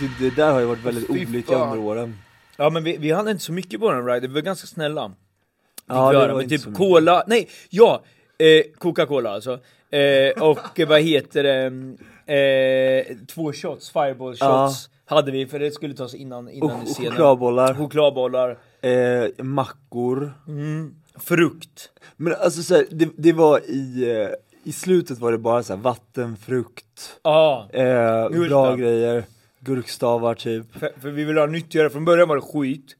[0.00, 1.68] det, det där har ju varit väldigt Fy olika fan.
[1.72, 2.18] under åren.
[2.56, 5.12] Ja men vi, vi hade inte så mycket på den ride, vi var ganska snälla.
[5.86, 8.02] Ja, det var men inte typ så cola, nej, ja!
[8.38, 9.58] Eh, Coca-Cola alltså.
[9.90, 11.64] Eh, och vad heter det?
[12.34, 17.10] Eh, två shots, fireball shots hade vi för det skulle tas innan, innan Och scenen.
[17.10, 18.58] chokladbollar, Chokladbollar.
[18.80, 20.32] eh, mackor.
[20.48, 20.94] Mm.
[21.18, 21.90] Frukt.
[22.16, 24.28] Men alltså så här, det, det var i, eh,
[24.64, 27.68] i slutet var det bara så här vatten, frukt, Ja.
[27.72, 29.24] eh, bra grejer,
[29.64, 30.72] gurkstavar typ.
[30.72, 32.96] För, för vi ville ha nyttigare, från början var det skit.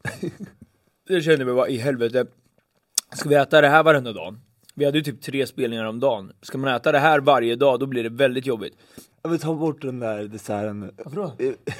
[1.08, 2.26] det kände vi bara i helvete.
[3.14, 4.36] Ska vi äta det här varenda dag?
[4.74, 6.32] Vi hade ju typ tre spelningar om dagen.
[6.42, 8.74] Ska man äta det här varje dag då blir det väldigt jobbigt.
[9.22, 10.90] Jag vill ta bort den där desserten.
[11.04, 11.32] Varför då?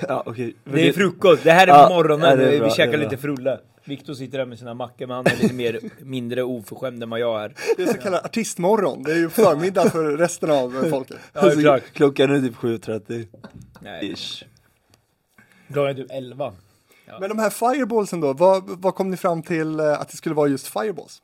[0.08, 0.22] Ja.
[0.36, 2.98] Men Det är frukost, det här är Ja, morgonen, ja, är vi bra, käkar det
[2.98, 3.60] är lite frulle.
[3.84, 7.20] Viktor sitter där med sina mackor men han är lite mer, mindre oförskämd än vad
[7.20, 7.54] jag är.
[7.76, 11.16] Det är så kallad artistmorgon, det är ju förmiddag för resten av folket.
[11.32, 13.26] Ja Alltså, klockan är typ 7.30
[13.80, 14.44] Nej, ish.
[15.74, 16.52] Klockan är typ 11.
[17.20, 20.34] Men de här fireballsen då, vad, vad kom ni fram till eh, att det skulle
[20.34, 21.22] vara just fireballs?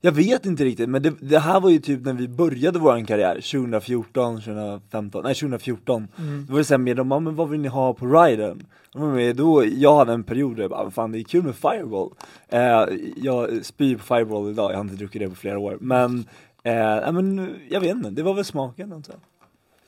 [0.00, 3.06] Jag vet inte riktigt, men det, det här var ju typ när vi började våran
[3.06, 6.08] karriär, 2014, 2015, nej 2014
[6.46, 8.66] Då var det såhär med dem, "Ja, men vad vill ni ha på riden?
[8.92, 12.10] Då då, jag hade en period där jag bara, fan det är kul med Fireball
[12.48, 12.84] eh,
[13.16, 16.28] Jag spyr på Fireball idag, jag har inte druckit det på flera år, men,
[16.62, 19.20] eh, ja, men jag vet inte, det var väl smaken antar jag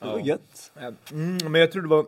[0.09, 0.25] Det var Ja.
[0.27, 0.73] gött
[1.13, 2.07] Mm, men jag tror det var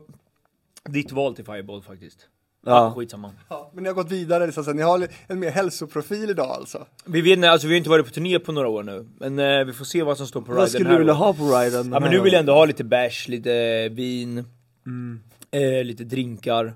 [0.89, 2.29] ditt val till Fireball faktiskt.
[2.67, 3.33] Ja, Skitsamma.
[3.49, 4.75] Ja, men ni har gått vidare, så att säga.
[4.75, 6.87] ni har en mer hälsoprofil idag alltså.
[7.05, 9.09] Vi vet alltså vi har inte varit på turné på några år nu.
[9.19, 11.13] Men eh, vi får se vad som står på riden vad skulle här du vilja
[11.13, 11.93] ha på riden?
[11.93, 14.45] Ja men nu vill jag ändå ha lite bärs, lite vin,
[14.87, 15.21] mm.
[15.51, 16.75] eh, lite drinkar.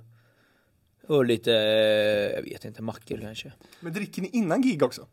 [1.08, 3.52] Och lite, eh, jag vet inte, mackor kanske.
[3.80, 5.06] Men dricker ni innan gig också?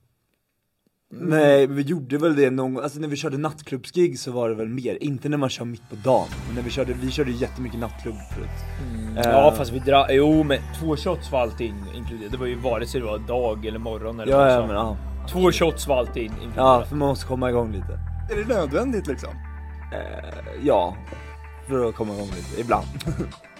[1.12, 4.56] Nej, vi gjorde väl det någon gång, alltså när vi körde nattklubbsgig så var det
[4.56, 7.32] väl mer, inte när man kör mitt på dagen, men när vi körde, vi körde
[7.32, 8.50] jättemycket nattklubb förut.
[9.18, 12.32] Eh, Ja fast vi drar, jo men två shots var alltid in, inkluderat.
[12.32, 14.76] Det var ju vare sig det var dag eller morgon eller Ja, vad ja men
[14.76, 14.98] ja,
[15.30, 16.90] Två shots var alltid in, ja inkluderat.
[16.90, 18.00] för man måste komma igång lite.
[18.32, 19.30] Är det nödvändigt liksom?
[19.94, 20.30] eh,
[20.64, 20.96] Ja,
[21.68, 22.86] för att komma igång lite, ibland.
[23.08, 23.14] Eh,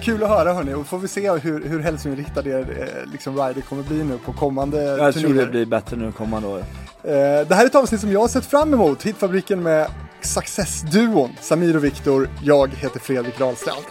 [0.00, 2.66] Kul att höra hörni, och får vi se hur, hur hälsoinriktad er
[3.04, 5.44] eh, liksom, rider kommer bli nu på kommande Jag tror turnéer.
[5.44, 7.12] det blir bättre nu kommande år Eh,
[7.48, 9.86] Det här är ett avsnitt som jag har sett fram emot, Hitfabriken med
[10.20, 12.28] Success-duon Samir och Viktor.
[12.42, 13.84] Jag heter Fredrik Rahlstrand.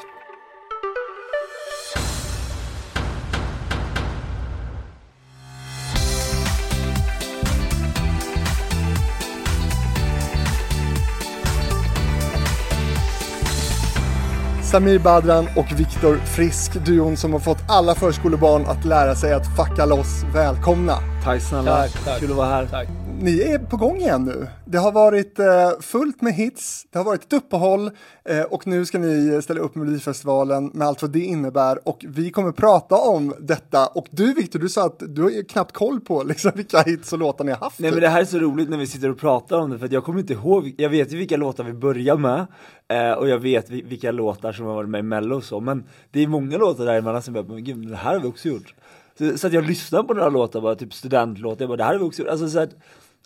[14.74, 19.56] Samir Badran och Viktor Frisk, duon som har fått alla förskolebarn att lära sig att
[19.58, 20.24] fucka loss.
[20.34, 20.98] Välkomna!
[21.24, 22.20] Tack snälla, Tack, tack.
[22.20, 22.88] kul att vara här Tack.
[23.24, 24.48] Ni är på gång igen nu.
[24.66, 25.46] Det har varit eh,
[25.82, 27.92] fullt med hits, det har varit ett uppehåll
[28.26, 32.32] eh, och nu ska ni ställa upp Melodifestivalen med allt vad det innebär och vi
[32.32, 36.00] kommer prata om detta och du Viktor, du sa att du har ju knappt koll
[36.02, 37.80] på liksom, vilka hits och låtar ni har haft.
[37.80, 39.86] Nej men det här är så roligt när vi sitter och pratar om det för
[39.86, 42.46] att jag kommer inte ihåg, jag vet ju vilka låtar vi börjar med
[42.88, 45.60] eh, och jag vet vi- vilka låtar som har varit med i mello och så
[45.60, 48.28] men det är många låtar däremellan som jag bara, men gud det här har vi
[48.28, 48.74] också gjort
[49.18, 51.92] Så, så att jag lyssnar på några låtar bara, typ studentlåtar, jag bara det här
[51.94, 52.70] har vi också gjort, alltså så att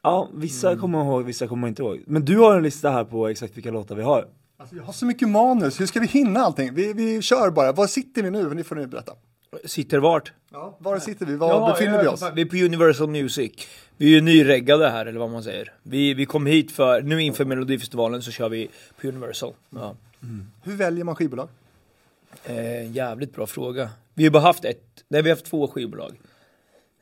[0.07, 2.03] Ja, vissa kommer ihåg, vissa kommer inte ihåg.
[2.07, 4.28] Men du har en lista här på exakt vilka låtar vi har.
[4.57, 6.73] Alltså, jag har så mycket manus, hur ska vi hinna allting?
[6.73, 8.53] Vi, vi kör bara, var sitter vi nu?
[8.53, 9.13] Ni får ni berätta.
[9.66, 10.34] Sitter vart?
[10.51, 11.35] Ja, var sitter vi?
[11.35, 12.23] Var Ja, befinner ja, vi oss?
[12.35, 13.51] Vi är på Universal Music.
[13.97, 15.73] Vi är ju nyreggade här eller vad man säger.
[15.84, 18.69] Vi, vi kom hit för, nu inför Melodifestivalen så kör vi
[19.01, 19.53] på Universal.
[19.69, 19.95] Ja.
[20.63, 21.50] Hur väljer man skivbolag?
[22.45, 23.89] Eh, jävligt bra fråga.
[24.13, 26.19] Vi har bara haft ett, nej vi har haft två skivbolag.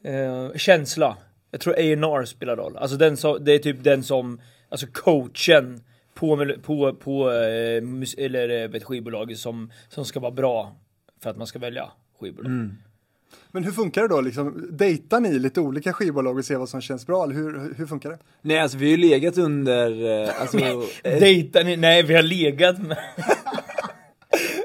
[0.04, 1.18] Eh, känsla.
[1.56, 2.78] Jag tror A&R spelar roll.
[2.78, 5.82] Alltså den som, det är typ den som, alltså coachen
[6.14, 7.84] på, på, på eh,
[8.18, 10.76] eller eh, vet, skivbolaget som, som ska vara bra
[11.22, 12.70] för att man ska välja skivbolag.
[13.52, 14.22] Men hur funkar det då?
[14.22, 17.24] Liksom, dejtar ni lite olika skivbolag och ser vad som känns bra?
[17.24, 18.18] Eller hur, hur funkar det?
[18.42, 20.58] Nej alltså vi har ju legat under, eh, alltså,
[21.04, 21.78] Dejtar ni?
[21.78, 22.98] Nej vi har legat med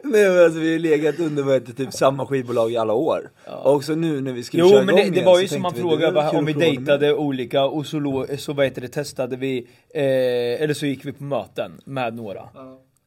[0.05, 2.93] nej men alltså vi har ju legat under vad heter, typ samma skivbolag i alla
[2.93, 3.31] år.
[3.63, 5.63] Och så nu när vi skulle köra Jo men igång det, det var ju som
[5.63, 6.77] man frågade kul om vi prova med.
[6.77, 9.59] dejtade olika och så, lo, så vad heter det, testade vi,
[9.95, 12.41] eh, eller så gick vi på möten med några.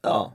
[0.04, 0.33] Ja.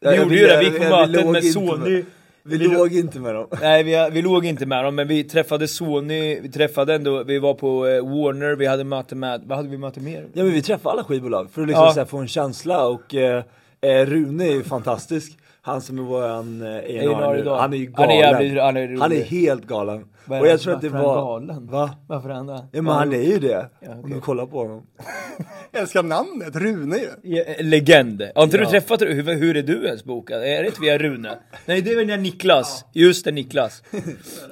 [0.00, 2.04] Vi gjorde ju det, vi gick på möten med Sony.
[2.42, 3.46] Vi, Vi låg inte med dem.
[3.60, 7.38] Nej vi, vi låg inte med dem men vi träffade Sony, vi träffade ändå, vi
[7.38, 10.26] var på eh, Warner, vi hade möte med, vad hade vi möte mer?
[10.32, 11.92] Ja men vi träffade alla skivbolag för att liksom Ja.
[11.92, 13.42] så här, få en känsla och eh,
[13.80, 17.58] eh, Rune är ju fantastisk Han som är våran eh, A&R nu, idag.
[17.58, 18.10] han är ju Han galen.
[18.10, 18.96] är jävligt- han är.
[19.00, 20.04] Han är helt galen.
[20.24, 21.40] Men Och jag tror att det varför är han var...
[21.40, 21.66] galen?
[21.66, 21.90] Va?
[22.06, 22.66] Varför är han det?
[22.72, 23.48] Ja men han är ju det.
[23.80, 24.00] Ja, okej.
[24.04, 24.86] Om du kollar på honom.
[25.72, 27.36] Jag älskar namnet, Rune ju.
[27.36, 28.22] Ja, Legend.
[28.34, 28.64] Har inte Ja.
[28.64, 30.42] du träffat hur, hur är du ens bokad?
[30.42, 31.38] Är det inte via Rune?
[31.66, 32.84] Nej det är väl Niklas.
[32.92, 33.82] Just det Niklas.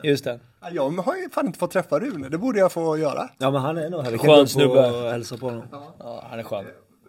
[0.03, 0.41] Just det.
[0.63, 3.29] Ja, Jag har ju fan inte fått träffa Rune, det borde jag få göra.
[3.39, 4.19] Ja men han är nog här.
[4.19, 4.81] Skön snubbe.
[5.11, 5.63] hälsa på honom.
[5.99, 6.65] Ja, han är skön.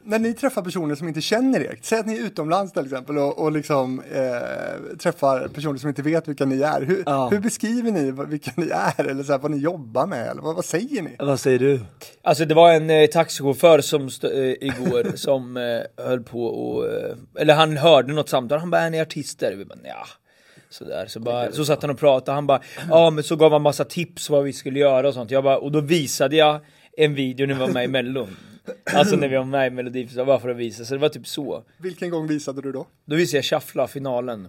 [0.09, 3.17] När ni träffar personer som inte känner er, säg att ni är utomlands till exempel
[3.17, 6.81] och, och liksom eh, träffar personer som inte vet vilka ni är.
[6.81, 7.27] Hur, Ja.
[7.29, 10.27] hur beskriver ni vilka ni är eller så här, vad ni jobbar med?
[10.27, 11.15] Eller vad, vad säger ni?
[11.19, 11.79] Vad säger du?
[12.23, 17.15] Alltså det var en eh, taxichaufför som eh, igår som eh, höll på och, eh,
[17.39, 19.55] eller han hörde något samtal, han bara är ni artister?
[19.57, 20.07] Vi bara ja.
[20.69, 23.61] Sådär, så, bara, så satt han och pratade, han bara ja men så gav han
[23.61, 25.31] massa tips vad vi skulle göra och sånt.
[25.31, 26.59] Jag bara, och då visade jag
[26.97, 28.37] en video när vi var med i mellon.
[28.93, 31.27] Alltså när vi var med i melodifestivalen, bara för att visa, så det var typ
[31.27, 31.63] så.
[31.77, 32.87] Vilken gång visade du då?
[33.05, 34.47] Då visade jag Shuffla finalen.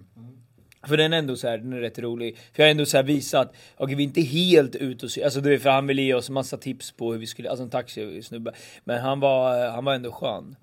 [0.87, 2.37] För den är ändå så här, den är rätt rolig.
[2.53, 5.41] För jag har ändå så här visat, okej vi är inte helt ute och alltså
[5.41, 7.70] du vet för han ville ge oss massa tips på hur vi skulle, alltså en
[7.70, 8.53] taxisnubbe.
[8.85, 10.56] Men han var, han var ändå skön.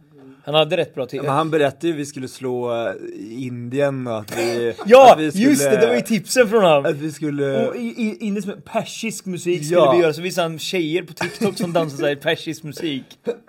[0.45, 1.23] Han hade rätt bra tips.
[1.23, 2.93] Men han berättade ju att vi skulle slå eh,
[3.29, 4.73] Indien och att vi...
[4.85, 5.13] Ja!
[5.13, 6.85] att vi skulle, Just det, det var ju tipsen från honom!
[6.85, 7.67] Att vi skulle...
[7.67, 9.91] Och i, i, inne som persisk musik skulle Ja.
[9.95, 13.03] vi göra, så visade han tjejer på TikTok som dansade såhär persisk musik.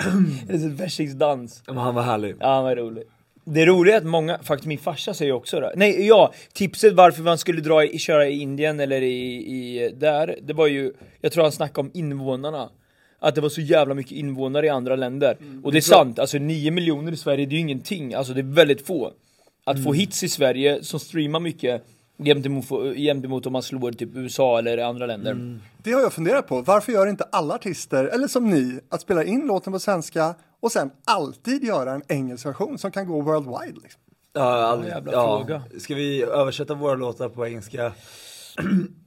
[0.48, 1.62] Eller så persisk dans.
[1.66, 2.37] Men han var härlig.
[2.40, 3.04] Ja, han var rolig.
[3.44, 5.72] Det roliga är att många, faktiskt min farsa säger också det.
[5.76, 10.38] Nej, ja, tipset varför man skulle dra i, köra i Indien eller i, i där,
[10.43, 12.69] det var ju, jag tror han snackade om invånarna.
[13.18, 15.36] Att det var så jävla mycket invånare i andra länder.
[15.64, 18.14] Och det är sant, alltså 9 miljoner i Sverige, det är ju ingenting.
[18.14, 19.12] Alltså det är väldigt få.
[19.64, 21.82] Att få hits i Sverige som streamar mycket
[22.18, 22.64] gentemot,
[22.96, 25.58] gentemot om man slår typ USA eller andra länder.
[25.82, 26.62] Det har jag funderat på.
[26.62, 30.72] Varför gör inte alla artister, eller som ni, att spela in låten på svenska och
[30.72, 33.80] sen alltid göra en engelsk version som kan gå worldwide?
[33.82, 34.00] Liksom?
[34.32, 35.38] Ja, aldrig, Jävla ja.
[35.38, 35.62] fråga.
[35.78, 37.92] Ska vi översätta våra låtar på engelska?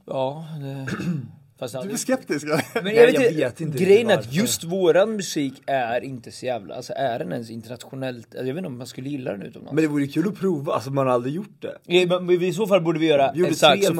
[0.06, 0.88] Ja, det...
[1.60, 2.46] Fast Du är skeptisk.
[2.46, 6.30] Men jag vet, jag inte, vet inte grejen är att just våran musik är inte
[6.32, 9.30] så jävla, alltså är den ens internationellt, alltså, jag vet inte om man skulle gilla
[9.32, 9.74] den utomlands.
[9.74, 11.78] Men det vore ju kul att prova, alltså man har aldrig gjort det.
[11.86, 13.94] Ja, men I så fall borde vi göra gjorde en sax tre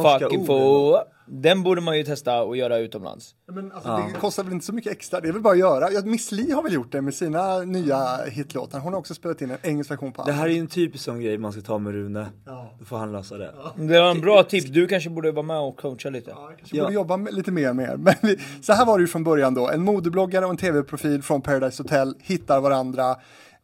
[1.32, 3.34] den borde man ju testa och göra utomlands.
[3.52, 5.90] Men alltså, Det kostar väl inte så mycket extra, det är väl bara att göra.
[5.92, 8.78] Ja, Miss Li har väl gjort det med sina nya hitlåtar.
[8.78, 10.56] Hon har också spelat in en engelsk version på Det här är allt.
[10.56, 12.26] ju en typisk sån grej man ska ta med Rune.
[12.46, 12.74] Ja.
[12.78, 13.54] Då får han lösa det.
[13.76, 16.34] Det var en bra tips, du kanske borde vara med och coacha lite.
[16.58, 17.96] Kanske borde jobba med, lite mer med er.
[17.96, 19.70] Men vi, så här var det ju från början då.
[19.70, 23.16] En modebloggare och en tv-profil från Paradise Hotel hittar varandra.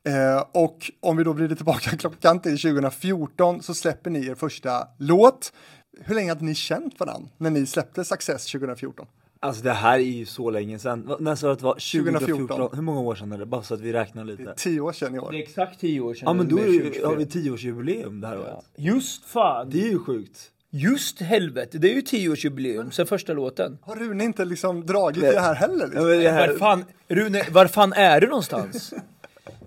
[0.09, 4.89] Eh, och om vi då vrider tillbaka klockan till 2014 så släpper ni er första
[4.99, 5.53] låt.
[6.01, 9.07] Hur länge hade ni känt varandra när ni släppte Success 2014?
[9.41, 11.17] Alltså det här är ju så länge sedan.
[11.21, 11.73] När sa du att det var?
[11.73, 12.21] 2014?
[12.21, 12.69] 2014.
[12.77, 13.47] Hur många år sedan är det?
[13.47, 14.55] Bara så att vi räknar Det är lite.
[14.57, 15.31] tio år sedan i år.
[15.33, 16.23] Det är exakt 10 år sedan.
[16.27, 17.05] Ja men då 2023.
[17.05, 18.65] har vi tioårsjubileum det här året.
[18.77, 19.71] Just fan!
[19.71, 20.51] Det är ju sjukt.
[20.71, 23.79] Just helvete, det är ju 10-årsjubileum sen första låten.
[23.83, 25.79] Har Rune inte liksom dragit i det här heller?
[25.81, 26.09] Ja, Liksom?
[26.09, 28.95] men det här, Var fan, Rune, var fan är du någonstans?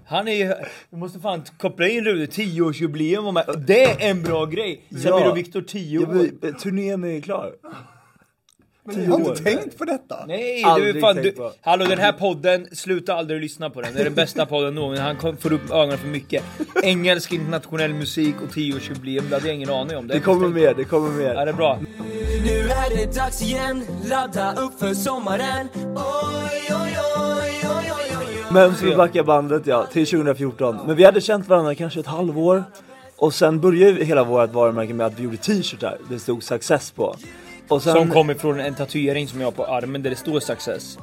[0.10, 0.54] Han är ju,
[0.90, 3.64] vi måste fan koppla in Rune, 10-årsjubileum och med.
[3.68, 4.82] Det är en bra grej!
[4.90, 5.32] Samir Ja.
[5.32, 6.28] och Viktor 10 ja, år.
[6.42, 7.52] men, turnén är klar.
[8.84, 9.30] Men ni har år.
[9.30, 10.26] inte tänkt på detta?
[10.28, 11.52] Nej, Aldrig du, fan, tänkt du, på.
[11.62, 13.94] hallå den här podden, sluta aldrig lyssna på den.
[13.94, 15.04] Det är den bästa podden någonsin.
[15.06, 16.44] Han kom, får upp ögonen för mycket.
[16.84, 20.08] Engelsk internationell musik och 10-årsjubileum, det hade jag ingen aning om.
[20.08, 21.46] Det kommer mer, det kommer Ja, mer.
[21.46, 21.80] det är bra.
[22.46, 25.96] Nu är det dags igen, ladda upp för sommaren oj,
[26.70, 28.09] oj, oj, oj, oj.
[28.52, 30.78] Men så vi backar bandet ja, till 2014.
[30.88, 32.64] Men vi hade känt varandra kanske ett halvår.
[33.18, 35.98] Och sen började hela vårt varumärke med att vi gjorde t-shirtar.
[36.10, 37.16] Det stod success på.
[37.68, 40.40] Och sen, Som kom ifrån en tatuering som jag har på armen där det står
[40.40, 40.98] success.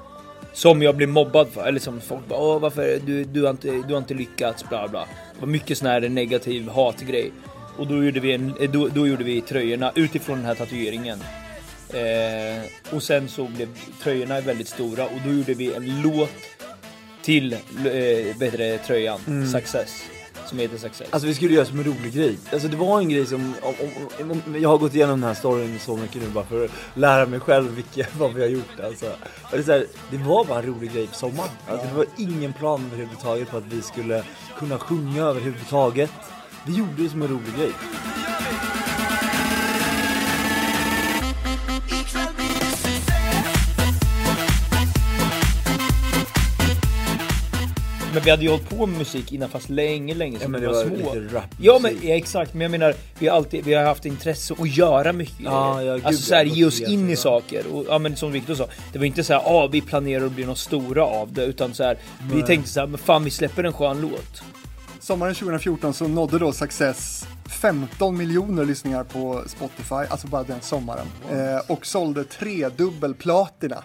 [0.52, 3.68] Som jag blev mobbad för, eller som folk bara Åh, varför, du, du, har inte,
[3.88, 5.00] du har inte lyckats, bla bla.
[5.00, 7.32] Det var mycket sån här negativ hatgrej.
[7.78, 11.18] Och då gjorde vi, en, eh, då, då gjorde vi tröjorna utifrån den här tatueringen.
[11.88, 13.68] Eh, och sen så blev
[14.02, 16.55] tröjorna väldigt stora och då gjorde vi en låt
[17.26, 17.58] till eh,
[18.38, 20.02] det, tröjan, Success.
[20.46, 21.08] Som heter Success.
[21.10, 22.38] Alltså vi skulle göra som en rolig grej.
[22.52, 23.74] Alltså det var en grej som, om,
[24.20, 26.70] om, om, jag har gått igenom den här storyn så mycket nu bara för att
[26.94, 29.06] lära mig själv vilka, vad vi har gjort alltså.
[29.42, 31.50] Och det, är så här, det var bara en rolig grej på sommaren.
[31.68, 34.24] Alltså det var ingen plan överhuvudtaget på att vi skulle
[34.58, 36.10] kunna sjunga överhuvudtaget.
[36.66, 37.72] Vi gjorde det som en rolig grej.
[48.16, 50.60] Men vi hade ju hållit på med musik innan fast länge, länge Ja, sedan men
[50.60, 51.14] vi det var, var små.
[51.14, 54.04] lite rap Ja men ja, exakt, men jag menar vi har alltid vi har haft
[54.06, 57.66] intresse att göra mycket Ja, ja, gud, Alltså såhär ja, ge oss in i saker.
[57.72, 60.44] Och, ja men som Viktor sa, det var inte såhär ah vi planerar att bli
[60.44, 61.98] något stora av det utan såhär
[62.32, 64.42] vi tänkte såhär men fan vi släpper en skön låt.
[65.00, 67.26] Sommaren 2014 så nådde då Success
[67.60, 71.06] 15 miljoner lyssningar på Spotify, alltså bara den sommaren.
[71.30, 73.84] Eh, och sålde tredubbel platina.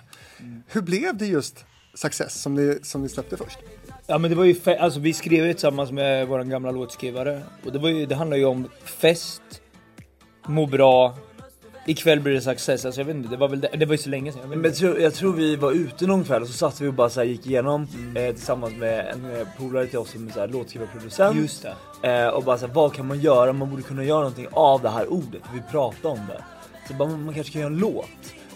[0.68, 3.58] Hur blev det just Success som ni, som ni släppte först?
[4.12, 7.42] Ja men det var ju, fe- alltså vi skrev ju tillsammans med våran gamla låtskrivare.
[7.66, 9.42] Och det var ju, det handlar ju om fest,
[10.48, 11.14] må bra,
[11.86, 12.86] ikväll blir det success.
[12.86, 14.42] Alltså jag vet inte, det var väl det, det var ju så länge sedan.
[14.42, 16.88] Jag Men jag tror, jag tror vi var ute någon kväll och så satt vi
[16.88, 20.28] och bara så här gick igenom eh, tillsammans med en eh, polare till oss som
[20.28, 21.38] är så här låtskrivarproducent.
[21.38, 21.66] Just.
[22.04, 23.54] Eh, och bara så här, vad kan man göra?
[23.54, 26.44] Man borde kunna göra någonting av det här ordet, för vi pratar om det.
[26.88, 28.06] Så bara, man kanske kan göra en låt.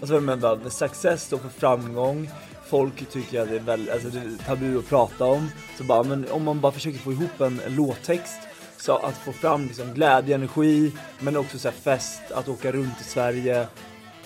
[0.02, 2.30] Och så var det med, bara, success står för framgång,
[2.68, 5.52] folk tycker att det är väldigt, alltså det är tabu att prata om.
[5.78, 8.40] Så bara, men om man bara försöker få ihop en, en låttext,
[8.78, 13.02] så att få fram liksom glädje, energi, men också så här fest, att åka runt
[13.02, 13.68] i Sverige.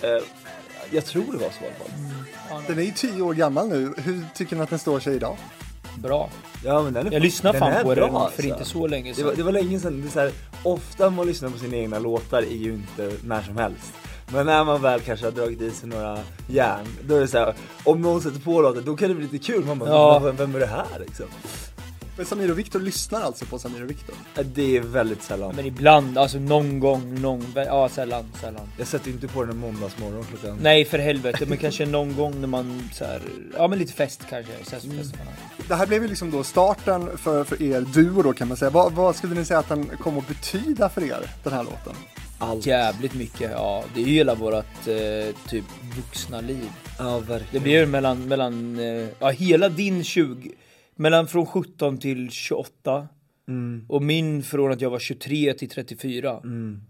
[0.02, 0.22] Eh,
[0.90, 2.62] jag tror det var så i alla fall.
[2.66, 3.94] Den är ju tio år gammal nu.
[3.96, 5.36] Hur tycker ni att den står sig idag?
[5.98, 6.30] Bra.
[6.64, 8.42] Ja, men den är, Jag lyssnade den fan på bra, den för alltså.
[8.42, 9.26] inte så länge Det sedan.
[9.26, 10.30] var, det var länge sedan, det är så här,
[10.62, 13.92] ofta man lyssnar på sina egna låtar är ju inte när som helst.
[14.32, 16.18] Men när man väl kanske har dragit i sig några
[16.48, 17.54] järn, då är det så här,
[17.84, 19.64] om någon sätter på låten då kan det bli lite kul.
[19.64, 20.18] Man bara, Ja.
[20.18, 21.26] vem är det här liksom?
[22.20, 24.14] Men Samir och Viktor lyssnar alltså på Samir och Viktor.
[24.44, 25.56] Det är väldigt sällan.
[25.56, 28.68] Men ibland, alltså någon gång, någon, ja sällan, sällan.
[28.78, 30.58] Jag sätter inte på den en måndagsmorgon klockan.
[30.62, 33.20] Nej för helvete, men kanske någon gång när man så här,
[33.56, 34.52] ja men lite fest kanske.
[34.52, 34.86] Fest,
[35.68, 38.70] Det här blev ju liksom då starten för, för er duo då kan man säga.
[38.70, 41.94] Vad, vad skulle ni säga att den kom att betyda för er, den här låten?
[42.38, 42.66] Allt.
[42.66, 43.84] Jävligt mycket, ja.
[43.94, 45.64] Det är ju hela vårat eh, typ
[45.96, 46.70] vuxna liv.
[46.98, 47.46] Ja, verkligen.
[47.52, 50.50] Det blir mellan, mellan, eh, ja hela din 20,
[51.00, 53.08] mellan från 17 till 28
[53.48, 53.84] Mm.
[53.88, 56.40] och min från att jag var 23 till 34.
[56.44, 56.80] Mm.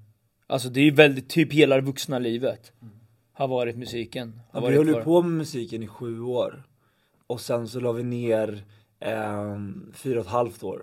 [0.47, 2.73] Alltså det är ju väldigt, typ hela det vuxna livet.
[3.33, 4.41] Har varit musiken.
[4.51, 6.63] Har Ja, vi varit höll ju på med musiken i sju år.
[7.27, 8.63] Och sen så la vi ner
[9.01, 10.83] ehm, fyra och ett halvt år.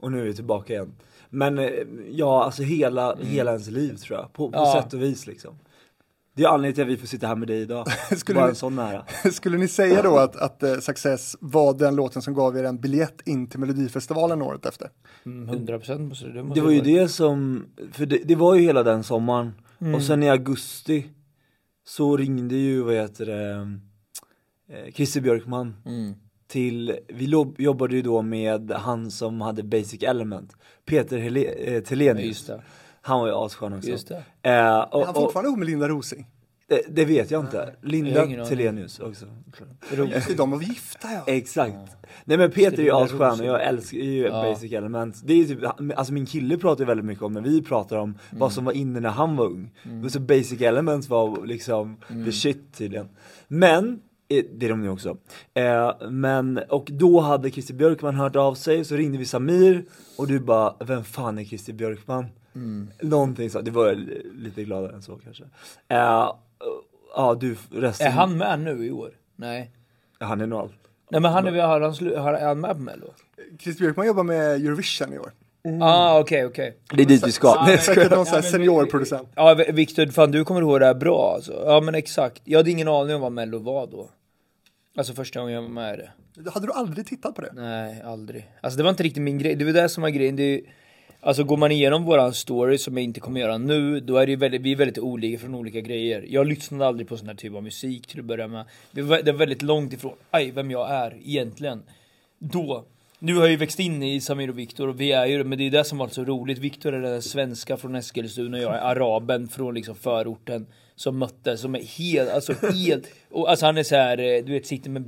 [0.00, 0.92] Och nu är vi tillbaka igen.
[1.30, 1.70] Men eh,
[2.10, 4.32] ja, alltså hela, hela ens liv tror jag.
[4.32, 4.68] På, på Mm.
[4.68, 4.82] Ja.
[4.82, 5.58] sätt och vis liksom.
[6.36, 7.86] Det är anledningen till att vi får sitta här med dig idag.
[8.16, 9.04] Skulle Bara ni- en sån nära.
[9.32, 12.80] Skulle ni säga då att, att eh, Success var den låten som gav er en
[12.80, 14.90] biljett in till Melodifestivalen året efter?
[15.26, 18.62] Mm, 100% måste det, måste Det var ju det som, för det, det var ju
[18.62, 19.52] hela den sommaren.
[19.80, 19.94] Mm.
[19.94, 21.06] Och sen i augusti
[21.86, 23.50] så ringde ju, vad heter det,
[24.72, 26.14] eh, Christer Björkman Mm.
[26.48, 30.52] till, vi lob- jobbade ju då med han som hade Basic Element,
[30.84, 32.26] Peter Hele- eh, Ja, Telenius.
[32.26, 32.62] just det.
[33.06, 33.88] Han var ju asskön också.
[33.90, 34.14] Just det.
[34.42, 36.26] Eh, Är och, han och, fortfarande ihop med Linda Rosing?
[36.68, 37.74] det, det vet jag inte.
[37.82, 38.46] Linda.
[38.46, 39.26] Telenius också.
[39.96, 41.22] Just det, de var gifta ja.
[41.32, 41.76] Exakt.
[42.24, 44.42] Nej men Peter är ju asskön och jag älskar ju Ja.
[44.42, 45.16] Basic Element.
[45.24, 45.58] Det är typ,
[45.96, 48.40] alltså min kille pratar ju väldigt mycket om när vi pratar om Mm.
[48.40, 49.70] vad som var inne när han var ung.
[49.82, 52.24] Men så Basic Elements var liksom Mm.
[52.24, 53.08] the shit tydligen.
[53.48, 55.16] Men, eh, det är de nu också.
[55.54, 59.84] Eh, men, och då hade Christer Björkman hört av sig, så ringde vi Samir
[60.18, 62.26] och du bara, vem fan är Christer Björkman?
[62.56, 62.90] Mm.
[63.00, 63.98] Någonting så, det var jag
[64.34, 65.44] lite gladare än så kanske.
[65.88, 66.30] Eh,
[67.16, 69.10] Ja du, resten, Är han med nu i år?
[69.36, 69.70] Nej.
[70.20, 70.72] han är nog allt.
[71.10, 73.06] Nej men han är, har han, slu- har, är han med på mello?
[73.60, 75.32] Christer Björkman jobbar med Eurovision i år.
[75.82, 76.76] Ah okej okej.
[76.90, 77.46] Det är dit vi ska.
[77.48, 79.28] Ja, men- Säkert någon sån här seniorproducent.
[79.34, 81.62] Ja Viktor, fan du kommer ihåg det här bra alltså.
[81.66, 82.42] Ja men exakt.
[82.44, 84.10] Jag hade ingen aning om vad mello var då.
[84.96, 86.02] Alltså första gången jag var med i
[86.42, 86.50] det.
[86.50, 87.52] Hade du aldrig tittat på det?
[87.54, 88.50] Nej, aldrig.
[88.60, 89.54] Alltså det var inte riktigt min grej.
[89.54, 90.36] Det var det som var grejen.
[90.36, 90.60] Det är,
[91.26, 94.36] alltså går man igenom våran story som jag inte kommer göra nu, då är det
[94.36, 96.24] väldigt, vi är väldigt olika från olika grejer.
[96.28, 98.64] Jag lyssnade aldrig på sån här typ av musik till att börja med.
[98.92, 101.82] Det var, väldigt långt ifrån, aj, vem jag är egentligen.
[102.38, 102.84] Då.
[103.18, 105.58] Nu har jag ju växt in i Samir och Viktor och vi är ju men
[105.58, 106.58] det är det som varit så roligt.
[106.58, 111.18] Viktor är den där svenska från Eskilstuna och jag är araben från liksom förorten som
[111.18, 114.66] möttes, som är helt, alltså helt, och alltså han är så här, eh, du vet
[114.66, 115.02] sitter med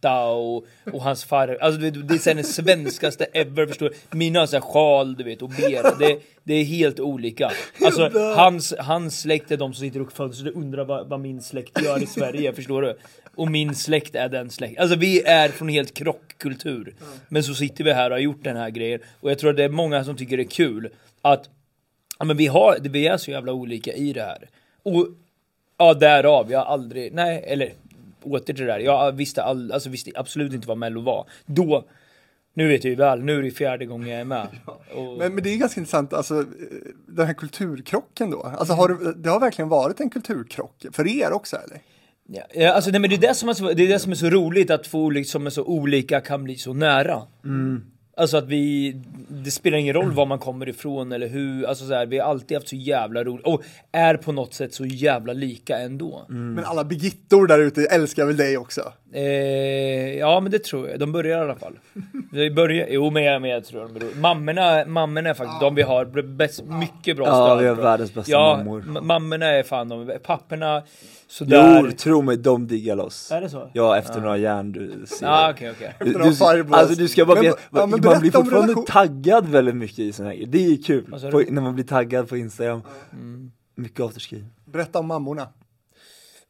[0.00, 3.66] Birgitta och, och hans far, alltså du vet, det är så här den svenskaste ever
[3.66, 4.18] förstår du?
[4.18, 7.50] Mina har så här sjal du vet och ber, det, det är helt olika.
[7.84, 11.42] Alltså hans, hans släkt är de som sitter och fönstrar och undrar vad, vad min
[11.42, 12.98] släkt gör i Sverige, förstår du?
[13.34, 16.94] Och min släkt är den släkt, alltså vi är från helt krockkultur.
[17.28, 19.56] Men så sitter vi här och har gjort den här grejen och jag tror att
[19.56, 20.88] det är många som tycker det är kul
[21.22, 21.48] att
[22.18, 24.48] Ja men vi har, vi är så jävla olika i det här.
[24.82, 25.08] Och
[25.78, 27.72] ja därav, jag har aldrig, nej eller
[28.22, 31.26] åter till det där, jag visste, all, alltså, visste absolut inte vad mello var.
[31.46, 31.84] Då,
[32.54, 34.46] nu vet jag ju väl, nu är det fjärde gången jag är med.
[34.94, 36.44] Och, Men, men det är ganska intressant, alltså
[37.06, 38.42] den här kulturkrocken då.
[38.42, 41.80] Alltså har det, det har verkligen varit en kulturkrock för er också eller?
[42.54, 44.16] ja, alltså nej, men det är det, som är så, det är det som är
[44.16, 47.22] så roligt, att två olika som är så olika kan bli så nära.
[48.16, 48.96] Alltså att vi,
[49.28, 52.30] det spelar ingen roll var man kommer ifrån eller hur, alltså så här, vi har
[52.30, 53.62] alltid haft så jävla roligt och
[53.92, 56.24] är på något sätt så jävla lika ändå.
[56.28, 58.92] Men alla Birgittor där ute älskar väl dig också?
[59.12, 59.22] Eh,
[60.18, 61.78] ja men det tror jag, de börjar i alla fall.
[62.32, 64.14] Vi börjar, jo men jag, men jag tror de börjar.
[64.14, 67.58] Mammorna, mammorna är faktiskt de vi har bäst, mycket bra Ja, stöd.
[67.62, 67.84] vi har bra.
[67.84, 69.00] världens bästa ja, mammor.
[69.02, 70.82] mammorna är fan de, papporna
[71.28, 71.80] sådär.
[71.84, 73.30] Jo, tro mig, de diggar loss.
[73.32, 73.70] Är det så?
[73.72, 75.26] Ja, efter några järn du ser.
[75.26, 75.94] Ja okej okej.
[75.98, 76.82] Du, Efter några fireballs.
[76.82, 80.28] alltså du ska bara veta, ja, man blir fortfarande relation- taggad väldigt mycket i såna
[80.28, 80.44] här.
[80.48, 82.82] Det är kul, sa på, när man blir taggad på Instagram.
[83.12, 83.50] Mm.
[83.74, 84.44] Mycket afterski.
[84.64, 85.48] Berätta om mammorna.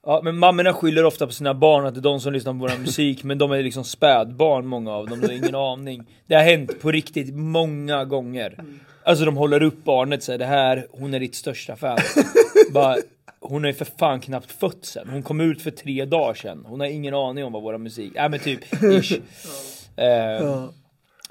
[0.06, 2.58] Ja men mammorna skyller ofta på sina barn att det är de som lyssnar på
[2.58, 6.04] vår musik men de är liksom spädbarn många av dem, de har ingen aning.
[6.26, 8.64] Det har hänt på riktigt många gånger.
[9.04, 11.98] Alltså de håller upp barnet och säger det här, hon är ditt största fan.
[12.72, 12.96] Bara,
[13.40, 16.64] hon är för fan knappt född sen, hon kom ut för tre dagar sedan.
[16.68, 19.12] Hon har ingen aning om vad våra musik, ja men typ ish.
[20.40, 20.68] Så,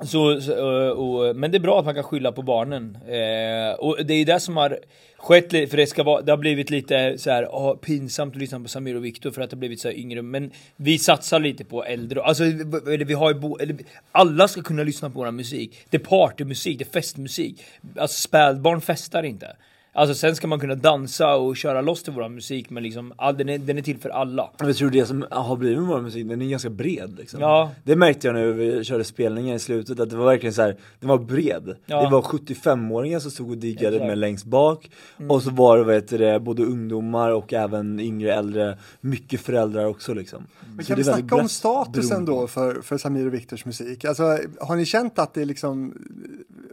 [0.02, 2.98] så, eh, och, och, men det är bra att man kan skylla på barnen.
[3.08, 4.80] Eh, och det är ju det som har
[5.18, 8.40] skett lite, för det, ska vara, det har blivit lite så här, oh, pinsamt att
[8.42, 10.22] lyssna på Samir och Viktor för att det har blivit så här yngre.
[10.22, 13.76] Men vi satsar lite på äldre, alltså eller vi har ju bo, eller,
[14.12, 15.78] alla ska kunna lyssna på vår musik.
[15.90, 17.62] Det är partymusik, det är festmusik.
[17.98, 19.56] Alltså spädbarn festar inte.
[19.94, 23.38] Alltså sen ska man kunna dansa och köra loss till vår musik men liksom, all,
[23.38, 24.50] den, är, den är till för alla.
[24.60, 27.42] Jag tror det som har blivit med vår musik, den är ganska bred liksom.
[27.42, 27.72] Ja.
[27.84, 30.76] Det märkte jag när vi körde spelningar i slutet, att det var verkligen så här,
[31.00, 31.76] den var bred.
[31.86, 32.02] Ja.
[32.02, 33.96] Det var 75-åringar som stod och diggade Exakt.
[33.96, 34.08] Mm.
[34.08, 34.92] med längst bak,
[35.30, 39.86] och så var det vad heter det, både ungdomar och även yngre, äldre, mycket föräldrar
[39.86, 40.48] också liksom.
[40.76, 44.06] Men Så kan det vi snacka om statusen då för, för Samir och Viktors musik?
[44.06, 44.24] Alltså,
[44.60, 45.94] har ni känt att det är liksom,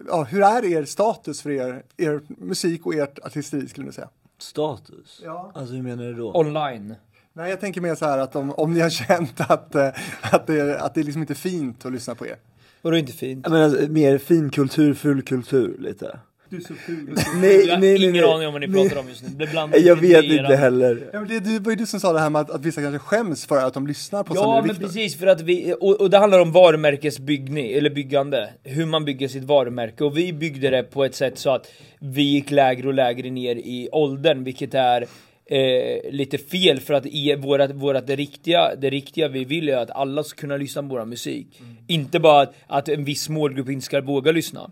[0.08, 4.08] ja, hur är er status för er, er musik och ert artisteri skulle ni säga?
[4.38, 5.20] Status?
[5.24, 5.52] Ja.
[5.54, 6.32] Alltså hur menar du då?
[6.34, 6.94] Online.
[7.32, 9.88] Nej, jag tänker mer så här att om, om ni har känt att, eh,
[10.20, 12.36] att, det, att det liksom inte är fint att lyssna på er.
[12.82, 13.46] Vadå inte fint?
[13.46, 16.18] Jag menar mer finkultur, fulkultur lite.
[16.48, 17.14] Du är så ful.
[17.40, 18.34] Nej, jag har nej, nej, ingen nej.
[18.34, 18.88] aning om vad ni Nej.
[18.88, 19.28] pratar om just nu.
[19.28, 21.10] Det blandas Jag vet inte heller.
[21.12, 22.80] Ja, men det, det var ju du som sa det här med att, att vissa
[22.80, 24.86] kanske skäms för att de lyssnar på Ja och men Viktor.
[24.86, 28.50] precis för att vi, och, och det handlar om varumärkesbyggning, eller byggande.
[28.64, 32.22] Hur man bygger sitt varumärke och vi byggde det på ett sätt så att vi
[32.22, 35.06] gick lägre och lägre ner i åldern vilket är
[35.46, 39.76] eh, lite fel för att i vårat, vårat det, riktiga, det riktiga vi vill är
[39.76, 41.46] att alla ska kunna lyssna på vår musik.
[41.86, 44.70] Inte bara att, att en viss målgrupp inte ska våga lyssna.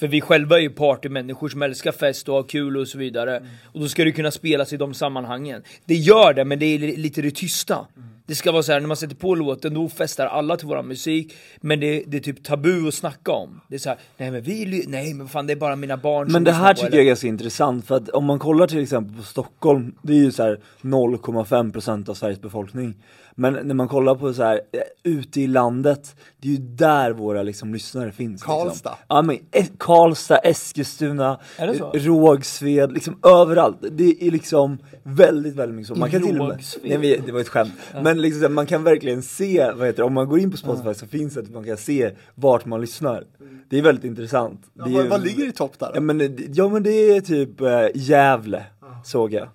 [0.00, 3.42] För vi själva är ju partymänniskor som älskar fest och har kul och så vidare.
[3.64, 5.62] Och då ska det kunna spelas i de sammanhangen.
[5.84, 7.86] Det gör det, men det är li- lite det tysta.
[8.26, 10.86] Det ska vara så här när man sätter på låten, då festar alla till våran
[10.88, 11.34] musik.
[11.60, 13.60] Men det, det är typ tabu att snacka om.
[13.68, 16.26] Det är så här, nej men vi, nej men fan det är bara mina barn
[16.26, 18.38] som Men det här på, tycker eller- jag är ganska intressant för att om man
[18.38, 22.94] kollar till exempel på Stockholm, det är ju så här 0,5% av Sveriges befolkning.
[23.38, 24.80] Men när man kollar på så här eh,
[25.12, 28.42] ute i landet, det är ju där våra liksom lyssnare finns.
[28.42, 28.90] Karlstad.
[28.90, 28.92] Liksom.
[29.08, 31.92] Ja men eh, Karlstad, Eskilstuna, Är det så?
[31.94, 33.76] eh, Rågsved, liksom överallt.
[33.92, 35.94] Det är liksom väldigt, väldigt mycket så.
[35.94, 37.72] Man kan till och med, nej det var ett skämt.
[38.02, 40.50] Men liksom så här, man kan verkligen se, vad heter det, om man går in
[40.50, 43.24] på Spotify så finns det att man kan se vart man lyssnar.
[43.70, 44.60] Det är väldigt intressant.
[44.74, 45.86] Ja, Det är vad, vad ligger i topp där?
[45.86, 46.00] Ja då?
[46.00, 48.64] men, det- ja men det är typ äh, Gävle,
[49.04, 49.48] såg jag.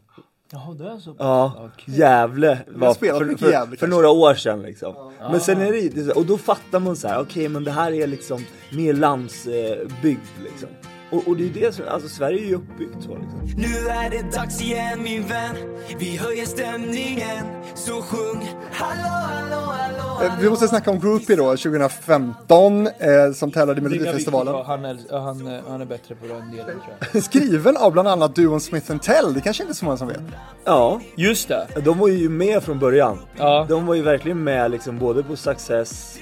[0.54, 1.16] Jaha, det är så.
[1.20, 1.94] Ja, kul.
[1.98, 4.94] Gävle var för, för, Gävle för några år sedan liksom.
[5.32, 5.72] Men sen är
[6.06, 10.20] det, och då fattar man så här: okej men det här är liksom mer landsbygd
[10.44, 10.70] liksom.
[11.12, 13.42] Och, och det är det som, alltså Sverige är ju uppbyggt så liksom.
[13.58, 15.56] Nu är det dags igen min vän
[16.00, 17.46] Vi höjer stämningen
[17.76, 22.92] Så sjung Hallå, hallå, hallå, Eh, Vi måste snacka om Groupie då, 2015, eh,
[23.36, 24.66] som tävlade i Melodifestivalen.
[24.66, 27.24] Han är, han, är- han är bättre på den delen tror jag.
[27.24, 30.20] Skriven av bland annat duon Smith Tell, det kanske inte är så många som vet.
[30.66, 31.68] Ja, Just det!
[31.86, 33.20] de var ju med från början.
[33.38, 33.66] Ja.
[33.70, 36.18] De var ju verkligen med liksom både på Success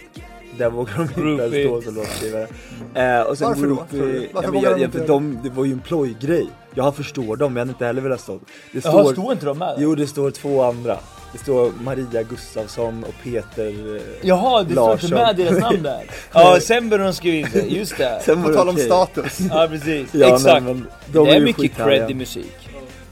[0.60, 1.60] där vågar de inte Groupie.
[1.62, 2.48] ens stå som låtskrivare.
[2.94, 3.68] Eh, och sen Varför då?
[3.76, 4.30] Groupie, Tror du?
[4.34, 6.48] Varför ja, jag, de de, det var ju en plojgrej.
[6.76, 8.40] Jag förstår dem, jag hade inte heller velat stå.
[8.72, 9.76] Det Jaha, står, inte de med?
[9.78, 10.98] jo det står två andra.
[11.34, 15.10] Det står Maria Gustafsson och Peter eh, Jaha, det står Larsson.
[15.10, 16.04] inte med deras namn där?
[16.34, 18.20] Ja, sen började de skriva in det, just det.
[18.26, 19.40] Sen var På tal om status.
[19.52, 20.44] Ja precis, Ja, exakt.
[20.54, 22.70] nej, men de det är ju mycket cred i musik.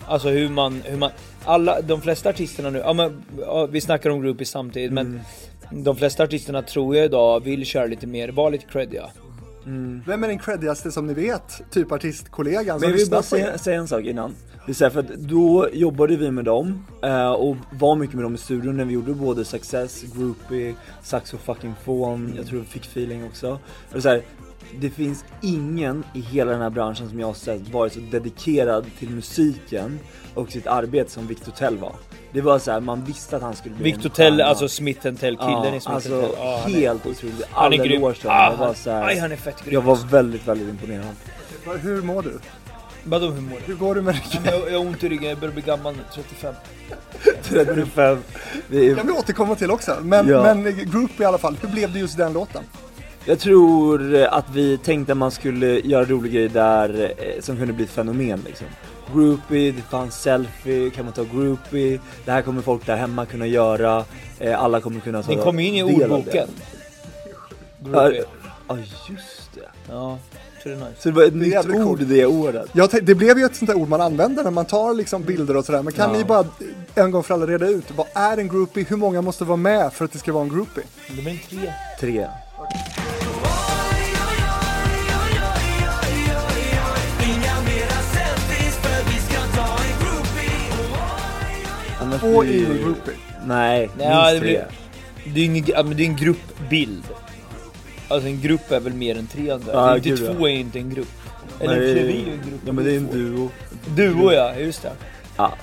[0.08, 1.12] Alltså hur man, hur man,
[1.48, 5.20] alla, de flesta artisterna nu, ja men ja, vi snackar om groupies samtidigt men
[5.72, 9.10] de flesta artisterna tror jag idag vill köra lite mer, vara lite creddiga.
[10.06, 11.62] Vem är den creddigaste som ni vet?
[11.72, 14.36] Typ artistkollegan Men jag vill bara säga, säga en sak innan.
[14.66, 18.16] Det är så här, för att då jobbade vi med dem eh, och var mycket
[18.16, 22.60] med dem i studion när vi gjorde både Success, Groupie, Saxo fucking Fon, jag tror
[22.60, 23.52] vi fick feeling också.
[23.52, 23.60] Och
[23.92, 24.22] det, är så här,
[24.80, 28.86] det finns ingen i hela den här branschen som jag har sett varit så dedikerad
[29.00, 30.00] till musiken
[30.34, 31.96] och sitt arbete som Victor Tell var.
[32.32, 35.02] Det var så här, man visste att han skulle bli Victor en Tell, alltså Smith
[35.02, 36.30] Tell, killen ja, i Smith alltså, Tell.
[36.38, 37.44] Ja, är- helt otroligt.
[37.52, 38.04] Han är grym.
[38.04, 38.12] Ah.
[38.52, 39.74] Det var han, så här, aj, han är fett grym.
[39.74, 41.06] Jag var väldigt, väldigt imponerad.
[41.82, 42.40] Hur mår du?
[43.04, 43.64] Vadå hur mår du?
[43.66, 44.42] Hur går det med ryggen?
[44.46, 46.54] Jag jag har ont i ryggen, jag börjar bli gammal nu, 35.
[47.44, 48.18] 35.
[48.70, 50.44] Det är, Jag vill återkomma till också, men, Ja.
[50.44, 52.64] men Group i alla fall, hur blev det just den låten?
[53.28, 57.58] Jag tror eh, att vi tänkte att man skulle göra roliga grejer där eh, som
[57.58, 58.68] kunde bli ett fenomen liksom.
[59.14, 63.48] Groupie, det fanns selfie, kan man ta groupie, det här kommer folk där hemma kunna
[63.48, 64.04] göra,
[64.40, 66.04] eh, alla kommer kunna ta Den kom in i det.
[66.06, 66.48] ordboken.
[67.94, 68.24] Ja, Groupie.
[68.68, 68.78] ja
[69.10, 69.62] just det.
[69.90, 70.18] Ja,
[70.64, 70.88] det är nice.
[71.00, 72.74] Så det var ett är nytt ord det året.
[72.74, 75.58] Tänkte- det blev ju ett sånt där ord man använder när man tar liksom bilder
[75.58, 76.18] och sådär, men kan Ja.
[76.18, 76.46] ni bara
[76.96, 79.94] en gång för alla reda ut, vad är en groupie, hur många måste vara med
[79.94, 80.84] för att det ska vara en groupie?
[81.16, 81.74] Det blir en tre.
[82.00, 82.28] Tre.
[82.70, 82.76] Vi
[92.02, 93.14] Annars Två blir en groupie.
[93.46, 94.68] Nej, Nej, minst det blir-
[95.34, 97.04] Det är ingen, ja, men det är en gruppbild.
[98.08, 99.72] Alltså en grupp är väl mer än tre andra.
[99.92, 100.34] Är inte gud, ja.
[100.34, 101.08] två är inte en grupp.
[101.60, 102.62] Eller Nej, en klöver är en grupp.
[102.66, 103.50] Ja men det är en duo.
[103.86, 104.92] Duo ja, just det.
[105.38, 105.54] Ja.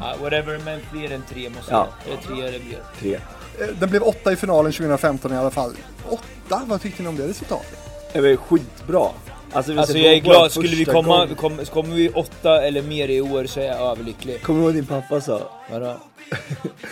[0.00, 1.88] Ja, whatever, men fler än tre måste Ja.
[2.06, 2.78] Eller tre eller mer.
[3.00, 3.18] Tre.
[3.60, 5.72] Eh, Den blev åtta i finalen 2015 i alla fall.
[6.08, 6.62] Åtta?
[6.66, 7.78] Vad tyckte ni om det resultatet?
[8.12, 9.08] Det var skitbra.
[9.52, 13.20] Alltså, Alltså jag är glad, skulle vi komma, kom, kommer vi åtta eller mer i
[13.20, 14.42] år så är jag överlycklig.
[14.42, 15.50] Kommer du ihåg din pappa sa?
[15.70, 15.96] Vadå?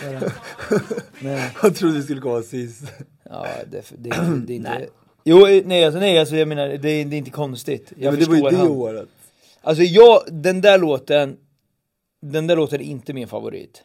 [0.05, 0.27] Vadå?
[1.19, 1.49] Nej.
[1.55, 2.83] Han trodde vi skulle komma sist.
[3.29, 4.09] Ja, det, det, det,
[4.45, 4.69] det är inte...
[4.69, 4.89] Nej.
[5.23, 7.93] Jo, eh, nej alltså, nej alltså jag menar, det, det är inte konstigt.
[7.97, 8.67] Jag men det var ju det han.
[8.67, 9.09] året.
[9.61, 11.37] Alltså jag, den där låten,
[12.21, 13.83] den där låten är inte min favorit.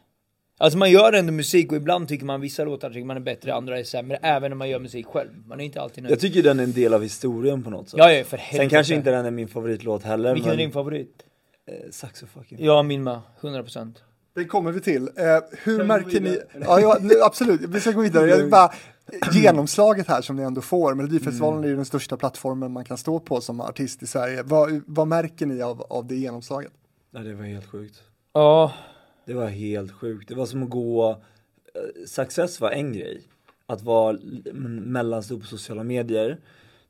[0.59, 3.55] Alltså man gör ändå musik och ibland tycker man vissa låtar tycker man är bättre,
[3.55, 5.31] andra är sämre, även när man gör musik själv.
[5.47, 6.13] Man är inte alltid nöjd.
[6.13, 7.99] Jag tycker den är en del av historien på något sätt.
[7.99, 8.63] Ja, ja, för helvete.
[8.63, 10.65] Sen kanske inte den är min favoritlåt heller Vilken är men...
[10.65, 11.23] din favorit?
[11.67, 12.65] Eh, Saxo fucking.
[12.65, 13.21] Ja, min med.
[13.41, 13.95] 100%.
[14.35, 15.03] Det kommer vi till.
[15.03, 15.25] Eh,
[15.63, 16.39] hur vi märker ni...
[16.61, 18.29] Ja, ja absolut, vi ska gå vidare.
[18.29, 18.73] Jag vill bara,
[19.33, 20.95] genomslaget här som ni ändå får.
[20.95, 24.43] Melodifestivalen är ju den största plattformen man kan stå på som artist i Sverige.
[24.43, 26.73] Vad, vad märker ni av, av det genomslaget?
[27.11, 28.03] Ja, det var helt sjukt.
[28.33, 28.73] Ja,
[29.27, 30.29] Det var helt sjukt.
[30.29, 31.11] Det var som att gå...
[31.75, 33.23] eh, Success var en grej.
[33.67, 34.19] Att vara
[34.53, 36.39] mellanstor på sociala medier.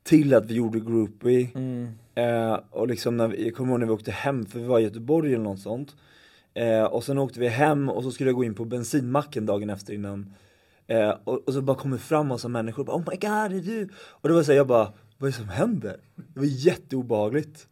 [0.02, 1.50] Till att vi gjorde groupie.
[1.54, 1.88] mm.
[2.14, 4.78] Eh, och liksom när vi, jag kommer ihåg när vi åkte hem, för vi var
[4.78, 5.96] i Göteborg eller något sånt.
[6.54, 9.70] Eh, och sen åkte vi hem och så skulle jag gå in på bensinmacken dagen
[9.70, 10.34] efter innan.
[10.86, 13.48] Eh, och, och så bara kommer fram massa människor och bara, Oh my god, är
[13.48, 13.88] det du?
[13.96, 15.96] Och det var så här, jag bara, vad är det som händer?
[16.14, 17.68] Det var jätteobehagligt.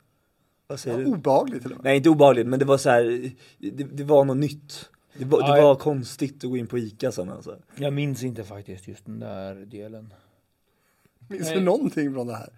[0.66, 1.04] Vad säger du?
[1.04, 1.84] Obehagligt till och med.
[1.84, 4.88] Nej inte obehagligt men det var så här, det, det var något nytt.
[5.18, 7.56] Det var, Ja, det var jag- konstigt att gå in på Ica sen alltså.
[7.76, 10.14] jag minns inte faktiskt just den där delen.
[11.28, 11.54] Minns Nej.
[11.54, 12.48] du någonting från det här?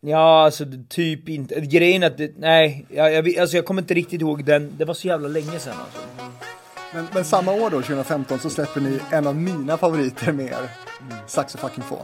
[0.00, 1.60] Ja, alltså det- typ inte.
[1.60, 4.72] Grejen är att det, nej, jag, jag, alltså, jag kommer inte riktigt ihåg den.
[4.78, 6.00] Det var så jävla länge sedan alltså.
[6.94, 10.70] Men, men samma år då, 2015, så släpper ni en av mina favoriter med er.
[11.26, 11.98] Saxo fucking få.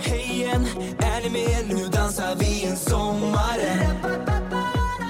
[0.00, 0.64] Hej igen,
[0.98, 1.76] är ni med?
[1.78, 3.86] Nu dansar vi en sommaren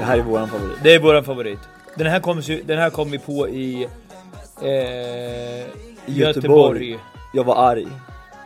[0.00, 0.78] Det här är våran favorit.
[0.82, 1.58] Det är våran favorit.
[1.96, 3.88] Den här kom, den här kom vi på i
[4.62, 5.66] eh,
[6.06, 6.98] Göteborg.
[7.34, 7.88] Jag var arg.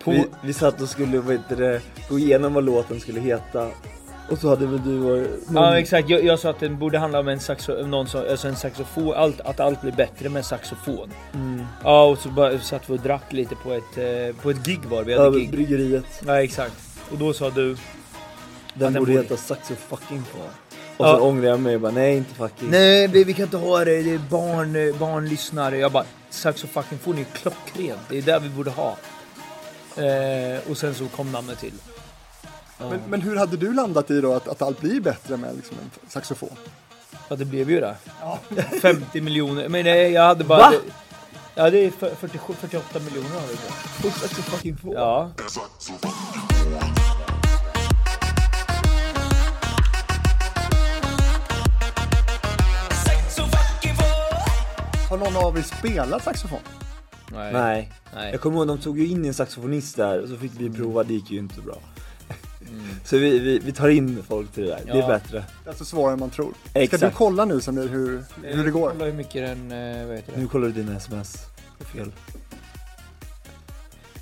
[0.04, 3.68] På, Vi, vi satt och skulle, vad heter det, gå igenom vad låten skulle heta.
[4.30, 7.20] Och så hade väl du och Ja exakt, jag, jag sa att den borde handla
[7.20, 10.44] om en, saxo, någon som, alltså en saxofon, allt, att allt blir bättre med en
[10.44, 11.10] saxofon.
[11.34, 14.66] mm, Ja och så bara, satt vi och drack lite på ett, eh, på ett
[14.66, 15.50] gig var vi hade över gig.
[15.50, 16.04] bryggeriet.
[16.26, 16.74] Ja exakt.
[17.12, 17.76] Och då sa du Den,
[18.74, 20.38] den borde borde- heta Saxo fucking få.
[20.96, 21.16] Och Ja.
[21.16, 22.70] så ångrade jag mig och bara, nej inte fucking.
[22.70, 25.78] Nej vi, vi kan inte ha det, det är barn, eh, barnlyssnare.
[25.78, 28.96] Jag bara, saxofon är ju klockrent, det är det vi borde ha.
[29.96, 31.72] Eh, och sen så kom namnet till.
[32.78, 35.76] Men, men hur hade du landat i då att, att allt blir bättre med liksom
[35.82, 36.56] en saxofon?
[37.28, 37.96] Ja det blev ju det.
[38.82, 40.58] 50 miljoner, men nej jag hade bara...
[40.70, 40.72] Va?
[41.54, 43.56] Ja det är för- 47, 48 miljoner har vi
[44.02, 44.08] på.
[44.08, 44.94] Och Saxo fucking få.
[44.94, 45.30] Ja.
[55.14, 56.58] Har någon av er spelat saxofon?
[57.32, 57.52] Nej.
[57.52, 57.92] Nej.
[58.14, 58.30] Nej.
[58.32, 61.02] Jag kommer ihåg, de tog ju in en saxofonist där och så fick vi prova,
[61.02, 61.78] det gick ju inte bra.
[63.04, 65.06] Så vi, vi, vi tar in folk till det där, det är Ja.
[65.08, 65.38] bättre.
[65.38, 66.52] Det är alltså svårare än man tror.
[66.70, 67.02] Ska Exakt.
[67.02, 68.90] du kolla nu Samir hur, hur det går?
[68.90, 70.40] Kolla hur mycket den, eh, vad heter det?
[70.40, 71.36] Nu kollar du dina sms.
[71.78, 72.12] Det är fel.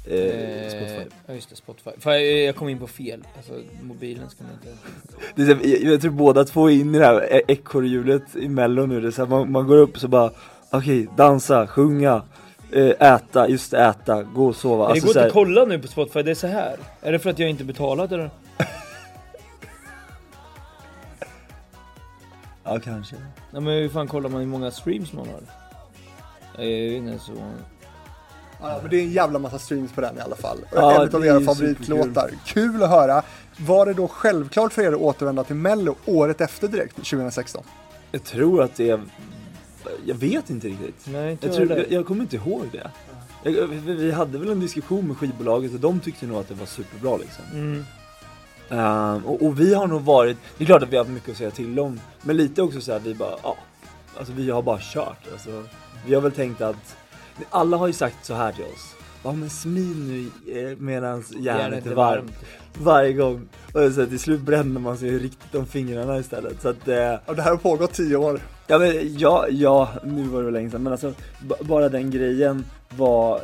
[0.05, 1.11] Eh, Spotify.
[1.27, 1.91] Ja just det, Spotify.
[1.99, 3.25] För jag, jag kom in på fel.
[3.37, 3.53] Alltså
[3.83, 4.69] mobilen ska man inte...
[5.35, 8.37] Det är så, jag, jag tror båda två är inne i det här e- ekorrhjulet
[8.37, 9.01] i mello nu.
[9.01, 10.31] Det är så här, man, man går upp så bara,
[10.73, 12.23] okej, dansa, sjunga,
[12.73, 14.77] eh, äta, just äta, gå och sova.
[14.77, 16.47] Men det Alltså, går så inte här, att kolla nu på Spotify, det är så
[16.47, 16.77] här.
[17.01, 18.31] Är det för att jag inte betalat eller?
[22.65, 23.17] ja kanske.
[23.51, 25.41] Nej men hur fan kollar man hur många streams man har?
[26.65, 27.33] Jag vet inte så...
[28.61, 30.59] Ja, men det är en jävla massa streams på den i alla fall.
[30.75, 32.31] Ja, en av era favoritlåtar.
[32.47, 33.23] Kul att höra.
[33.59, 37.65] Var det då självklart för er att återvända till Mello året efter direkt, 2016?
[38.13, 39.01] Jag tror att det är,
[40.07, 41.07] jag vet inte riktigt.
[41.07, 42.91] Nej, inte Jag, tror, jag, jag kommer inte ihåg det.
[43.51, 46.55] Jag, vi vi hade väl en diskussion med skivbolaget och de tyckte nog att det
[46.55, 47.45] var superbra liksom.
[47.53, 47.85] Mm.
[48.71, 51.31] Ehm, och, och vi har nog varit, det är klart att vi har haft mycket
[51.31, 53.57] att säga till om, men lite också så här, vi bara, ja,
[54.19, 55.27] alltså vi har bara kört.
[55.33, 55.65] Alltså,
[56.07, 56.97] vi har väl tänkt att,
[57.51, 61.87] alla har ju sagt så här till oss, ja men smid nu eh, medans järnet
[61.87, 62.33] är varmt.
[62.79, 63.49] Varje gång.
[63.73, 66.63] Och så till slut bränner man sig riktigt om fingrarna istället.
[66.63, 68.41] Så att, eh, Och det här har pågått tio år.
[68.67, 71.15] Ja men ja, ja, nu var det väl länge sedan men alltså
[71.61, 72.65] bara den grejen
[72.97, 73.41] var, eh,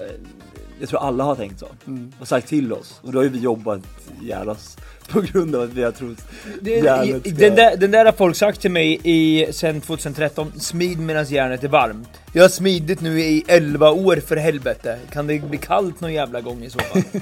[0.81, 1.67] jag tror alla har tänkt så.
[1.87, 2.13] Mm.
[2.21, 3.01] Och sagt till oss.
[3.03, 3.81] Och då har ju vi jobbat
[4.23, 4.77] ihjäl oss
[5.09, 6.19] på grund av att vi har trott
[6.61, 10.99] Det, ska- den, där, den där har folk sagt till mig i, sen 2013, smid
[10.99, 12.09] medan järnet är varmt.
[12.33, 14.99] Jag har smidit nu i 11 år för helvete.
[15.13, 17.03] Kan det bli kallt någon jävla gång i så fall?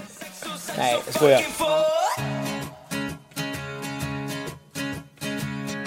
[0.78, 1.40] Nej, jag skojar.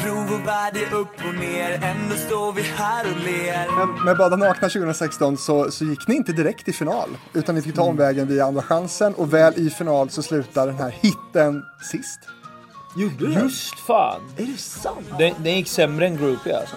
[0.10, 4.36] Prov och värde upp och ner, ändå står vi här och ler Men med Bada
[4.36, 7.10] Nakna 2016 så, så gick ni inte direkt till final.
[7.34, 10.76] Utan ni fick ta omvägen via Andra chansen och väl i final så slutar den
[10.76, 12.20] här hitten sist.
[12.98, 13.42] Gjorde det?
[13.42, 14.22] Just fan.
[14.38, 15.08] Är det sant?
[15.18, 16.76] Den, den gick sämre än Groupie alltså.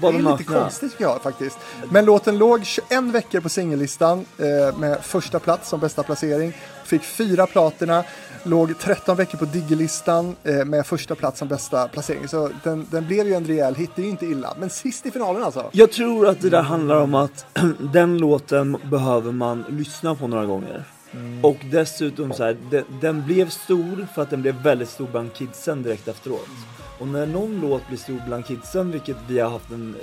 [0.00, 0.60] Det Bara är lite nakna.
[0.60, 1.58] konstigt tycker jag faktiskt.
[1.90, 6.52] Men låten låg 21 veckor på singellistan eh, med första plats som bästa placering.
[6.84, 8.04] Fick fyra platina,
[8.42, 12.28] låg 13 veckor på diggelistan eh, med första plats som bästa placering.
[12.28, 14.54] Så den, den blev ju en rejäl hit, det är ju inte illa.
[14.58, 15.70] Men sist i finalen alltså.
[15.72, 17.46] Jag tror att det där handlar om att
[17.92, 20.84] den låten behöver man lyssna på några gånger.
[21.42, 25.32] Och dessutom så här, den, den blev stor för att den blev väldigt stor bland
[25.34, 26.48] kidsen direkt efteråt.
[26.98, 29.96] Och när någon låt blir stor bland kidsen, vilket vi har haft en,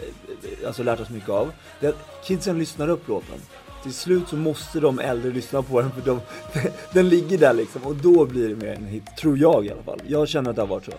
[0.62, 3.40] eh, alltså lärt oss mycket av, det är att kidsen lyssnar upp låten.
[3.84, 6.20] Till slut så måste de äldre lyssna på den för de,
[6.94, 9.84] den ligger där liksom och då blir det mer en hit, tror jag i alla
[9.84, 10.02] fall.
[10.08, 10.92] Jag känner att det har varit så.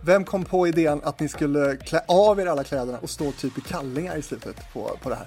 [0.00, 3.58] Vem kom på idén att ni skulle klä av er alla kläderna och stå typ
[3.58, 5.26] i kallingar i slutet på, på det här?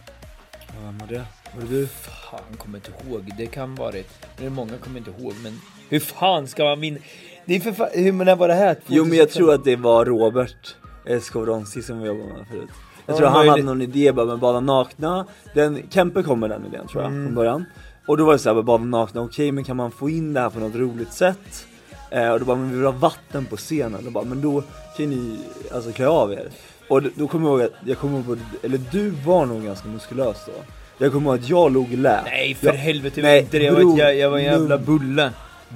[0.84, 1.26] Vem var det?
[1.56, 1.88] Var det du?
[1.88, 3.34] Fan, kommer inte ihåg.
[3.38, 4.10] Det kan varit.
[4.38, 7.00] Det är många kommer inte ihåg, men hur fan ska man vinna?
[7.45, 8.75] Det är för fan, hur när var det här?
[8.88, 10.75] Jo men jag tror att det var Robert
[11.06, 12.69] Escovronsi som vi jobbade med förut.
[13.06, 15.25] Jag Ja, tror han hade någon idé bara med bada nakna.
[15.54, 17.25] Den, Kempe kom med den idén tror jag Mm.
[17.25, 17.65] från början.
[18.08, 20.39] Och då var det såhär, bara, bada nakna, okej men kan man få in det
[20.39, 21.65] här på något roligt sätt?
[22.12, 24.06] Eh, och då bara, men vi vill ha vatten på scenen.
[24.06, 24.63] Och bara, men då
[24.97, 25.39] kan ni
[25.73, 26.49] alltså klä av er.
[26.88, 30.38] Och då, kommer jag ihåg att, jag kommer ihåg eller du var nog ganska muskulös
[30.45, 30.51] då.
[30.97, 32.21] Jag kommer ihåg att jag låg lä.
[32.25, 33.63] Nej för jag, helvete, nej, nej, inte det.
[33.99, 35.32] Jag jag var en jävla bulle.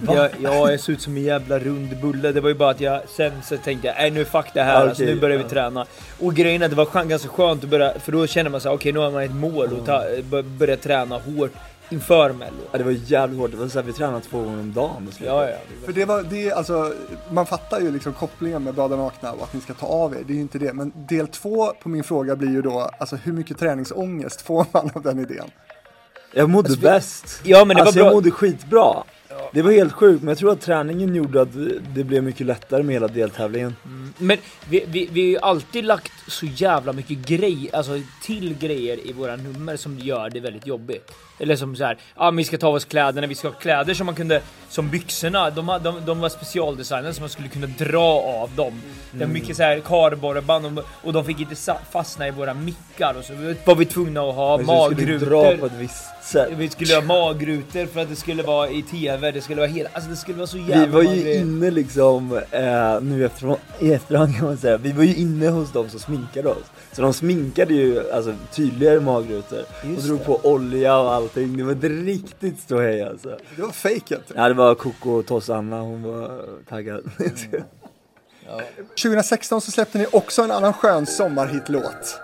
[0.07, 2.31] Jag, ja, jag såg ut som en jävla rund bulle.
[2.31, 4.73] Det var ju bara att jag sen så tänkte jag, nej nu fuck det här,
[4.73, 5.85] Ja, alltså, nu börjar vi träna.
[6.21, 8.71] Och grejen är att det var ganska skönt att börja, för då känner man sig
[8.71, 11.51] okej nu har man ett mål och ta, bör- börja träna hårt
[11.89, 12.51] inför mello.
[12.71, 15.09] Ja, det var jävligt hårt, det var såhär, vi tränade två gånger om dagen.
[15.25, 15.55] Ja, ja.
[15.85, 16.93] För det var, det alltså,
[17.31, 20.19] man fattar ju liksom kopplingen med Bada Nakna och att ni ska ta av er,
[20.27, 20.73] det är ju inte det.
[20.73, 24.89] Men del två på min fråga blir ju då, alltså hur mycket träningsångest får man
[24.95, 25.45] av den idén?
[26.33, 27.39] Jag mådde Alltså, bäst.
[27.43, 28.15] Ja men det alltså var jag bra.
[28.15, 29.03] mådde skitbra.
[29.51, 31.49] Det var helt sjukt, men jag tror att träningen gjorde att
[31.95, 33.75] det blev mycket lättare med hela deltävlingen.
[33.85, 34.13] Mm.
[34.17, 34.37] Men
[34.69, 39.13] vi, vi, vi har ju alltid lagt så jävla mycket grej, alltså till grejer i
[39.13, 41.11] våra nummer som gör det väldigt jobbigt.
[41.39, 43.55] Eller som så här, ja men vi ska ta av oss kläderna, vi ska ha
[43.55, 47.67] kläder som man kunde, som byxorna, de, de, de var specialdesignade så man skulle kunna
[47.67, 48.81] dra av dem.
[49.11, 51.55] Det var mycket så här kardborreband och, och de fick inte
[51.91, 53.33] fastna i våra mickar och så
[53.65, 55.65] var vi tvungna att ha Men du dra på magrutor.
[55.65, 56.49] ett visst sätt.
[56.57, 59.89] Vi skulle ha magrutor för att det skulle vara i TV, det skulle vara hela,
[59.93, 63.91] alltså det skulle vara så jävla Vi var ju inne liksom, eh, nu efter, i
[63.93, 66.65] efterhand kan man säga, vi var ju inne hos de som sminkade oss.
[66.91, 70.25] Så de sminkade ju alltså tydligare magrutor och Just drog det.
[70.25, 71.57] på olja och allting.
[71.57, 73.37] Det var ett riktigt ståhej alltså.
[73.55, 74.31] Det var fejket.
[74.35, 77.03] Ja det var Coco Tossanna, hon var taggad.
[79.03, 82.19] 2016 så släppte ni också en annan skön sommarhitlåt.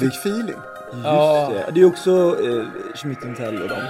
[0.00, 0.56] Fick feeling.
[1.04, 1.50] Ja.
[1.52, 1.72] Just det.
[1.74, 3.18] Det är också eh, Schmidt
[3.62, 3.82] och dem.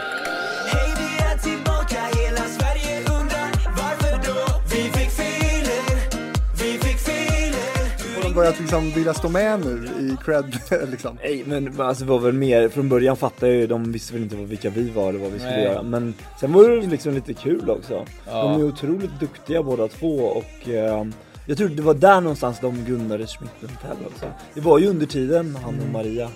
[8.34, 10.58] Börjat liksom vilja stå med nu i cred
[10.90, 11.18] liksom.
[11.22, 14.12] Nej men men alltså det var väl mer, från början fattade jag ju, de visste
[14.14, 15.64] väl inte vad- vilka vi var eller vad vi skulle Nej.
[15.64, 15.82] göra.
[15.82, 18.04] Men sen var det liksom lite kul också.
[18.26, 18.42] Ja.
[18.42, 21.06] De är otroligt duktiga båda två och eh,
[21.46, 24.26] jag tror det var där någonstans de grundade Schmidt-Tell också.
[24.54, 26.28] Det var ju under tiden, han och Maria.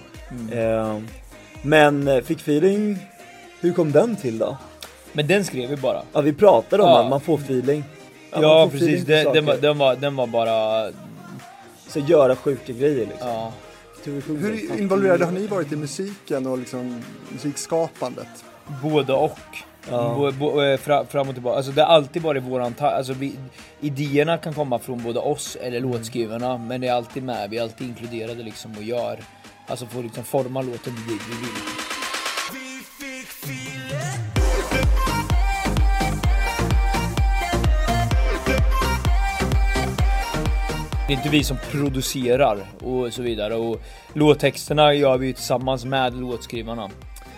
[0.52, 0.98] Eh,
[1.62, 2.98] men eh, fick feeling,
[3.61, 4.56] hur kom den till då?
[5.12, 6.02] Men den skrev vi bara.
[6.12, 7.02] Ja vi pratade om Ja.
[7.04, 7.84] att man får feeling.
[8.32, 9.68] Ja, feeling precis, den, den, var, saker.
[9.68, 10.90] den, var, den var bara...
[11.88, 13.29] Så göra sjuka grejer liksom.
[13.29, 13.53] Ja.
[14.05, 18.44] Hur involverade har ni varit i musiken och liksom musikskapandet?
[18.83, 19.38] Både och.
[19.90, 20.14] Ja.
[20.16, 21.57] Bo, bo, eh, fra, fram och tillbaka.
[21.57, 23.35] Alltså det har alltid varit våran ta- alltså vi,
[23.81, 27.51] Idéerna kan komma från både oss eller låtskrivarna, men det är alltid med.
[27.51, 29.18] Vi är alltid inkluderade liksom och gör,
[29.66, 31.48] alltså får liksom forma låten vi vill.
[41.09, 45.85] Det är inte vi som producerar och så vidare och låttexterna gör vi ju tillsammans
[45.85, 46.90] med låtskrivarna.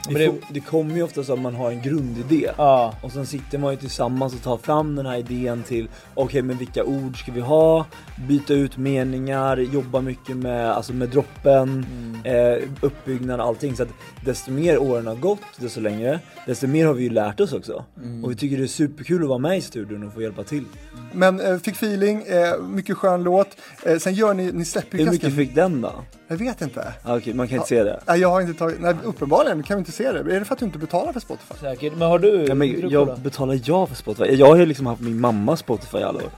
[0.07, 2.51] Men Det, det, det kommer ju ofta så att man har en grundidé.
[2.57, 6.43] ja, Och sen sitter man ju tillsammans och tar fram den här idén till Okej
[6.43, 7.87] men vilka ord ska vi ha?
[8.29, 11.87] Byta ut meningar, jobba mycket med, alltså med droppen,
[12.25, 13.77] eh, uppbyggnad och allting.
[13.77, 13.89] Så att
[14.25, 17.85] desto mer åren har gått, desto längre, desto mer har vi ju lärt oss också.
[18.25, 20.65] Och vi tycker det är superkul att vara med i studion och få hjälpa till.
[21.13, 23.49] Men eh, fick feeling, eh, mycket skön låt.
[23.83, 25.93] Eh, sen gör ni, ni släpper ju Hur mycket fick den då?
[26.29, 26.93] Jag vet inte.
[27.03, 28.01] Ah, Okej, man kan inte se det.
[28.07, 30.19] Nej, jag har inte tagit, nej uppenbarligen kan vi inte se det.
[30.19, 31.55] Är det för att du inte betalar för Spotify?
[31.61, 31.93] säkert.
[31.97, 32.45] Men har du?
[32.49, 34.35] Ja, men jag betalar ja för Spotify.
[34.35, 36.31] Jag har ju liksom haft min mamma Spotify i alla år.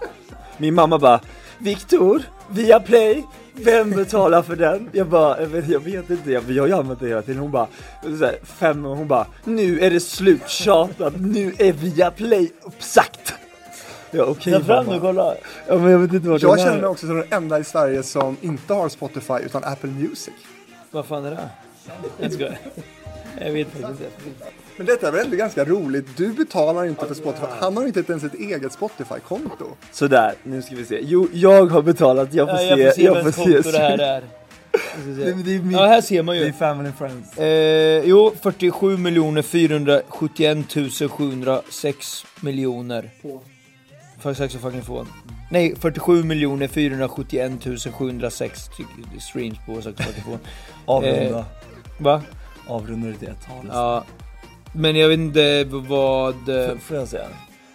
[0.58, 1.20] Min mamma bara
[1.58, 4.88] Viktor, via Play, vem betalar för den?
[4.92, 7.40] Jag bara, jag vet, jag vet inte, jag, jag har ju använt det hela tiden.
[7.40, 7.66] Hon bara,
[8.02, 13.34] så här, fem år, hon bara, nu är det sluttjatat, nu är via Play uppsagt.
[14.14, 15.34] Ja okej Ta fram och kolla.
[15.68, 16.80] Ja men jag vet inte vart Jag känner är.
[16.80, 20.34] mig också som den enda i Sverige som inte har Spotify utan Apple Music.
[20.90, 21.48] Vad fan är det?
[22.20, 22.58] Jag skojar.
[23.44, 23.90] Jag vet faktiskt
[24.26, 24.44] inte.
[24.76, 26.16] Men detta är väl ändå ganska roligt.
[26.16, 27.46] Du betalar inte för Spotify.
[27.60, 29.64] Han har inte ens ett eget Spotify-konto.
[29.92, 30.98] Sådär, nu ska vi se.
[31.02, 32.82] Jo, jag har betalat, jag får Ja, se.
[32.82, 33.70] jag får se jag vems får se.
[33.70, 34.22] det här är.
[35.04, 36.52] Men det är min, Ja, här ser man det är ju.
[36.52, 37.38] family and friends.
[37.38, 40.58] Eh, jo, 47 miljoner 471
[41.10, 43.10] 706 miljoner.
[44.22, 45.06] För saxofonen.
[45.50, 47.52] Nej, 47 miljoner 471
[47.94, 50.38] 706 ty- streams på saxofon.
[50.86, 51.38] Avrunda.
[51.38, 51.44] Eh,
[51.98, 52.22] Va?
[52.66, 53.66] Avrunda det till ett tal.
[53.72, 54.04] Ja.
[54.74, 56.48] Men jag vet inte vad...
[56.48, 57.26] F- Får jag säga?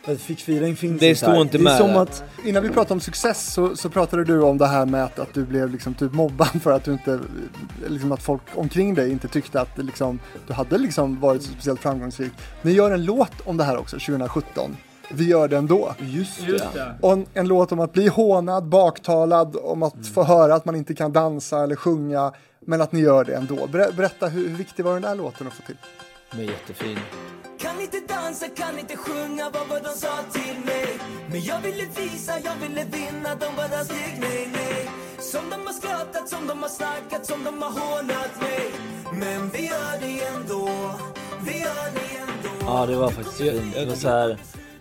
[0.06, 1.34] För att Fick feeling finns Det inte här.
[1.34, 2.00] står inte Det är med som där.
[2.02, 5.20] att, Innan vi pratade om success så, så pratade du om det här med att,
[5.20, 7.20] att du blev liksom typ mobbad för att du inte,
[7.88, 11.80] liksom att folk omkring dig inte tyckte att liksom, du hade liksom varit så speciellt
[11.82, 12.32] framgångsrik.
[12.62, 14.78] Ni gör en låt om det här också 2017.
[15.12, 15.96] Vi gör det ändå.
[16.00, 16.96] just, det.
[17.02, 20.76] Och en, en låt om att bli hånad, baktalad, om att få höra att man
[20.76, 23.68] inte kan dansa eller sjunga, men att ni gör det ändå.
[23.68, 25.78] Ber, berätta, hur, hur viktig var den där låten att få till?
[26.32, 27.00] Men jättefin.
[27.60, 31.00] Kan inte dansa, kan inte sjunga vad var de sa till mig
[31.32, 34.90] Men jag ville visa, jag ville vinna, de bara skrek nej, nej
[35.20, 38.72] Som de har skrattat, som de har snackat, som de har hånat mig
[39.14, 40.70] Men vi gör det ändå,
[41.46, 43.74] vi gör det ändå Ja det var faktiskt fint.
[43.74, 44.38] Det var så här.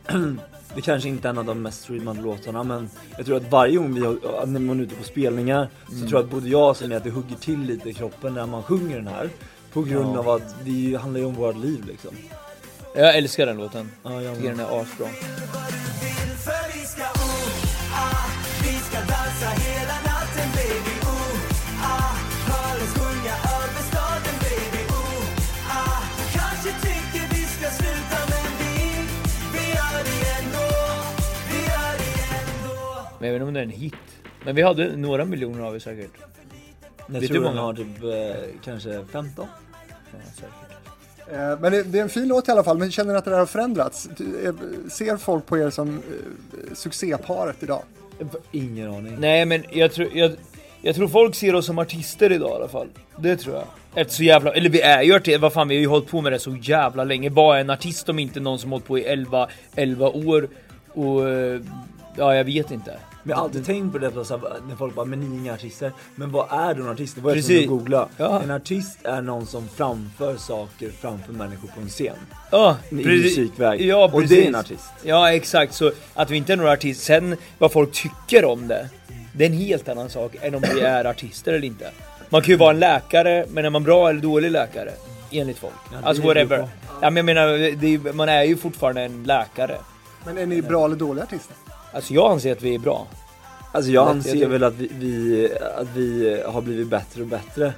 [0.74, 3.76] Det kanske inte är en av de mest streamade låtarna men jag tror att varje
[3.76, 6.70] gång vi har, när man är ute på spelningar så tror jag att både jag
[6.70, 9.30] och Sven att det hugger till lite i kroppen när man sjunger den här.
[9.72, 10.18] På grund Ja.
[10.18, 12.10] av att det handlar ju om vårt liv liksom.
[12.96, 13.90] Jag älskar den låten.
[14.02, 15.06] Ja, jag Tycker den är asbra.
[33.18, 33.94] Men jag vet inte om det är en hit.
[34.44, 36.10] Men vi hade några miljoner av det säkert.
[37.06, 37.66] Jag Vet tror du den många?
[37.66, 39.46] har typ eh, kanske 15.
[40.12, 41.32] Ja, säkert.
[41.32, 43.24] Eh, Men det, det är en fin låt i alla fall, men känner ni att
[43.24, 44.08] det där har förändrats?
[44.16, 44.54] Du, eh,
[44.90, 47.82] Ser folk på er som eh, succéparet idag?
[48.52, 49.16] Ingen aning.
[49.18, 50.32] Nej men jag tror, jag,
[50.82, 52.88] jag tror folk ser oss som artister idag i alla fall.
[53.18, 53.64] Det tror jag.
[53.94, 56.20] Efter så jävla, eller vi är ju artister, vad fan vi har ju hållit på
[56.20, 57.30] med det så jävla länge.
[57.30, 60.48] Vad är en artist om inte någon som hållit på i 11, 11 år?
[60.92, 61.60] Och eh,
[62.16, 62.98] ja, jag vet inte.
[63.22, 64.10] Men jag har alltid tänkt på det
[64.68, 65.92] när folk bara, men ni är inga artister.
[66.14, 67.14] Men vad är då en artist?
[67.14, 67.48] Det var jag Precis.
[67.48, 68.08] tvungen att googla.
[68.16, 68.42] Ja.
[68.42, 72.16] En artist är någon som framför saker framför människor på en scen.
[72.50, 73.38] Ja, I precis.
[73.38, 73.80] musikväg.
[73.82, 74.30] Ja, Och precis.
[74.30, 74.90] det är en artist.
[75.02, 75.74] Ja, exakt.
[75.74, 78.88] Så att vi inte är några artister, sen vad folk tycker om det,
[79.32, 81.90] det är en helt annan sak än om vi är artister eller inte.
[82.28, 84.90] Man kan ju vara en läkare, men är man bra eller dålig läkare?
[85.30, 85.72] Enligt folk.
[85.92, 86.58] Ja, alltså whatever.
[87.02, 89.76] Ja, men jag menar, det är, man är ju fortfarande en läkare.
[90.24, 91.56] Men är ni bra eller dåliga artister?
[91.96, 93.06] Alltså jag anser att vi är bra.
[93.72, 97.28] Alltså jag Jag anser tror- väl att vi, vi, att vi har blivit bättre och
[97.28, 97.72] bättre.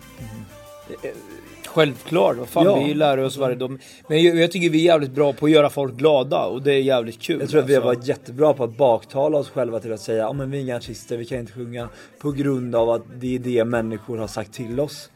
[1.67, 2.85] Självklart, vad fan, Ja.
[2.85, 3.81] vi lär oss varje dag.
[4.09, 6.73] Men jag, jag tycker vi är jävligt bra på att göra folk glada och det
[6.73, 7.41] är jävligt kul.
[7.41, 7.99] Jag tror att vi har alltså.
[7.99, 10.77] varit jättebra på att baktala oss själva till att säga ja men vi är inga
[10.77, 11.89] artister, vi kan inte sjunga.
[12.19, 15.11] På grund av att det är det människor har sagt till oss.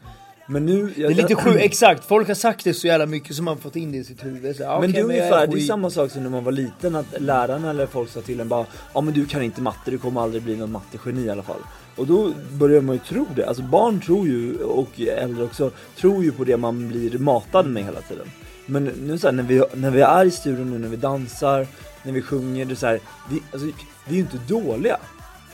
[0.47, 0.93] Men nu...
[0.95, 2.05] Det är lite sjukt, exakt.
[2.05, 4.55] Folk har sagt det så jävla mycket som man fått in det i sitt huvud.
[4.55, 6.51] Så, Men okej, det är jag ungefär, det är samma sak som när man var
[6.51, 9.91] liten att lärarna eller folk sa till en bara Ja men du kan inte matte,
[9.91, 11.59] du kommer aldrig bli någon mattegeni i alla fall
[11.95, 16.23] Och då börjar man ju tro det, alltså barn tror ju, och äldre också, tror
[16.23, 18.27] ju på det man blir matad med hela tiden
[18.65, 21.67] Men nu så här, när, vi, när vi är i studion nu, när vi dansar,
[22.03, 23.67] när vi sjunger, det är så här, vi, alltså,
[24.07, 24.97] vi är ju inte dåliga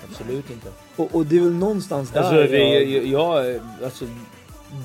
[0.10, 0.68] Absolut inte.
[0.96, 4.06] och, och det är väl någonstans där Alltså, jag- vi, jag, jag, alltså,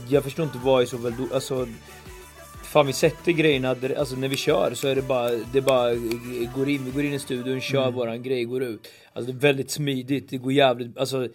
[0.08, 1.66] jag förstår inte vad är så väl alltså,
[2.64, 5.94] Fan vi sätter grejerna, alltså när vi kör så är det bara, det bara
[6.54, 7.94] går in, vi går in i studion, kör Mm.
[7.94, 8.88] våran grej, går ut.
[9.12, 11.28] Alltså det är väldigt smidigt, det går jävligt, alltså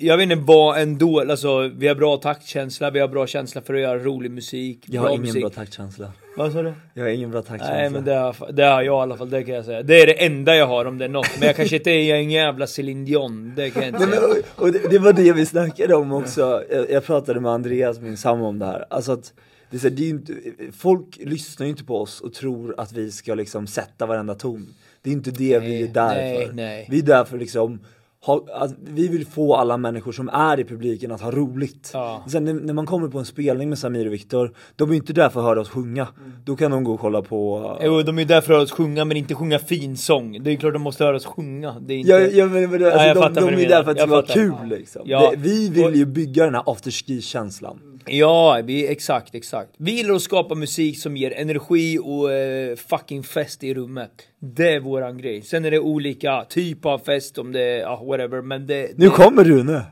[0.00, 3.74] jag vet inte vad ändå, alltså vi har bra taktkänsla, vi har bra känsla för
[3.74, 4.84] att göra rolig musik.
[4.86, 5.42] Jag har ingen musik.
[5.42, 6.74] bra taktkänsla Vad sa du?
[6.94, 9.30] Jag har ingen bra taktkänsla Nej men det har, det har jag i alla fall,
[9.30, 9.82] det kan jag säga.
[9.82, 11.30] Det är det enda jag har om det är något.
[11.38, 14.28] Men jag kanske inte är en jävla Céline Dion, det kan jag inte Nej, säga.
[14.28, 17.52] men, och, och det, det var det vi snackade om också, jag, jag pratade med
[17.52, 19.32] Andreas, min sambo om det här, alltså att
[19.70, 20.32] det är så det är inte,
[20.72, 24.74] folk lyssnar ju inte på oss och tror att vi ska liksom sätta varenda ton
[25.02, 26.86] Det är inte det vi är där nej, för nej.
[26.90, 27.80] Vi är där för liksom
[28.26, 31.90] ha, att vi vill få alla människor som är i publiken att ha roligt.
[31.92, 32.24] Ja.
[32.28, 35.00] Sen när, när man kommer på en spelning med Samir och Viktor, de är ju
[35.00, 36.08] inte där för att höra oss sjunga.
[36.44, 37.78] Då kan de gå och kolla på...
[37.82, 40.42] Jo, de är ju där för att höra oss sjunga, men inte sjunga fin sång.
[40.42, 41.76] Det är klart de måste höra oss sjunga.
[41.80, 42.10] Det är inte...
[42.10, 44.10] Ja, ja men, men, alltså, Ja, de, de du är där för att det ska
[44.10, 45.08] vara kul liksom.
[45.08, 47.80] Det, vi vill ju bygga den här afterski-känslan.
[48.06, 49.70] Ja, vi, exakt, exakt.
[49.76, 54.10] Vi gillar att skapa musik som ger energi och eh, fucking fest i rummet.
[54.38, 55.42] Det är våran grej.
[55.42, 58.90] Sen är det olika typer av fest, om det är, ja, whatever, men det...
[58.98, 59.82] Nu kommer Rune!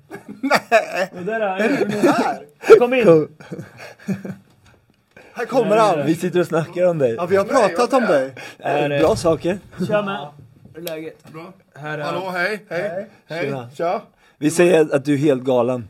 [1.13, 2.47] det där är Här,
[2.79, 3.29] Kom in!
[5.35, 6.07] här kommer han!
[6.07, 7.15] Vi sitter och snackar om dig.
[7.15, 8.35] Ja, vi har pratat om dig.
[8.59, 9.59] Är det- Bra saker.
[9.89, 10.29] Tja med!
[10.75, 11.33] Hur är läget?
[11.33, 11.53] Bra.
[11.75, 13.71] Här är Hallå, hej, hej, hej, Tjena.
[13.77, 14.03] tja.
[14.39, 15.89] Vi säger att du är helt galen.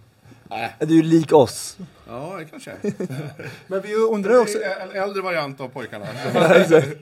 [0.50, 0.74] Nej.
[0.80, 1.76] Att du är lik oss.
[2.08, 2.70] Ja, det kanske.
[3.66, 4.58] Men vi undrar också,
[4.92, 6.06] en äldre variant av pojkarna.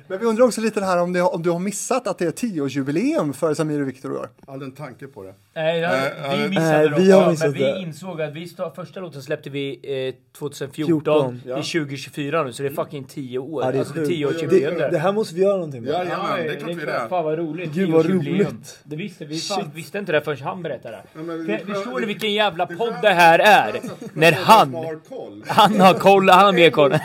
[0.08, 2.30] men vi undrar också lite här om, det, om du har missat att det är
[2.30, 4.28] tioårsjubileum för Samir och Viktor i år.
[4.46, 5.34] Jag hade en tanke på det.
[5.54, 6.48] Nej, ja, Nej, vi nej.
[6.48, 9.22] missade Nej, det vi också, har missat men vi insåg att vi stod, första låten
[9.22, 13.64] släppte vi eh, 2014, 14, det är 2024 nu, så det är fucking 10 år.
[13.64, 13.94] Ja, det är alltså.
[14.06, 15.90] 10 års Det- Det här måste vi göra någonting med.
[15.92, 17.06] Ja, Jajamän, det är klart vi är det.
[17.08, 17.72] Fan vad roligt.
[17.72, 18.32] Gud, vad 10-årsjubileum.
[18.34, 18.78] roligt.
[18.84, 19.38] Det visste vi.
[19.38, 21.02] Fan, visste inte det förrän han berättade.
[21.14, 23.80] Ja, men förstår ni det- vilken jävla podd det här är?
[24.12, 25.44] När han, har koll.
[25.48, 26.92] han har koll, han har mer koll.
[26.92, 26.98] En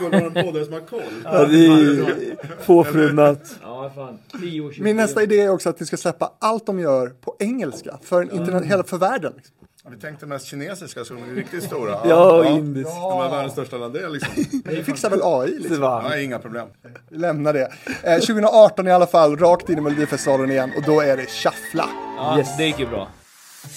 [0.65, 1.03] som har.
[1.23, 3.37] Ja, det är.
[3.61, 4.17] Ja, fan.
[4.41, 7.35] 10 års Min nästa idé är också att ni ska släppa allt de gör på
[7.39, 9.33] engelska för, en interna- hela, för världen.
[9.35, 9.55] Liksom.
[9.83, 11.97] Ja, Vi tänkte mest kinesiska, så de är riktigt stora.
[12.05, 12.89] Ja, indiskt.
[12.89, 14.61] De är världens största land, det är liksom.
[14.65, 15.79] Vi fixar väl AI Det liksom.
[15.81, 16.67] var- Nej, inga problem.
[17.09, 17.69] Vi lämnar det.
[18.03, 21.89] Eh, 2018 i alla fall, rakt in i Melodifestivalen igen och då är det Shuffla.
[22.17, 22.57] Ja, Yes.
[22.57, 23.07] det gick ju bra.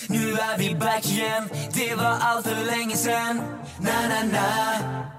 [0.08, 3.42] Nu är vi back igen, det var allt för länge sen
[3.80, 5.17] Na na na.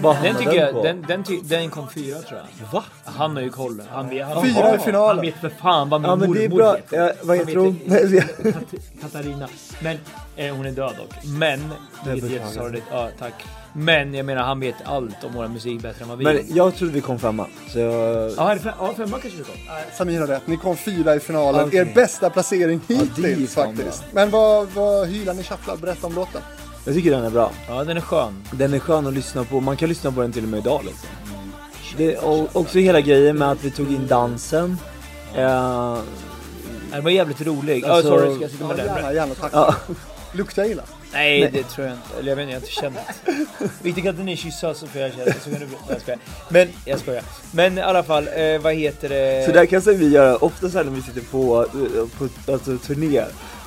[0.00, 0.82] Vad Den tycker jag, på?
[0.82, 2.72] den, den, ty, den kom fyra tror jag.
[2.72, 2.84] Va?
[3.04, 3.82] Han har ju koll.
[3.90, 5.16] Han vet, han, Fyra i finalen.
[5.16, 6.96] Han vet för fan vad min Ja men det är mormor bra, heter.
[6.98, 7.80] ja, vad Han heter hon?
[7.84, 9.48] Nej, jag- Kat- Katarina.
[9.82, 9.98] Men,
[10.36, 11.24] eh, hon är död dock.
[11.24, 12.44] Men, vilket är beklagar.
[12.46, 12.86] jättesorgligt.
[12.90, 13.34] Ja, tack.
[13.72, 16.42] Men jag menar, han vet allt om vår musik bättre än vad vi Men gör.
[16.48, 18.30] jag trodde vi kom femma, så jag...
[18.36, 19.54] Ja, är det fem, ja, femma kanske vi kom.
[19.96, 21.66] Samir har rätt, ni kom fyra i finalen.
[21.66, 21.78] Okej.
[21.80, 24.04] Er bästa placering det är hittills fan faktiskt.
[24.12, 25.76] Men vad, vad hylar ni Shuffla?
[25.76, 26.40] Berätta om låten.
[26.84, 27.52] Jag tycker den är bra.
[27.68, 28.42] Ja, den är skön.
[28.50, 30.80] Den är skön att lyssna på, man kan lyssna på den till och med idag
[30.84, 31.08] liksom.
[31.96, 34.78] Det, och också hela grejen med att vi tog in dansen.
[35.36, 35.98] Eh,
[36.92, 37.82] Den var jävligt rolig.
[37.86, 38.86] Ja, Alltså- sorry, ska jag sitta Ja, med den?
[38.86, 39.50] gärna, gärna tack.
[39.54, 39.74] ja,
[40.32, 40.82] Luktar illa?
[41.12, 42.18] Nej, det tror jag inte.
[42.18, 43.02] Eller jag vet inte, jag har inte
[43.60, 43.72] känt.
[43.82, 45.32] Viktigt att ni kyssas så får jag känna.
[45.44, 45.76] Så kan du bli...
[45.88, 46.18] Jag skojar.
[46.48, 47.22] Men, jag skojar.
[47.52, 49.46] Men i alla fall, eh, vad heter det?
[49.46, 52.52] så där kan så vi göra ofta så här när vi sitter på, eh, på
[52.52, 53.24] alltså, turné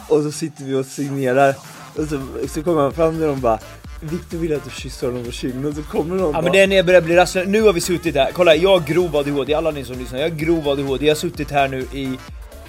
[0.08, 1.56] och så sitter vi och signerar
[1.98, 3.60] och så, så kommer man fram till dem och bara
[4.02, 6.68] Victor vill att du kysser honom på kinden så kommer någon Ja men det är
[6.68, 7.48] när jag börjar bli rastlös.
[7.48, 10.30] Nu har vi suttit här, kolla jag har grov ADHD, alla ni som lyssnar, jag
[10.30, 11.06] har grov ADHD.
[11.06, 12.18] Jag har suttit här nu i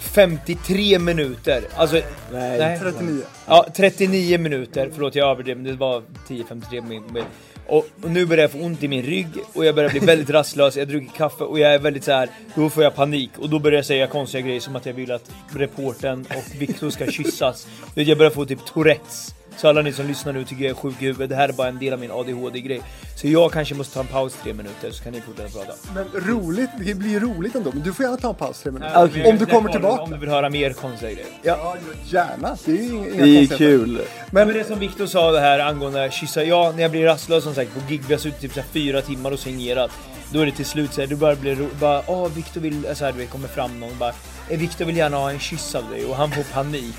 [0.03, 1.64] 53 minuter.
[1.77, 1.97] Alltså,
[2.33, 2.59] Nej.
[2.59, 2.79] nej.
[2.79, 3.23] 39.
[3.47, 4.91] Ja, 39 minuter.
[4.95, 7.25] Förlåt jag överdrev, men det var 10-53 min.
[7.67, 10.31] Och, och nu börjar jag få ont i min rygg och jag börjar bli väldigt
[10.39, 12.29] rastlös, jag dricker kaffe och jag är väldigt så här.
[12.55, 15.13] då får jag panik och då börjar jag säga konstiga grejer som att jag vill
[15.13, 17.67] att reporten och Victor ska kyssas.
[17.95, 19.35] Jag börjar få typ Tourettes.
[19.57, 21.53] Så alla ni som lyssnar nu tycker jag är sjuk i huvudet, det här är
[21.53, 22.83] bara en del av min ADHD-grej.
[23.17, 25.73] Så jag kanske måste ta en paus tre minuter så kan ni fortsätta prata.
[25.95, 27.71] Men roligt, det blir roligt ändå.
[27.75, 29.05] Men du får gärna ta en paus tre minuter.
[29.05, 29.25] Okej.
[29.31, 30.05] Om du kommer Om tillbaka.
[30.13, 31.27] du vill höra mer konstiga grejer.
[31.43, 31.77] Ja,
[32.11, 32.57] gärna.
[32.65, 34.01] Det är ju inga Det är kul.
[34.31, 37.55] Men det som Viktor sa det här angående kyssa, ja när jag blir rastlös som
[37.55, 39.91] sagt på gig, vi har suttit typ så här fyra timmar och signerat.
[40.33, 43.05] Då är det till slut såhär, du bara blir ro- bara åh Viktor vill, så
[43.05, 44.13] här, du vet, kommer fram någon och bara
[44.51, 46.95] "Eh, Viktor vill gärna ha en kyss av dig och han får panik.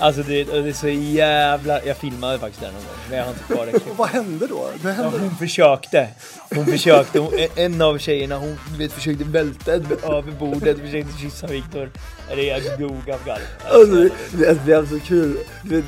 [0.00, 1.84] Alltså det, det är så jävla...
[1.84, 4.70] Jag filmade faktiskt den någon gång, men jag har inte kvar det vad hände då?
[4.82, 5.18] Det Ja, hände...
[5.18, 6.08] hon försökte.
[6.54, 7.18] Hon försökte.
[7.18, 11.90] Hon, en av tjejerna hon vet, försökte välta över bordet, försökte kyssa Viktor.
[12.28, 13.38] Det är jag dog av garv.
[13.70, 15.84] Alltså, det, det, det är så kul, det-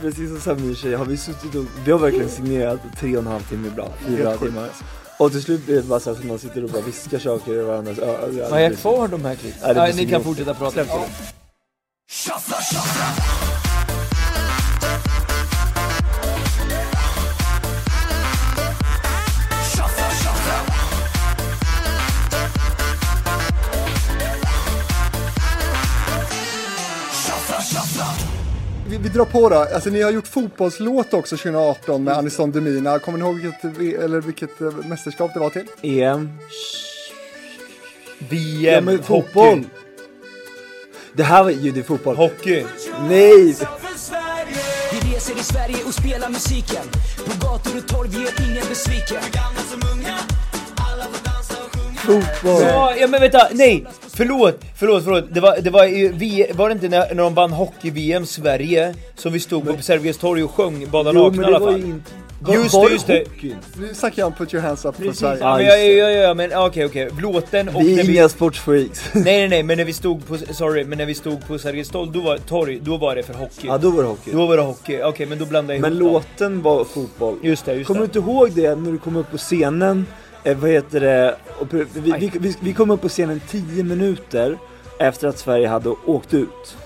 [0.00, 3.26] precis som Samir säger har vi suttit och, vi har verkligen signerat tre och en
[3.32, 4.68] halv timme ibland, fyra timmar.
[5.18, 7.62] Och till slut blir det bara så som man sitter och bara viskar saker i
[7.62, 8.50] varandras öron.
[8.52, 9.60] Har jag kvar de här klippen?
[9.76, 10.84] Ja, det ni kan fortsätta prata.
[10.88, 11.06] Ja.
[28.96, 29.56] Vi, vi drar på då.
[29.56, 32.98] Alltså ni har gjort fotbollslåt också 2018 med Aniston Demina.
[32.98, 33.64] Kommer ni ihåg vilket,
[34.04, 35.66] eller vilket eh, mästerskap det var till?
[35.82, 36.38] EM,
[38.18, 39.58] VM, ja fotboll!
[39.58, 39.68] hockey.
[41.12, 42.16] Det här var ju, det fotboll.
[42.16, 42.64] Hockey.
[43.08, 43.56] Nej!
[44.92, 46.84] Vi reser i Sverige och spelar musiken
[47.24, 49.22] På gator och torg, vi är ingen besviken
[51.96, 52.62] Fotboll!
[52.62, 53.86] Ja, ja men vänta, nej!
[54.16, 55.24] Förlåt, förlåt, förlåt.
[55.34, 59.32] Det var, det var, vi, var det inte när, när de vann hockey-VM Sverige som
[59.32, 61.80] vi stod på Sergels torg och sjöng Bada nakna men i alla var fall?
[61.80, 62.10] inte...
[62.48, 63.24] Just var det, just det.
[63.28, 63.56] hockeyn?
[63.80, 65.40] Nu snackar jag om Put your hands up Precis, Sverige.
[65.40, 67.08] ja, men Ja, ja, men okej, okej.
[67.22, 68.12] Låten och Vi är vi...
[68.16, 69.04] inga sportsfreaks.
[69.14, 71.88] Nej, nej, nej, men när vi stod på, sorry, men när vi stod på Sergels
[71.88, 73.66] torg, då var, torg, då var det för hockey.
[73.66, 74.30] Ja då var det hockey.
[74.32, 76.12] Då var det hockey, okej men då blandade jag Men ihop dem.
[76.12, 77.36] låten var fotboll.
[77.42, 78.18] Just det, just Kommer du det.
[78.18, 80.06] inte ihåg det när du kom upp på scenen?
[80.46, 81.36] Eh, vad heter det?
[81.60, 84.58] Och vi, vi, vi, vi kom upp på scenen 10 minuter
[84.98, 86.76] efter att Sverige hade åkt ut.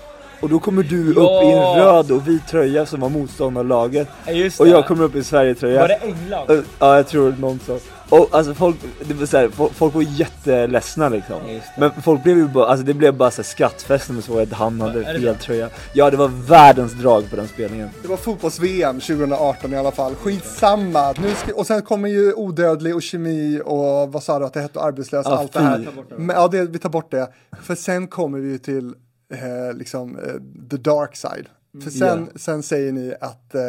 [0.41, 1.43] Och då kommer du upp Ja.
[1.43, 4.07] i en röd och vit tröja som var motståndarlaget.
[4.27, 5.81] Ja, Och jag kommer upp i Sverige-tröja.
[5.81, 6.49] Var det England?
[6.51, 7.77] Eh, Ja jag tror någon så.
[8.11, 11.41] Och alltså folk, det var så här, folk, folk var jätteledsna liksom.
[11.77, 14.39] Men folk blev ju bara, alltså det blev bara så här skrattfest när de såg
[14.39, 15.69] att han hade Är det fel tröja.
[15.93, 17.89] Ja det var världens drag på den spelningen.
[18.01, 20.15] Det var fotbolls-VM 2018 i alla fall.
[20.15, 21.11] Skitsamma.
[21.11, 24.61] Nu ska, och sen kommer ju odödlig och kemi och vad sa du att det
[24.61, 24.79] hette?
[24.79, 25.87] Arbetslös och Ja, allt det här.
[26.17, 27.27] Men, ja, det, vi tar bort det.
[27.61, 28.93] För sen kommer vi ju till
[29.33, 30.23] eh, liksom eh,
[30.69, 31.45] the dark side.
[31.83, 33.61] För sen, sen säger ni att eh,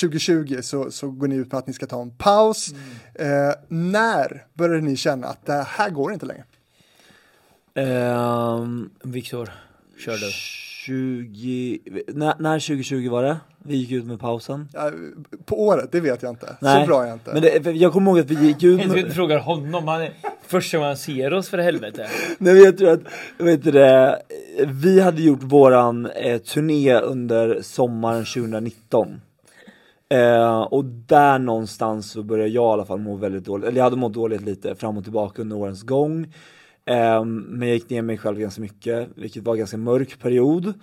[0.00, 2.74] 2020 så, så går ni ut med att ni ska ta en paus.
[3.14, 6.44] Eh, när började ni känna att det här går inte längre?
[7.74, 9.50] Ehm, Viktor,
[9.98, 10.30] kör du.
[10.84, 11.78] 20,
[12.08, 13.36] när, när 2020 var det?
[13.58, 14.68] Vi gick ut med pausen.
[14.72, 14.90] Ja,
[15.44, 16.56] på året, det vet jag inte.
[16.60, 17.32] Nej, Så bra är jag inte.
[17.32, 20.12] Men det, jag kommer ihåg att vi gick ut Jag med, fråga honom, han är
[20.46, 22.08] första gången han ser oss för helvete.
[22.38, 23.00] Nej men jag tror att,
[23.38, 24.22] vet du det,
[24.66, 29.20] vi hade gjort våran eh, turné under sommaren 2019
[30.12, 33.84] eh, Och där någonstans så började jag i alla fall må väldigt dåligt, eller jag
[33.84, 36.34] hade mått dåligt lite fram och tillbaka under årens gång.
[36.86, 40.74] Eh, Men jag gick ner mig själv ganska mycket, vilket var en ganska mörk period.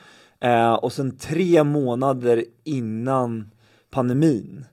[0.42, 3.52] Eh, Och sen tre månader innan
[3.92, 4.66] pandemin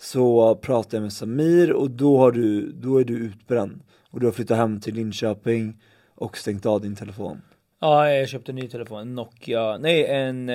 [0.00, 3.80] så pratade jag med Samir och då, har du, då är du utbränd.
[4.10, 5.80] Och du har flyttat hem till Linköping
[6.14, 7.42] och stängt av din telefon.
[7.80, 10.54] Ja, jag köpte en ny telefon, en Nokia, nej en, eh,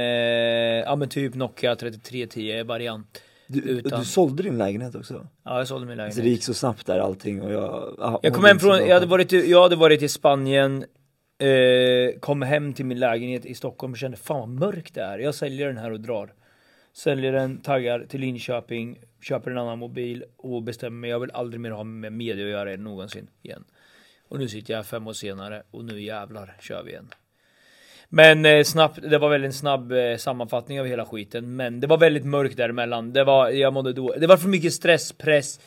[0.85, 3.21] ja men typ Nokia 3310 variant.
[3.53, 5.27] Du, Utan- du sålde din lägenhet också.
[5.43, 6.25] Ja, jag sålde min Så det lägenhet.
[6.25, 7.95] gick så snabbt där allting och jag...
[7.99, 10.85] ja, Jag kom hem från, jag hade varit, i- jag hade varit i Spanien,
[11.39, 15.19] eh, kom hem till min lägenhet i Stockholm och kände fan vad mörkt det är.
[15.19, 16.33] Jag säljer den här och drar.
[16.93, 21.59] Säljer den, taggar till Linköping, köper en annan mobil och bestämmer mig, jag vill aldrig
[21.61, 23.63] mer ha med media att göra någonsin igen.
[24.27, 27.07] Och nu sitter jag fem år senare och nu jävlar kör vi igen.
[28.15, 31.55] Men eh, snabbt, det var väl en snabb eh, sammanfattning av hela skiten.
[31.55, 33.13] Men det var väldigt mörkt däremellan.
[33.13, 35.59] Det var, jag mådde då, det var för mycket stress, press,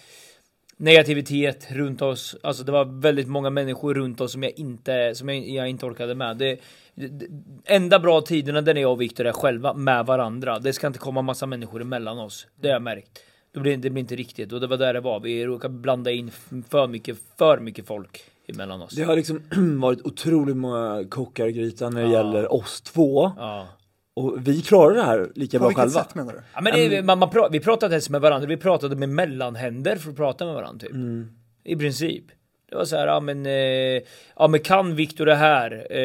[0.76, 2.36] negativitet runt oss.
[2.42, 5.86] Alltså det var väldigt många människor runt oss som jag inte, som jag, jag inte
[5.86, 6.36] orkade med.
[6.36, 6.61] Det,
[6.94, 7.26] det,
[7.64, 10.59] enda bra tiderna där jag och Viktor är själva med varandra.
[10.59, 12.47] Det ska inte komma massa människor emellan oss.
[12.61, 13.18] Det har jag märkt.
[13.53, 15.20] Det blir, det blir inte riktigt och det var där det var.
[15.20, 16.30] Vi råkade blanda in
[16.68, 18.92] för mycket, för mycket folk emellan oss.
[18.94, 19.40] Det har liksom
[19.80, 22.16] varit otroligt många kockar i grytan när det Ja.
[22.16, 23.32] gäller oss två.
[23.36, 23.68] Ja.
[24.14, 26.05] Och vi klarar det här lika På bra vilket själva.
[26.05, 26.40] sätt menar du?
[26.55, 29.97] Ja, men det, man, man pra, vi pratade ens med varandra, vi pratade med mellanhänder
[29.97, 30.94] för att prata med varandra typ.
[30.94, 31.28] Mm.
[31.64, 32.24] I princip.
[32.70, 34.02] Det var så här, ja men, eh,
[34.36, 35.86] ja men kan Viktor det här?
[35.90, 35.98] Eh,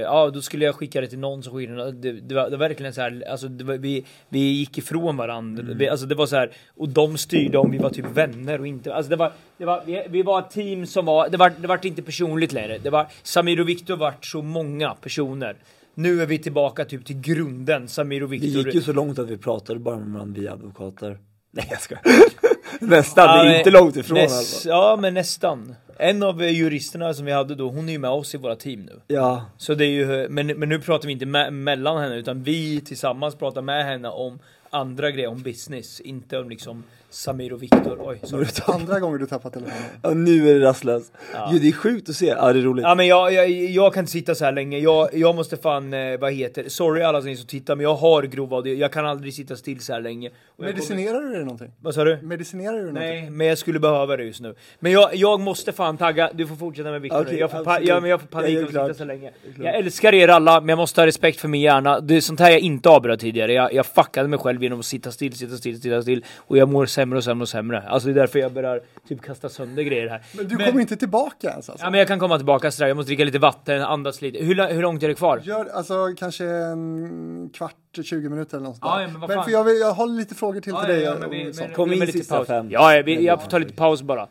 [0.00, 1.92] ja då skulle jag skicka det till någon som skickade det.
[2.12, 5.16] Det, det, var, det var verkligen så här, alltså det var, vi, vi gick ifrån
[5.16, 5.62] varandra.
[5.62, 5.78] Mm.
[5.78, 8.66] Vi, alltså det var så här, och de styrde om vi var typ vänner och
[8.66, 11.52] inte, alltså det var, det var vi, vi var ett team som var, det var,
[11.58, 12.78] det var inte personligt längre.
[12.78, 15.56] Det var, Samir och Viktor vart så många personer.
[15.94, 18.64] Nu är vi tillbaka typ till grunden, Samir och Det Viktor.
[18.66, 21.18] gick ju så långt att vi pratade bara med varandra via advokater.
[21.50, 21.96] Nej jag ska.
[22.80, 24.68] Nästan, det Ja, är men inte långt ifrån näs- alltså.
[24.68, 25.74] Ja, men nästan.
[25.96, 28.80] En av juristerna som vi hade då, hon är ju med oss i våra team
[28.80, 29.00] nu.
[29.06, 32.42] Ja, Så det är ju, men, men nu pratar vi inte me mellan henne utan
[32.42, 34.38] vi tillsammans pratar med henne om
[34.70, 36.00] andra grejer, om business.
[36.00, 36.84] Inte om liksom
[37.14, 37.98] Samir och Viktor.
[38.00, 38.46] Oj, sorry.
[38.66, 39.82] Andra gånger du tappar telefonen.
[40.02, 41.12] och nu är det rastlöst.
[41.34, 41.48] Ja.
[41.52, 42.26] Jo, det är sjukt att se.
[42.26, 42.82] Ja, det är roligt.
[42.82, 45.92] Ja men jag, jag, jag kan inte sitta så här länge, jag, jag måste fan,
[45.94, 49.06] eh, vad heter Sorry alla ni som tittar men jag har grov ADHD, jag kan
[49.06, 50.28] aldrig sitta still så här länge.
[50.28, 51.70] Och jag kommer- Medicinerar du dig någonting?
[51.80, 52.18] Vad sa du?
[52.22, 53.10] Medicinerar du dig någonting?
[53.20, 54.54] Nej, men jag skulle behöva det just nu.
[54.80, 57.38] Men jag, jag måste fan tagga, du får fortsätta med Viktor Okej, nu.
[57.40, 57.88] Jag får, pa- absolut.
[57.88, 59.30] ja, men jag får panik av att sitta så länge.
[59.58, 62.00] Jag älskar er alla, men jag måste ha respekt för min hjärna.
[62.00, 63.52] Det är sånt här jag inte avbröt tidigare.
[63.52, 66.24] Jag, jag fuckade mig själv genom att sitta still, sitta still, sitta still.
[66.36, 67.82] Och jag mår sämre och sämre och sämre.
[67.88, 70.22] Alltså det är därför jag börjar typ kasta sönder grejer här.
[70.36, 71.86] Men du kommer inte tillbaka ens alltså?
[71.86, 74.38] Ja men jag kan komma tillbaka strax, jag måste dricka lite vatten, andas lite.
[74.44, 75.40] Hur, hur långt är det kvar?
[75.44, 77.74] Gör alltså kanske en kvart,
[78.04, 79.02] 20 minuter eller något sånt Ja, där.
[79.02, 79.44] ja, men vad men fan.
[79.44, 81.02] för jag, vill, jag har lite frågor till till dig.
[81.02, 82.46] ja, men vi- men- Kom med in lite sista paus.
[82.46, 82.66] fem.
[82.70, 84.26] Ja, jag, jag får ta lite paus bara.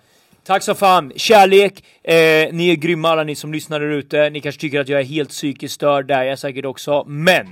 [0.46, 2.14] Tack så fan, kärlek, eh,
[2.54, 4.30] ni är grymma alla ni som lyssnar där ute.
[4.30, 7.04] Ni kanske tycker att jag är helt psykiskt störd, det är jag säkert också.
[7.08, 7.48] Men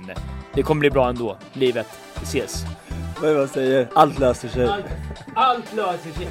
[0.54, 1.86] det kommer bli bra ändå, livet.
[2.20, 2.64] Vi ses.
[3.22, 3.88] Vad det man säger?
[3.94, 4.68] Allt löser sig.
[5.34, 6.28] allt löser sig.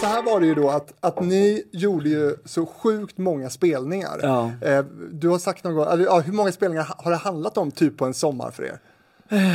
[0.00, 4.20] Så här var det ju då att, att ni gjorde ju så sjukt många spelningar.
[4.22, 4.50] Ja.
[4.60, 7.58] Eh, du har sagt någon gång, eller, ja, hur många spelningar ha- har det handlat
[7.58, 8.78] om typ på en sommar för er?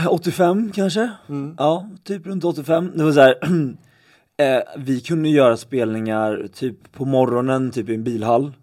[0.09, 1.11] 85 kanske?
[1.29, 1.55] Mm.
[1.57, 2.91] Ja, typ runt 85.
[2.95, 3.35] Det var så här,
[4.37, 8.53] eh, vi kunde göra spelningar typ på morgonen, typ i en bilhall.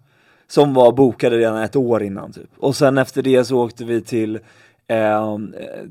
[0.46, 2.50] Som var bokade redan ett år innan typ.
[2.58, 4.38] Och sen efter det så åkte vi till,
[4.86, 5.38] eh, eh,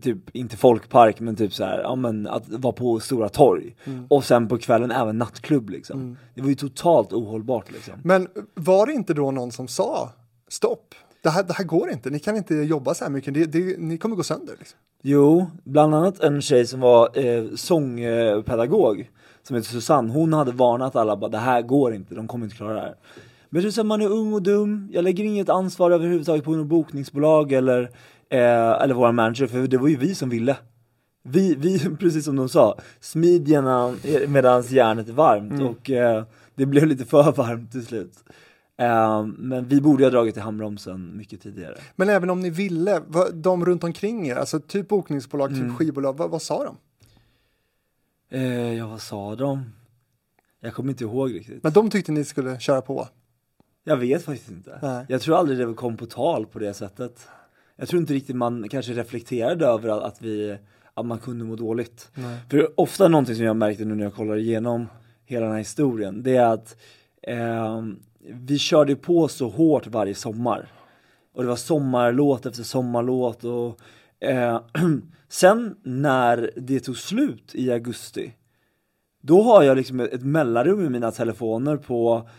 [0.01, 3.75] typ inte folkpark men typ så här, ja men att vara på Stora torg.
[3.83, 4.05] Mm.
[4.09, 6.17] Och sen på kvällen även nattklubb liksom.
[6.35, 7.93] Det var ju totalt ohållbart liksom.
[8.03, 10.11] Men var det inte då någon som sa
[10.47, 10.95] stopp?
[11.23, 13.79] Det här, det här går inte, ni kan inte jobba så här mycket, det, det,
[13.79, 14.55] ni kommer gå sönder.
[14.59, 14.79] Liksom.
[15.01, 19.09] Jo, bland annat en tjej som var eh, sångpedagog
[19.43, 22.57] som heter Susanne, hon hade varnat alla bara det här går inte, de kommer inte
[22.57, 22.95] klara det här.
[23.49, 26.51] Men är så att man är ung och dum, jag lägger inget ansvar överhuvudtaget på
[26.51, 27.91] något bokningsbolag eller,
[28.33, 30.57] eh, eller våra manager för det var ju vi som ville.
[31.23, 33.95] Vi, vi precis som de sa, smid gärna
[34.27, 36.23] medan järnet är varmt och eh,
[36.55, 38.23] det blev lite för varmt till slut.
[38.77, 41.77] Eh, men vi borde ha dragit i handbromsen mycket tidigare.
[41.95, 46.17] Men även om ni ville, vad, de runt omkring er, alltså typ bokningsbolag, typ skivbolag,
[46.17, 46.77] vad, vad sa de?
[48.37, 49.73] Eh, ja vad sa de?
[50.59, 51.63] Jag kommer inte ihåg riktigt.
[51.63, 53.07] Men de tyckte ni skulle köra på.
[53.83, 54.79] Jag vet faktiskt inte.
[54.81, 55.05] Nej.
[55.09, 57.27] Jag tror aldrig det kom på tal på det sättet.
[57.75, 60.57] Jag tror inte riktigt man kanske reflekterade över att, att vi,
[60.93, 62.11] att man kunde må dåligt.
[62.49, 64.85] För ofta någonting som jag märkte nu när jag kollar igenom
[65.25, 66.77] hela den här historien, det är att
[67.21, 67.99] ehm,
[68.29, 70.71] vi körde på så hårt varje sommar.
[71.33, 73.79] Och det var sommarlåt efter sommarlåt och
[74.27, 74.61] eh,
[75.29, 78.33] sen när det tog slut i augusti,
[79.21, 82.29] då har jag liksom ett mellanrum i mina telefoner på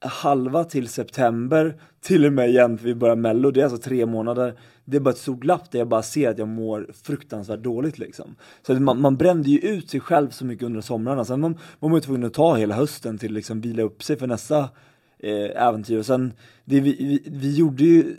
[0.00, 4.06] halva till september till och med igen för vi börjar mello, det är alltså tre
[4.06, 4.58] månader.
[4.84, 7.98] Det är bara ett stort glapp där jag bara ser att jag mår fruktansvärt dåligt
[7.98, 8.36] liksom.
[8.66, 11.58] Så att man, man brände ju ut sig själv så mycket under somrarna, sen man,
[11.80, 14.68] man var ju tvungen att ta hela hösten till liksom vila upp sig för nästa
[15.32, 15.98] äventyr.
[15.98, 16.32] Och sen,
[16.64, 18.16] det vi, vi, vi gjorde ju,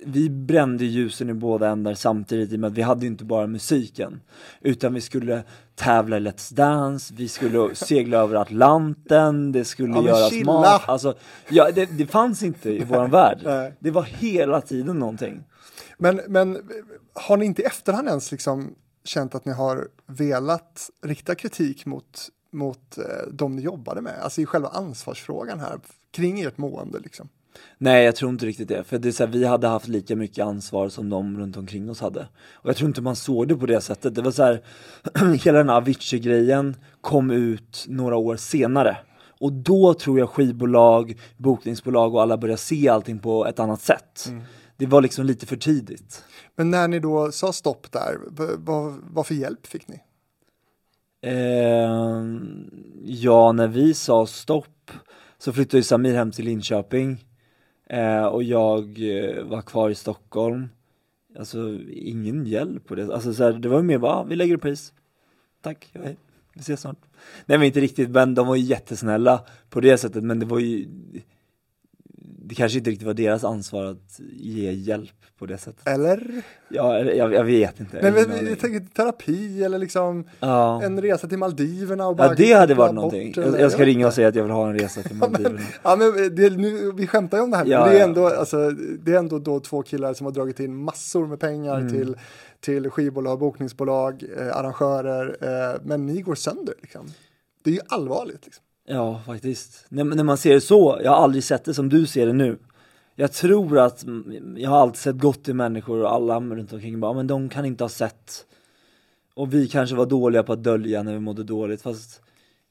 [0.00, 3.24] vi brände ljusen i båda ändar samtidigt i och med att vi hade ju inte
[3.24, 4.20] bara musiken.
[4.60, 5.42] Utan vi skulle
[5.74, 10.52] tävla i Let's Dance, vi skulle segla över Atlanten, det skulle Ja, göras chilla!
[10.52, 10.88] mat.
[10.88, 11.14] Alltså,
[11.48, 13.40] ja, det, det fanns inte i våran värld.
[13.44, 13.74] Nej.
[13.78, 15.44] Det var hela tiden någonting.
[15.98, 16.58] Men, men
[17.14, 22.28] har ni inte i efterhand ens liksom känt att ni har velat rikta kritik mot,
[22.52, 24.20] mot eh, de ni jobbade med?
[24.22, 25.80] Alltså i själva ansvarsfrågan här
[26.10, 27.28] kring ert mående liksom.
[27.78, 28.84] Nej, jag tror inte riktigt det.
[28.84, 31.90] För det är så här, vi hade haft lika mycket ansvar som de runt omkring
[31.90, 32.28] oss hade.
[32.52, 34.14] Och jag tror inte man såg det på det sättet.
[34.14, 34.62] Det var så här,
[35.44, 38.96] hela den här Avicii-grejen kom ut några år senare.
[39.40, 44.32] Och då tror jag skivbolag, bokningsbolag och alla började se allting på ett annat sätt.
[44.76, 46.24] Det var liksom lite för tidigt.
[46.56, 48.18] Men när ni då sa stopp där,
[48.56, 50.00] vad, vad för hjälp fick ni?
[51.20, 52.22] Eh,
[53.04, 54.90] ja, när vi sa stopp
[55.38, 57.24] så flyttade ju Samir hem till Linköping
[57.86, 60.68] eh, och jag eh, var kvar i Stockholm.
[61.38, 63.14] Alltså ingen hjälp på det.
[63.14, 64.92] Alltså så här, det var mer bara, ah, vi lägger det på is.
[65.62, 66.16] Tack, hej,
[66.54, 66.98] vi ses snart.
[67.46, 70.58] Nej men inte riktigt, men de var ju jättesnälla på det sättet, men det var
[70.58, 70.88] ju
[72.48, 75.88] det kanske inte riktigt var deras ansvar att ge hjälp på det sättet.
[75.88, 76.42] Eller?
[76.68, 77.98] Ja, jag, jag vet inte.
[78.02, 80.82] Nej, men, jag tänker terapi eller liksom ja.
[80.82, 83.32] en resa till Maldiverna och bara Ja det hade varit någonting.
[83.32, 85.60] bort, Jag, jag ska ringa och säga att jag vill ha en resa till Maldiverna.
[85.82, 88.04] Ja men det, nu, vi skämtar ju om det här, Ja, men det är, ja.
[88.08, 91.78] ändå, alltså, det är ändå då två killar som har dragit in massor med pengar
[91.80, 91.92] Mm.
[91.92, 92.16] till,
[92.60, 97.06] till skivbolag, bokningsbolag, eh, arrangörer, eh, men ni går sönder liksom.
[97.64, 98.44] Det är ju allvarligt.
[98.44, 98.64] Liksom.
[98.90, 99.86] Ja, faktiskt.
[99.88, 102.32] När, när man ser det så, jag har aldrig sett det som du ser det
[102.32, 102.58] nu.
[103.14, 107.00] Jag tror att, mm, jag har alltid sett gott i människor och alla runt omkring
[107.00, 108.46] bara, men de kan inte ha sett.
[109.34, 112.20] Och vi kanske var dåliga på att dölja när vi mådde dåligt, fast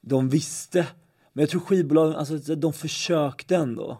[0.01, 0.88] de visste.
[1.34, 3.97] Men jag tror skivbolagen, alltså de försökte ändå.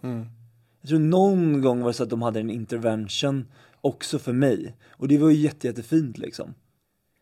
[0.82, 3.46] Jag tror någon gång var det så att de hade en intervention
[3.82, 4.76] också för mig.
[4.90, 6.54] Och det var ju jätte, jättefint liksom.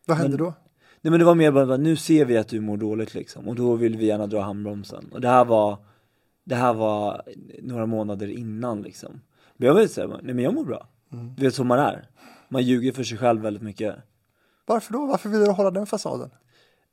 [0.06, 0.54] Vad hände Men- då?
[1.06, 3.54] Nej men det var mer bara, nu ser vi att du mår dåligt liksom och
[3.54, 5.08] då vill vi gärna dra handbromsen.
[5.12, 5.78] Och det här var,
[6.44, 7.22] det här var
[7.62, 9.20] några månader innan liksom.
[9.56, 10.88] Men jag vet säga, nej men jag mår bra.
[11.36, 12.08] Du vet som man är.
[12.48, 13.94] Man ljuger för sig själv väldigt mycket.
[14.66, 15.06] Varför då?
[15.06, 16.30] Varför vill du hålla den fasaden?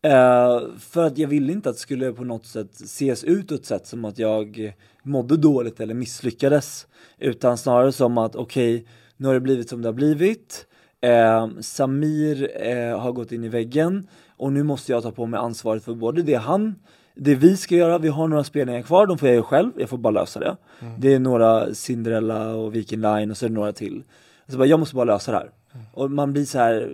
[0.02, 3.88] Eh, för att jag ville inte att det skulle på något sätt ses utåt sett
[3.88, 6.88] som att jag mådde dåligt eller misslyckades.
[7.18, 8.88] Utan snarare som att okej,
[9.18, 10.68] nu har det blivit som det har blivit.
[11.04, 15.40] Eh, Samir eh, har gått in i väggen och nu måste jag ta på mig
[15.40, 16.76] ansvaret för både det han,
[17.16, 19.90] det vi ska göra, vi har några spelningar kvar, de får jag göra själv, jag
[19.90, 20.58] får bara lösa det.
[21.00, 24.04] Det är några Cinderella och Viking Line och så är det några till.
[24.48, 25.52] Så bara, jag måste bara lösa det här.
[25.94, 26.94] Och man blir så här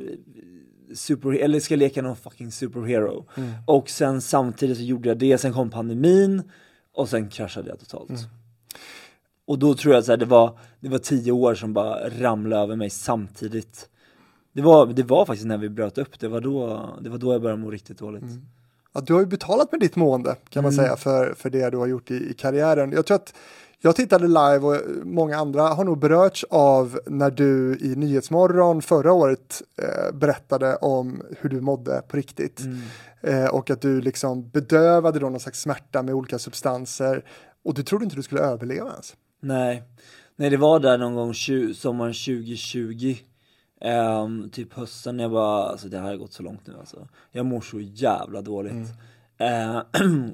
[0.96, 3.26] super, eller ska leka någon fucking superhero.
[3.66, 6.44] Och sen samtidigt så gjorde jag det, sen kom pandemin
[6.96, 8.10] och sen kraschade jag totalt.
[9.46, 12.76] Och då tror jag att det, var, det var tio år som bara ramlade över
[12.76, 13.90] mig samtidigt.
[14.54, 17.34] Det var, det var faktiskt när vi bröt upp, det var då, det var då
[17.34, 18.24] jag började må riktigt dåligt.
[18.94, 21.78] Ja, du har ju betalat med ditt mående kan man säga för, för det du
[21.78, 22.92] har gjort i, i karriären.
[22.92, 23.34] Jag tror att
[23.82, 29.14] jag tittade live och många andra har nog berörts av när du i Nyhetsmorgon förra
[29.14, 32.62] året eh, berättade om hur du mådde på riktigt.
[33.22, 37.26] Eh, och att du liksom bedövade då någon slags smärta med olika substanser.
[37.64, 39.16] Och du trodde inte du skulle överleva ens.
[39.42, 39.84] Nej,
[40.36, 41.34] nej det var där någon gång
[41.74, 43.16] sommaren 2020
[43.82, 47.08] Ehm, Typ hösten när jag bara, alltså det här har gått så långt nu alltså.
[47.32, 48.88] Jag mår så jävla dåligt.
[49.38, 49.82] Eh,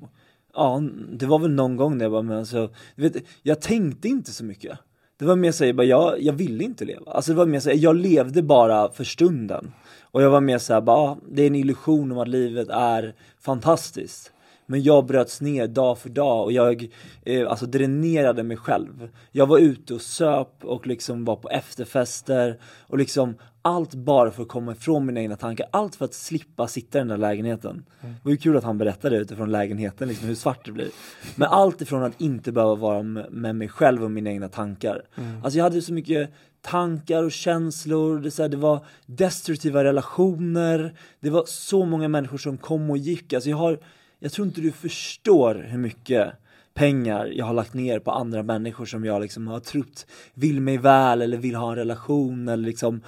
[0.57, 4.07] Ja, det var väl någon gång där jag bara, men alltså, du vet, jag tänkte
[4.07, 4.79] inte så mycket.
[5.17, 7.11] Det var mer såhär, bara, jag, jag ville inte leva.
[7.11, 9.71] Alltså det var mer såhär, jag levde bara för stunden.
[10.01, 13.15] Och jag var mer såhär, bara, ah, det är en illusion om att livet är
[13.39, 14.31] fantastiskt
[14.65, 16.87] men jag bröts ner dag för dag och jag
[17.25, 19.09] eh, alltså dränerade mig själv.
[19.31, 24.41] Jag var ute och söp och liksom var på efterfester och liksom allt bara för
[24.41, 25.67] att komma ifrån mina egna tankar.
[25.71, 27.85] Allt för att slippa sitta i den där lägenheten.
[28.01, 30.89] Det var ju kul att han berättade utifrån lägenheten liksom hur svart det blir.
[31.35, 35.01] Men allt ifrån att inte behöva vara med mig själv och mina egna tankar.
[35.43, 36.29] Alltså jag hade så mycket
[36.61, 42.37] tankar och känslor, det, så här, det var destruktiva relationer, det var så många människor
[42.37, 43.33] som kom och gick.
[43.33, 43.79] Alltså jag har
[44.19, 46.33] jag tror inte du förstår hur mycket
[46.75, 50.77] pengar jag har lagt ner på andra människor som jag liksom har trott vill mig
[50.77, 53.01] väl eller vill ha en relation eller liksom.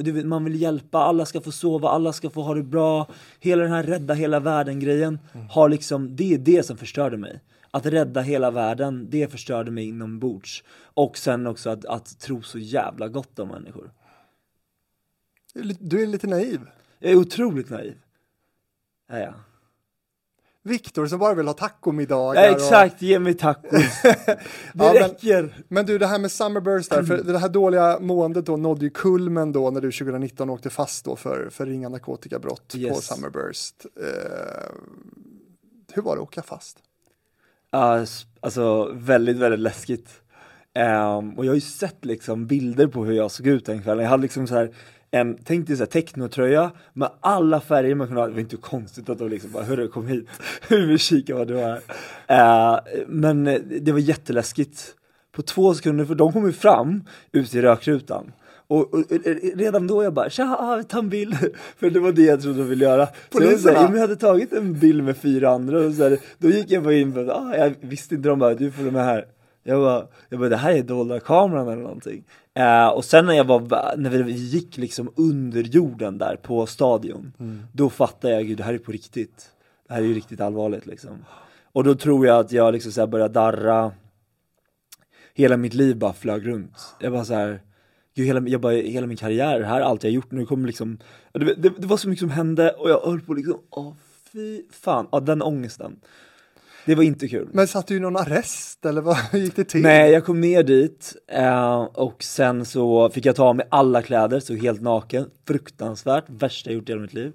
[0.00, 3.08] Du vet, man vill hjälpa, alla ska få sova, alla ska få ha det bra.
[3.40, 5.18] Hela den här rädda hela världen grejen
[5.50, 7.40] har liksom, det är det som förstörde mig.
[7.70, 10.64] Att rädda hela världen, det förstörde mig inombords.
[10.80, 13.90] Och sen också att, att tro så jävla gott om människor.
[15.80, 16.60] Du är är lite naiv.
[16.98, 17.94] Jag är otroligt naiv.
[19.08, 19.34] Ja, ja.
[20.66, 22.42] Viktor som bara vill ha tacomiddagar.
[22.44, 23.70] ja och- exakt, ge mig tacos
[24.02, 24.38] Det
[24.74, 25.64] Ja, men- räcker!
[25.68, 28.90] Men du, det här med Summerburst där, för det här dåliga måendet då nådde ju
[28.90, 33.06] kulmen då när du 2019 åkte fast då för, för ringa narkotikabrott på Yes.
[33.06, 33.86] Summerburst.
[34.00, 34.70] Eh,
[35.92, 36.78] hur var det att åka fast?
[37.70, 40.08] Alltså väldigt, väldigt läskigt.
[40.74, 44.02] Ehm, och jag har ju sett liksom bilder på hur jag såg ut den kvällen.
[44.04, 44.70] Jag hade liksom så här
[45.20, 48.28] en, tänk dig så här technotröja med alla färger man kunde ha.
[48.28, 50.28] Det var inte konstigt att de liksom bara, hörru kom hit,
[50.68, 51.76] vi vill kika vad du har.
[52.30, 54.94] Uh, men eh, det var jätteläskigt.
[55.32, 58.32] På två sekunder, för de kom ju fram ut i rökrutan.
[58.68, 59.04] Och, och, och
[59.54, 61.36] redan då jag bara, tja, ah, ta en bild.
[61.76, 63.06] För det var det jag trodde de ville göra.
[63.06, 63.74] Så jag, så Poliserna?
[63.74, 66.70] ja, men jag hade tagit en bild med fyra andra och så här, då gick
[66.70, 69.24] jag bara in på, ah, jag visste inte de bara, du följer med här.
[69.62, 72.24] Jag bara, jag bara, det här är dolda kameran eller någonting.
[72.56, 77.32] Eh, och sen när jag var, när vi gick liksom under jorden där på stadion,
[77.72, 79.50] då fattade jag, gud det här är på riktigt.
[79.88, 81.24] Det här är ju riktigt allvarligt liksom.
[81.72, 83.92] Och då tror jag att jag liksom så började darra,
[85.34, 86.94] hela mitt liv bara flög runt.
[87.00, 87.60] Jag bara så här,
[88.14, 90.66] gud hela, jag bara, hela min karriär, det här är allt jag gjort, nu kommer
[90.66, 90.98] liksom,
[91.32, 93.94] det, det, det var så mycket som hände och jag höll på liksom, åh
[94.32, 96.00] fy fan, ja den ångesten.
[96.86, 97.48] Det var inte kul.
[97.52, 99.82] Men satt du i någon arrest eller vad gick det till?
[99.82, 104.02] Nej, jag kom ner dit eh, och sen så fick jag ta av mig alla
[104.02, 107.32] kläder, så helt naken, fruktansvärt, värsta jag gjort i hela mitt liv.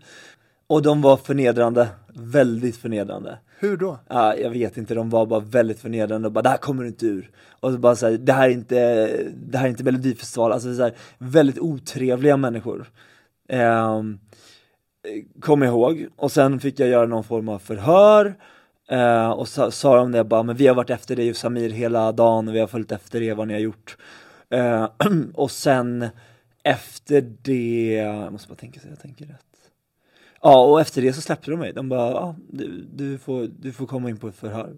[0.68, 3.38] Och de var förnedrande, väldigt förnedrande.
[3.60, 3.99] Hur då?
[4.08, 6.89] Ja, jag vet inte, de var bara väldigt förnedrande och bara det här kommer du
[6.89, 7.30] inte ur.
[7.60, 10.82] Och så bara såhär, det här är inte, det här är inte Melodifestival, alltså så
[10.82, 12.89] här, väldigt otrevliga människor.
[13.49, 14.20] Ehm,
[15.39, 18.36] kom jag ihåg, och sen fick jag göra någon form av förhör.
[18.91, 21.69] Eh, och sa, sa de det bara, men vi har varit efter dig och Samir
[21.69, 23.97] hela dagen och vi har följt efter er vad ni har gjort.
[24.49, 24.89] Eh,
[25.33, 26.07] och sen
[26.63, 29.45] efter det, jag måste bara tänka så jag tänker rätt.
[30.41, 31.73] Ja, och efter det så släppte de mig.
[31.73, 34.73] De bara, ja, du, du, får, du får komma in på ett förhör.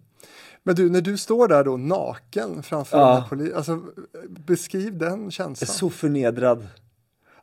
[0.63, 3.25] Men du, när du står där då naken framför Ja.
[3.29, 3.81] polisen, alltså
[4.29, 5.67] beskriv den känslan.
[5.67, 6.67] så förnedrad.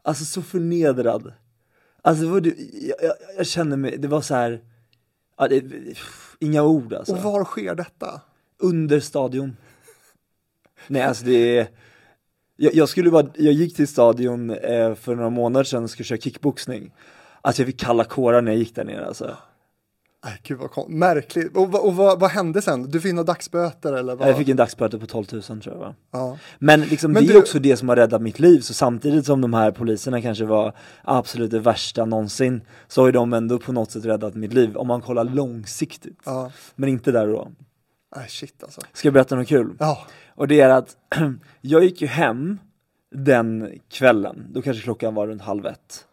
[0.02, 1.32] Alltså så förnedrad.
[2.02, 4.60] Alltså var, det- jag, jag, jag kände mig, det var så här.
[5.38, 5.64] Ja, det,
[6.40, 7.12] inga ord alltså.
[7.12, 8.20] Och var sker detta?
[8.58, 9.56] Under stadion.
[10.86, 11.68] Nej alltså det är,
[12.56, 16.04] jag, jag skulle bara, jag gick till stadion eh, för några månader sedan och skulle
[16.04, 16.94] köra kickboxning.
[17.40, 19.36] Alltså jag fick kalla kårar när jag gick där nere alltså.
[20.24, 21.56] Nej, gud vad kon- märkligt.
[21.56, 22.90] Och, vad- och vad, vad hände sen?
[22.90, 24.16] Du fick några dagsböter eller?
[24.16, 24.28] Vad?
[24.28, 25.94] Jag fick en dagsböter på 12 000 tror jag va?
[26.10, 26.38] ja.
[26.58, 29.26] Men liksom Men det du- är också det som har räddat mitt liv, så samtidigt
[29.26, 30.72] som de här poliserna kanske var
[31.04, 34.76] absolut det värsta någonsin, så har ju de ändå på något sätt räddat mitt liv,
[34.76, 36.18] om man kollar långsiktigt.
[36.24, 36.52] ja.
[36.76, 37.48] Men inte där och då.
[38.16, 38.80] Nej, shit alltså.
[38.92, 39.76] Ska jag berätta något kul?
[39.78, 39.98] Ja,
[40.34, 40.96] Och det är att
[41.60, 42.58] jag gick ju hem
[43.14, 46.04] den kvällen, då kanske klockan var runt halv ett.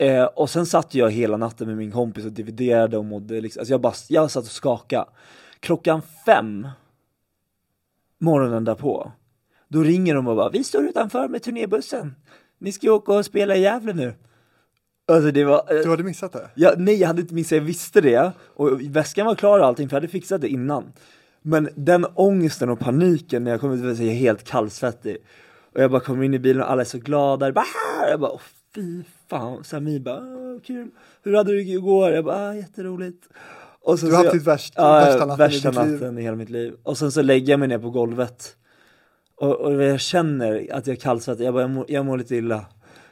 [0.00, 3.60] Eh, och sen satt jag hela natten med min kompis och dividerade och mådde liksom,
[3.60, 5.06] alltså jag bara, jag satt och skakade.
[5.60, 6.68] Klockan fem,
[8.18, 9.12] morgonen därpå,
[9.68, 12.14] då ringer de och bara, vi står utanför med turnébussen.
[12.58, 14.14] Ni ska ju åka och spela i Gävle nu.
[15.08, 16.50] Alltså det var, eh, du hade missat det?
[16.54, 19.88] Ja, nej jag hade inte missat, jag visste det och väskan var klar och allting
[19.88, 20.92] för jag hade fixat det innan.
[21.42, 25.16] Men den ångesten och paniken när jag kom ut, jag är helt kallsvettig.
[25.74, 27.64] Och jag bara kommer in i bilen och alla är så glada, jag bara,
[28.10, 28.40] jag bara åh,
[28.74, 29.64] fy fan.
[29.64, 30.90] Samir bara, "Åh, kul,
[31.22, 32.10] hur hade du igår?
[32.10, 33.28] Jag bara, ah, jätteroligt.
[33.82, 36.36] Och så, Du har haft ditt värst, Ja, värsta natten värsta i natten i hela
[36.36, 36.74] mitt liv.
[36.82, 38.56] Och sen så lägger jag mig ner på golvet.
[39.36, 42.36] Och, och jag känner att jag är kallsvettig, jag bara, jag mår, jag mår lite
[42.36, 42.66] illa.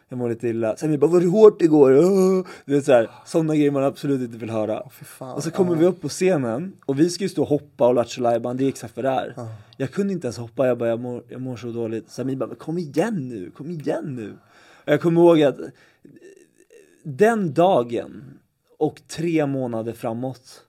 [0.09, 0.77] Jag mår lite illa.
[0.77, 1.99] Sen vi bara, var det hårt igår?
[2.05, 2.47] Åh!
[2.65, 4.83] Du vet såhär, sådana grejer man absolut inte vill höra.
[4.91, 5.35] Fan.
[5.35, 5.79] Och så kommer ja.
[5.79, 8.69] vi upp på scenen och vi ska ju stå och hoppa och Lattjo det är
[8.69, 9.35] exakt vad det är.
[9.77, 12.11] Jag kunde inte ens hoppa, jag bara, jag mår, jag mår så dåligt.
[12.11, 14.33] Samir bara, men kom igen nu, kom igen nu.
[14.89, 15.59] Jag kommer ihåg att
[17.03, 18.39] den dagen
[18.79, 20.65] och tre månader framåt,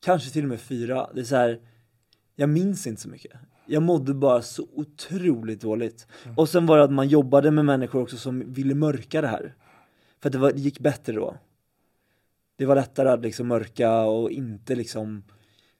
[0.00, 1.60] kanske till och med fyra, det är så här,
[2.36, 3.32] jag minns inte så mycket.
[3.66, 6.06] Jag mådde bara så otroligt dåligt.
[6.36, 9.54] Och sen var det att man jobbade med människor också som ville mörka det här.
[10.20, 11.36] För att det, var, det gick bättre då.
[12.56, 15.22] Det var lättare att liksom mörka och inte liksom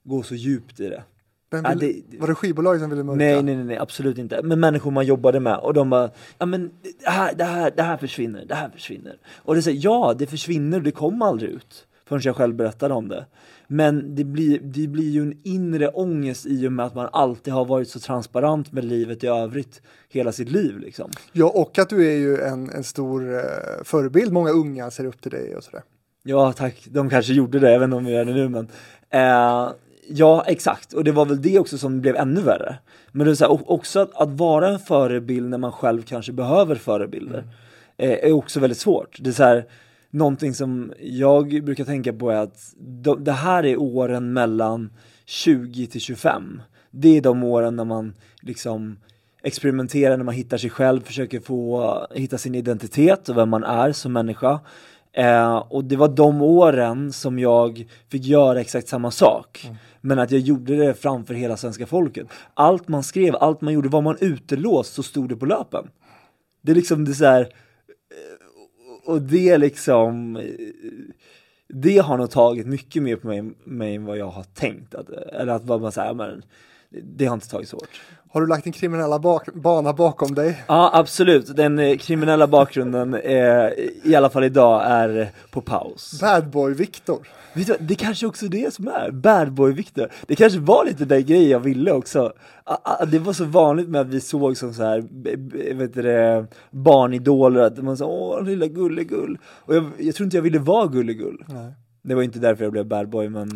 [0.03, 1.03] gå så djupt i det.
[1.51, 3.17] Vem Ja, ville- det- Var det skivbolag som ville mörka?
[3.17, 4.41] Nej, nej, nej, absolut inte.
[4.43, 6.71] Men människor man jobbade med och de bara, ja men
[7.03, 9.17] det här, det här, det här försvinner, det här försvinner.
[9.35, 11.85] Och det säger, ja det försvinner, det kommer aldrig ut.
[12.05, 13.25] Förrän jag själv berättade om det.
[13.67, 17.53] Men det blir, det blir ju en inre ångest i och med att man alltid
[17.53, 21.11] har varit så transparent med livet i övrigt hela sitt liv liksom.
[21.31, 23.39] Ja, och att du är ju en, en stor eh,
[23.83, 24.31] förebild.
[24.33, 25.81] Många unga ser upp till dig och sådär.
[26.23, 28.67] Ja tack, de kanske gjorde det, inte om vi gör det nu men
[29.09, 29.71] eh,
[30.11, 32.77] Ja exakt, och det var väl det också som blev ännu värre.
[33.11, 36.31] Men det är så här, också att, att vara en förebild när man själv kanske
[36.31, 37.43] behöver förebilder
[37.97, 39.65] eh, Är också väldigt svårt, det är så här
[40.11, 44.89] Någonting som jag brukar tänka på är att de, det här är åren mellan
[45.25, 48.97] 20 till 25 Det är de åren när man liksom
[49.43, 53.91] experimenterar, när man hittar sig själv, försöker få hitta sin identitet och vem man är
[53.91, 54.59] som människa
[55.19, 59.69] Eh, och det var de åren som jag fick göra exakt samma sak.
[60.01, 62.27] Men att jag gjorde det framför hela svenska folket.
[62.53, 65.87] Allt man skrev, allt man gjorde, var man utelåst så stod det på löpen.
[66.61, 70.43] Det är liksom det är så här, eh, och det liksom, eh,
[71.67, 74.95] det har nog tagit mycket mer på mig, mig än vad jag har tänkt.
[74.95, 76.43] Att, eller att bara säga, men
[77.03, 78.01] det har inte tagit så hårt.
[78.31, 80.63] Har du lagt din kriminella bak bana bakom dig?
[80.67, 83.69] Ja absolut, den eh, kriminella bakgrunden eh,
[84.03, 86.19] i alla fall idag är på paus.
[86.21, 87.27] Bad boy Viktor.
[87.53, 90.07] Vet du, vad, det kanske också är det som är bad boy Victor.
[90.27, 92.33] Det kanske var lite den grejen jag ville också.
[92.63, 95.03] A- a- Det var så vanligt med att vi såg som så här,
[95.73, 99.37] vet du barnidoler, att man sa åh lilla gullegull.
[99.45, 101.43] Och jag, jag tror inte jag ville vara gullegull.
[101.47, 101.73] Nej.
[102.03, 103.51] Det var inte därför jag blev bad boy men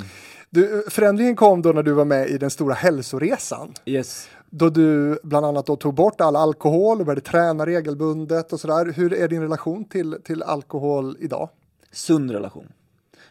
[0.54, 3.74] Du, förändringen kom då när du var med i den stora hälsoresan.
[3.86, 4.30] yes.
[4.49, 8.93] Då du bland annat tog bort all alkohol och började träna regelbundet och sådär.
[8.95, 11.49] Hur är din relation till, till alkohol idag?
[11.91, 12.68] Sund relation.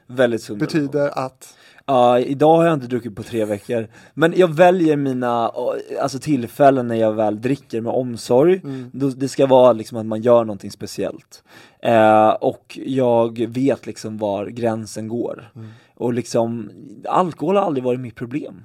[0.06, 0.82] Väldigt sund relation.
[0.86, 1.56] Betyder att,
[1.86, 3.88] Ja, idag har jag inte druckit på tre veckor.
[4.14, 5.52] Men jag väljer mina
[6.00, 8.60] alltså, tillfällen när jag väl dricker med omsorg.
[8.92, 11.44] Då, det ska vara liksom att man gör någonting speciellt.
[11.82, 15.52] Eh, och jag vet liksom var gränsen går.
[15.94, 16.70] Och liksom,
[17.08, 18.64] alkohol har aldrig varit mitt problem.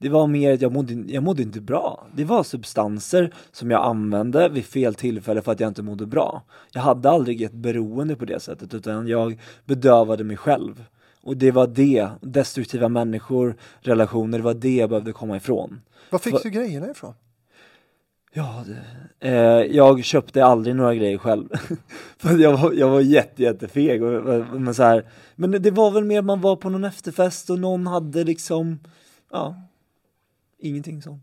[0.00, 2.06] Det var mer att jag mådde, jag mådde inte bra.
[2.14, 6.42] Det var substanser som jag använde vid fel tillfälle för att jag inte mådde bra.
[6.72, 10.84] Jag hade aldrig ett beroende på det sättet utan jag bedövade mig själv.
[11.22, 15.80] Och det var det, destruktiva människor, relationer, det var det jag behövde komma ifrån.
[16.10, 17.14] Var fick du grejerna ifrån?
[18.38, 21.48] Ja, det, eh, jag köpte aldrig några grejer själv.
[22.18, 24.02] För jag var, jag var jätte, jättefeg.
[24.02, 27.58] Och, men, så här, men det var väl mer man var på någon efterfest och
[27.58, 28.78] någon hade liksom,
[29.30, 29.62] ja,
[30.58, 31.22] ingenting sånt.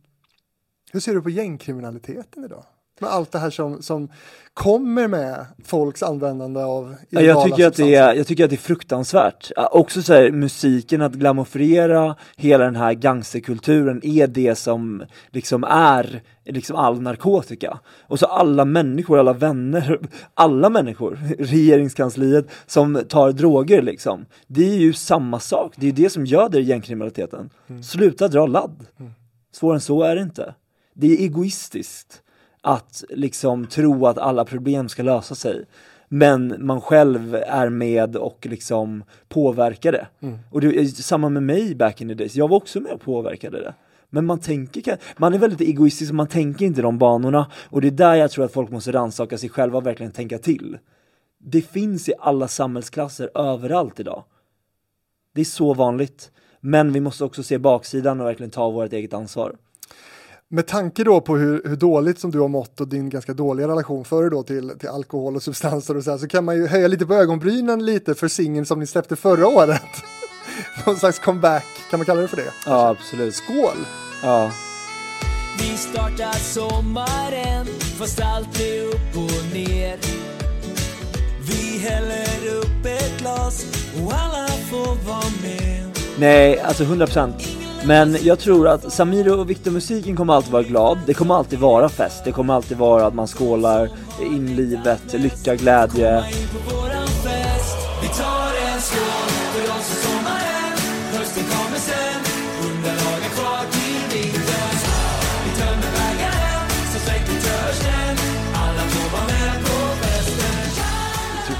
[0.91, 2.65] Hur ser du på gängkriminaliteten idag?
[2.99, 4.09] Med allt det här som, som
[4.53, 8.55] kommer med folks användande av Ja, jag, tycker att det är, jag tycker att det
[8.55, 9.51] är fruktansvärt.
[9.71, 16.21] Också så här, musiken, att glamorfiera hela den här gangsterkulturen är det som liksom är
[16.45, 17.79] liksom all narkotika.
[18.01, 19.99] Och så alla människor, alla vänner,
[20.33, 24.25] alla människor, regeringskansliet som tar droger liksom.
[24.47, 27.49] Det är ju samma sak, det är det som göder gängkriminaliteten.
[27.83, 28.85] Sluta dra ladd.
[29.51, 30.55] Svårare än så är det inte.
[30.93, 32.21] Det är egoistiskt
[32.65, 35.65] att liksom tro att alla problem ska lösa sig.
[36.07, 40.07] Men man själv är med och liksom påverkar det.
[40.51, 43.01] Och det är samma med mig back in the days, jag var också med och
[43.01, 43.73] påverkade det.
[44.09, 47.51] Men man tänker, man är väldigt egoistisk och man tänker inte de banorna.
[47.69, 50.37] Och det är där jag tror att folk måste rannsaka sig själva och verkligen tänka
[50.37, 50.77] till.
[51.39, 54.23] Det finns i alla samhällsklasser överallt idag.
[55.33, 56.31] Det är så vanligt.
[56.59, 59.55] Men vi måste också se baksidan och verkligen ta vårt eget ansvar.
[60.49, 63.67] Med tanke då på hur, hur dåligt som du har mått och din ganska dåliga
[63.67, 66.67] relation förr då till, till alkohol och substanser och så här, så kan man ju
[66.67, 69.81] höja lite på ögonbrynen lite för singeln som ni släppte förra året.
[70.85, 72.51] Någon slags comeback, kan man kalla det för det?
[72.65, 73.35] Ja, absolut.
[73.35, 73.77] Skål!
[74.23, 74.51] Ja.
[75.59, 77.65] Vi startar sommaren
[77.99, 79.99] fast allt är upp och ner
[81.41, 83.65] Vi häller upp ett glas
[84.03, 90.15] och alla får vara med Nej, alltså 100% Men jag tror att Samir och Viktor-musiken
[90.15, 90.97] kommer alltid vara glad.
[91.05, 92.21] Det kommer alltid vara fest.
[92.25, 93.89] Det kommer alltid vara att man skålar
[94.21, 96.23] in livet, lycka, glädje.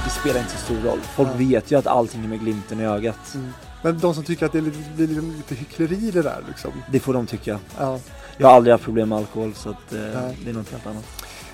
[0.04, 0.98] Det spelar inte så stor roll.
[1.00, 3.36] Folk vet ju att allting är med glimten i ögat
[3.82, 6.70] Men de som tycker att det är lite, blir lite, lite hyckleri det där liksom.
[6.92, 7.98] Det får de tycka Ja.
[8.38, 9.98] Jag har aldrig haft problem med alkohol så att eh,
[10.44, 11.04] det är något helt annat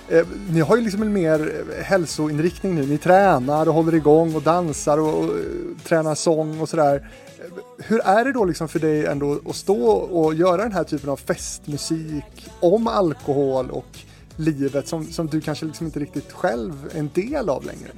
[0.09, 2.87] Eh, ni har ju liksom en mer eh, hälsoinriktning nu.
[2.87, 7.11] Ni tränar och håller igång och dansar och, och eh, tränar sång och sådär.
[7.39, 7.45] Eh,
[7.79, 11.11] Hur är det då liksom för dig ändå att stå och göra den här typen
[11.11, 13.99] av festmusik om alkohol och
[14.37, 17.89] livet som, som du kanske liksom inte riktigt själv är en del av längre?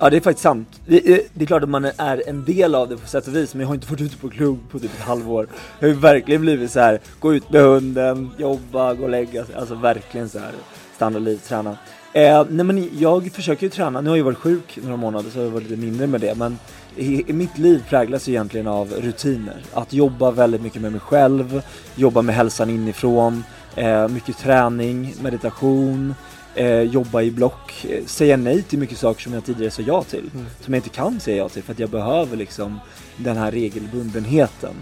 [0.00, 0.80] Ja det är faktiskt sant.
[0.86, 3.36] Det är, det är klart att man är en del av det på sätt och
[3.36, 5.48] vis men jag har inte varit ute på klubb på typ ett halvår.
[5.78, 9.44] Jag har ju verkligen blivit så här: gå ut med hunden, jobba, gå och lägga
[9.44, 9.54] sig.
[9.54, 10.52] Alltså verkligen så här
[10.96, 11.76] standardliv, träna.
[12.12, 15.38] Eh, nej men jag försöker ju träna, nu har jag varit sjuk några månader så
[15.38, 16.58] jag har varit lite mindre med det men
[16.96, 19.62] i, i mitt liv präglas ju egentligen av rutiner.
[19.72, 21.62] Att jobba väldigt mycket med mig själv,
[21.94, 23.44] jobba med hälsan inifrån,
[23.76, 26.14] eh, mycket träning, meditation,
[26.58, 30.02] eh, jobba i block, eh, säga nej till mycket saker som jag tidigare sa ja
[30.02, 30.30] till.
[30.60, 32.80] Som jag inte kan säga ja till för att jag behöver liksom
[33.16, 34.74] den här regelbundenheten.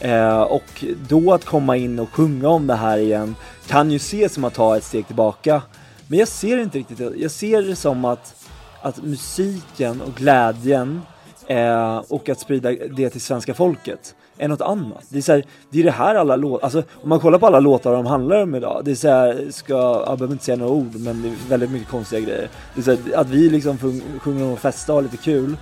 [0.00, 3.34] Eh, och då att komma in och sjunga om det här igen
[3.66, 5.62] kan ju ses som att ta ett steg tillbaka.
[6.06, 8.46] Men jag ser det inte riktigt, jag ser det som att,
[8.80, 11.02] att musiken och glädjen
[11.46, 15.04] eh, och att sprida det till svenska folket är något annat.
[15.08, 17.46] Det är, så här, det är det här alla låtar, alltså om man kollar på
[17.46, 19.74] alla låtar de handlar om idag, det är så här, ska,
[20.06, 22.48] jag behöver inte säga några ord men det är väldigt mycket konstiga grejer.
[22.74, 25.16] Det är så här, att vi liksom sjung- sjunger om att festa och ha lite
[25.16, 25.56] kul,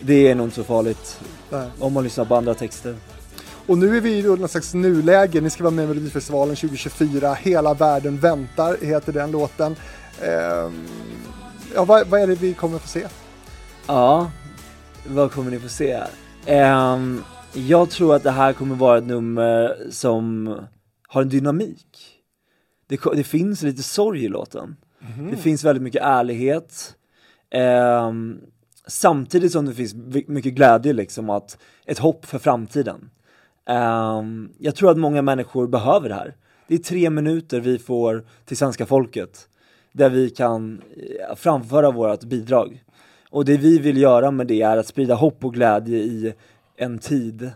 [0.00, 1.20] det är nog inte så farligt
[1.50, 1.68] Nej.
[1.78, 2.96] om man lyssnar på andra texter.
[3.66, 5.40] Och nu är vi i någon slags nuläge.
[5.40, 7.34] Ni ska vara med i Melodifestivalen 2024.
[7.34, 9.76] Hela världen väntar heter den låten.
[10.22, 10.86] Ehm,
[11.74, 13.06] ja, vad, vad är det vi kommer få se?
[13.86, 14.30] Ja,
[15.06, 16.02] vad kommer ni få se?
[16.46, 17.24] Ehm,
[17.54, 20.54] jag tror att det här kommer vara ett nummer som
[21.08, 22.18] har en dynamik.
[22.86, 24.76] Det, det finns lite sorg i låten.
[25.30, 26.96] Det finns väldigt mycket ärlighet.
[27.50, 28.40] Ehm,
[28.86, 29.94] samtidigt som det finns
[30.26, 33.10] mycket glädje liksom, att ett hopp för framtiden.
[33.66, 36.34] Ehm, jag tror att många människor behöver det här.
[36.68, 39.48] Det är tre minuter vi får till svenska folket
[39.92, 42.84] där vi kan eh, framföra vårt bidrag.
[43.30, 46.34] Och det vi vill göra med det är att sprida hopp och glädje i
[46.82, 47.50] en tid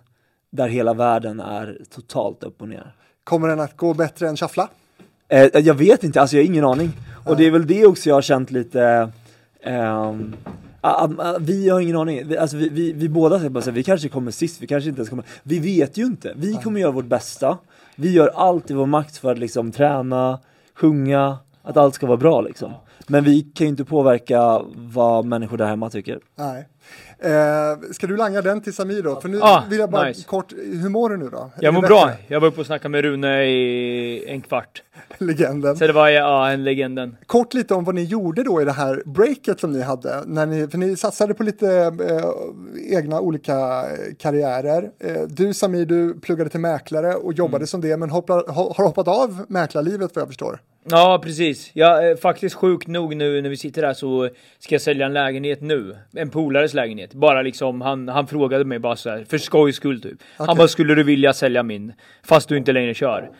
[0.50, 2.94] där hela världen är totalt upp och ner.
[3.24, 4.68] Kommer den att gå bättre än Shuffla?
[5.28, 6.92] Eh, jag vet inte, alltså jag har ingen aning.
[7.24, 9.12] Och det är väl det också jag har känt lite
[10.80, 13.74] att, vi har ingen aning, vi, alltså vi, vi, vi båda säger bara så här,
[13.74, 16.32] vi kanske kommer sist, vi kanske inte ens kommer, vi vet ju inte.
[16.36, 17.58] Vi kommer göra vårt bästa,
[17.96, 20.38] vi gör allt i vår makt för att liksom träna,
[20.74, 22.72] sjunga, Att allt ska vara bra liksom.
[23.06, 26.20] Men vi kan ju inte påverka vad människor där hemma tycker.
[26.34, 26.68] Nej.
[27.18, 29.20] Eh, ska du langa den till Samir då?
[29.20, 30.24] För nu Ah, vill jag bara nice.
[30.24, 31.50] kort, hur mår du nu då?
[31.60, 32.10] Jag mår bra.
[32.26, 34.82] Jag var uppe och snackade med Rune i en kvart.
[35.18, 35.76] Legenden.
[35.76, 37.16] Så det var ja, en legenden.
[37.26, 40.22] Kort lite om vad ni gjorde då i det här breaket som ni hade.
[40.26, 44.90] När ni, för ni satsade på lite eh, egna olika eh, karriärer.
[44.98, 47.66] Eh, du Samir, du pluggade till mäklare och jobbade Mm.
[47.66, 50.60] som det, men hoppar, ha- har hoppat av mäklarlivet vad jag förstår.
[50.90, 51.70] Ja, precis.
[51.72, 54.28] Jag är faktiskt sjukt nog nu när vi sitter här så
[54.58, 55.96] ska jag sälja en lägenhet nu.
[56.16, 57.14] En polares lägenhet.
[57.14, 60.18] Bara liksom, han, han frågade mig bara så här, för skojs skull typ.
[60.36, 61.92] Han bara, skulle du vilja sälja min?
[62.22, 63.30] Fast du inte längre kör.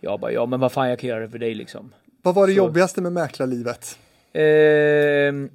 [0.00, 1.92] Jag bara, ja men vad fan jag kan göra det för dig liksom.
[2.22, 2.58] Vad var det Så.
[2.58, 3.98] jobbigaste med mäklarlivet?
[4.32, 5.50] Ehm,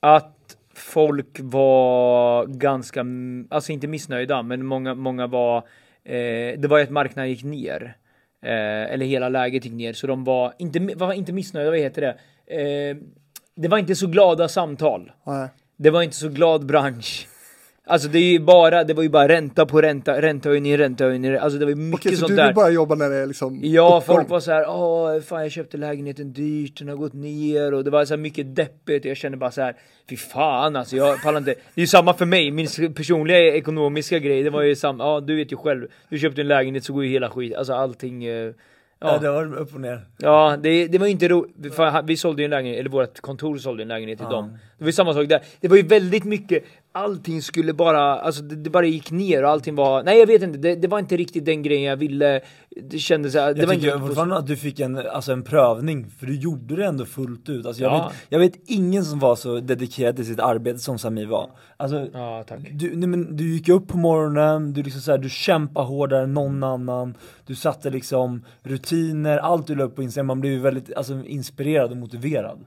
[0.00, 3.04] att folk var ganska,
[3.50, 5.56] alltså inte missnöjda, men många, många var,
[6.04, 7.96] eh, det var ju att marknaden gick ner.
[8.46, 12.02] Eh, eller hela läget gick ner, så de var inte, var inte missnöjda, vad heter
[12.02, 12.16] det?
[12.60, 12.96] Eh,
[13.54, 15.12] det var inte så glada samtal.
[15.26, 15.48] Nej.
[15.76, 17.28] Det var inte så glad bransch.
[17.88, 21.58] Alltså det är ju bara, det var ju bara ränta på ränta, räntehöjning, räntehöjning, alltså
[21.58, 22.46] det var ju mycket Okej, så sånt du där.
[22.46, 24.16] vill bara jobba när det är liksom Ja, uppgång?
[24.16, 27.84] folk var så här, åh, fan jag köpte lägenheten dyrt, den har gått ner och
[27.84, 29.04] det var så här mycket deppigt.
[29.04, 29.76] Jag kände bara så här,
[30.10, 31.50] fy fan alltså, jag pallar inte.
[31.50, 35.20] Det är ju samma för mig, min personliga ekonomiska grej, det var ju samma, ja
[35.20, 38.24] du vet ju själv, du köpte en lägenhet så går ju hela skit, alltså allting.
[38.24, 38.52] eh,
[39.00, 40.00] Ja, Ja, det var upp och ner.
[40.18, 41.52] ja det, det var ju inte roligt,
[42.04, 44.36] vi sålde ju en lägenhet, eller vårt kontor sålde en lägenhet till Ja.
[44.36, 44.58] dem.
[44.78, 46.64] Det var ju samma sak där, det var ju väldigt mycket,
[46.96, 50.42] allting skulle bara, alltså det, det bara gick ner och allting var, nej jag vet
[50.42, 52.40] inte, det, det var inte riktigt den grejen jag ville,
[52.90, 55.32] det kändes så här, det Jag var tycker inte fortfarande att du fick en, alltså
[55.32, 57.66] en prövning, för du gjorde det ändå fullt ut.
[57.66, 58.08] Alltså jag, Ja.
[58.08, 61.50] vet, jag vet ingen som var så dedikerad till sitt arbete som Samir var.
[61.76, 62.60] Alltså, Ja, tack.
[62.72, 66.22] du, nej, men, du gick upp på morgonen, du, liksom så här, du kämpade hårdare
[66.22, 67.14] än någon annan,
[67.46, 71.22] du satte liksom rutiner, allt du la upp på Instagram, man blev ju väldigt alltså,
[71.26, 72.58] inspirerad och motiverad.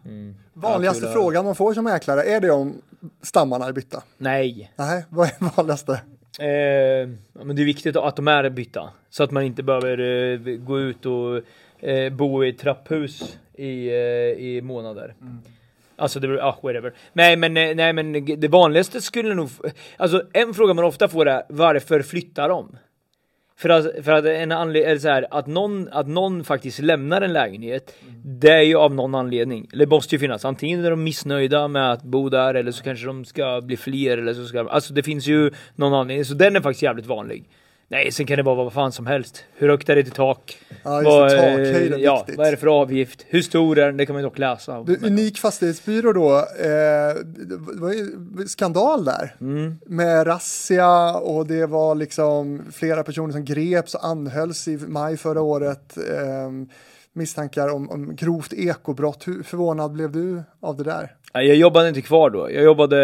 [0.62, 2.82] Vanligaste att- frågan man får som mäklare, är det om
[3.22, 4.04] stammarna är bytta?
[4.18, 4.72] Nej.
[4.76, 5.92] Nej, vad är vanligaste?
[6.40, 7.10] Eh,
[7.46, 8.90] men det är viktigt att de är bytta.
[9.10, 11.42] Så att man inte behöver eh, gå ut och
[11.90, 13.96] eh, bo i trapphus i, eh,
[14.46, 15.16] i månader.
[15.96, 16.94] Alltså det beror, ah, whatever.
[17.14, 19.50] Nej men, eh, nej men det vanligaste skulle nog,
[19.98, 22.78] alltså en fråga man ofta får är varför flyttar de?
[23.60, 27.22] För att, för att en anledning, eller så här, att någon, att någon faktiskt lämnar
[27.22, 29.68] en lägenhet, det är ju av någon anledning.
[29.74, 33.06] Det måste ju finnas, antingen är de missnöjda med att bo där, eller så kanske
[33.06, 36.56] de ska bli fler, eller så ska alltså det finns ju någon anledning, så den
[36.56, 37.50] är faktiskt jävligt vanlig.
[37.92, 39.44] Nej, sen kan det vara vad fan som helst.
[39.54, 40.58] Hur högt är det till tak?
[40.84, 42.38] Ja, Vad, eh, takhöjd är ja, viktigt.
[42.38, 43.26] vad är det för avgift?
[43.28, 43.98] Hur stor är den?
[43.98, 44.84] Det kan man dock läsa.
[44.84, 48.08] Du, unik fastighetsbyrå då, eh, det var ju
[48.48, 49.36] skandal där.
[49.42, 49.76] Mm.
[49.86, 55.42] Med razzia och det var liksom flera personer som greps och anhölls i maj förra
[55.42, 55.98] året.
[55.98, 56.52] Eh,
[57.14, 59.28] misstankar om, om grovt ekobrott.
[59.28, 61.16] Hur förvånad blev du av det där?
[61.34, 62.52] Jag jobbade inte kvar då.
[62.52, 62.98] Jag jobbade,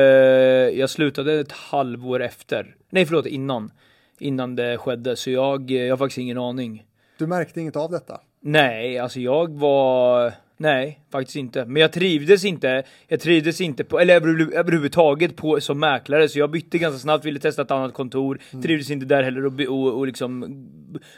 [0.71, 2.75] jag slutade ett halvår efter.
[2.89, 3.71] Nej förlåt, innan.
[4.19, 6.85] Innan det skedde, så jag, jag har faktiskt ingen aning.
[7.17, 8.21] Du märkte inget av detta?
[8.41, 10.33] Nej, alltså jag var...
[10.57, 11.65] Nej, faktiskt inte.
[11.65, 12.83] Men jag trivdes inte.
[13.07, 17.25] Jag trivdes inte på, eller överhu- överhuvudtaget på, som mäklare, så jag bytte ganska snabbt,
[17.25, 18.39] ville testa ett annat kontor.
[18.63, 20.65] Trivdes inte där heller och, och, och liksom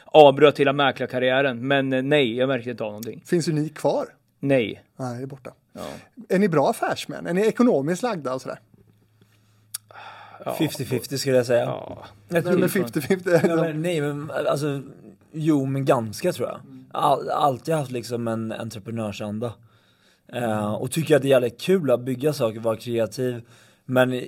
[0.05, 1.67] avbröt hela mäklarkarriären.
[1.67, 3.21] Men eh, nej, jag märkte inte av någonting.
[3.25, 4.05] Finns Unik kvar?
[4.39, 4.83] Nej.
[4.97, 5.53] Nej, det är borta.
[6.29, 7.27] Är ni bra affärsmän?
[7.27, 8.59] Är ni ekonomiskt lagda och sådär?
[10.45, 11.65] 50-50 skulle jag säga.
[11.65, 12.05] Ja.
[12.27, 13.47] Jag Nej, men tror- 50-50.
[13.47, 14.81] Ja, men, nej men alltså,
[15.31, 16.59] jo men ganska tror jag.
[16.91, 19.53] All, alltid haft liksom en entreprenörsanda.
[20.33, 23.41] Eh, och tycker att det är jävligt kul att bygga saker, vara kreativ.
[23.85, 24.21] Men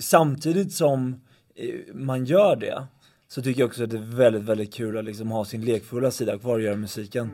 [0.00, 1.20] samtidigt som
[1.54, 2.86] eh, man gör det
[3.28, 6.10] så tycker jag också att det är väldigt, väldigt kul att liksom ha sin lekfulla
[6.10, 7.30] sida kvar och göra musiken.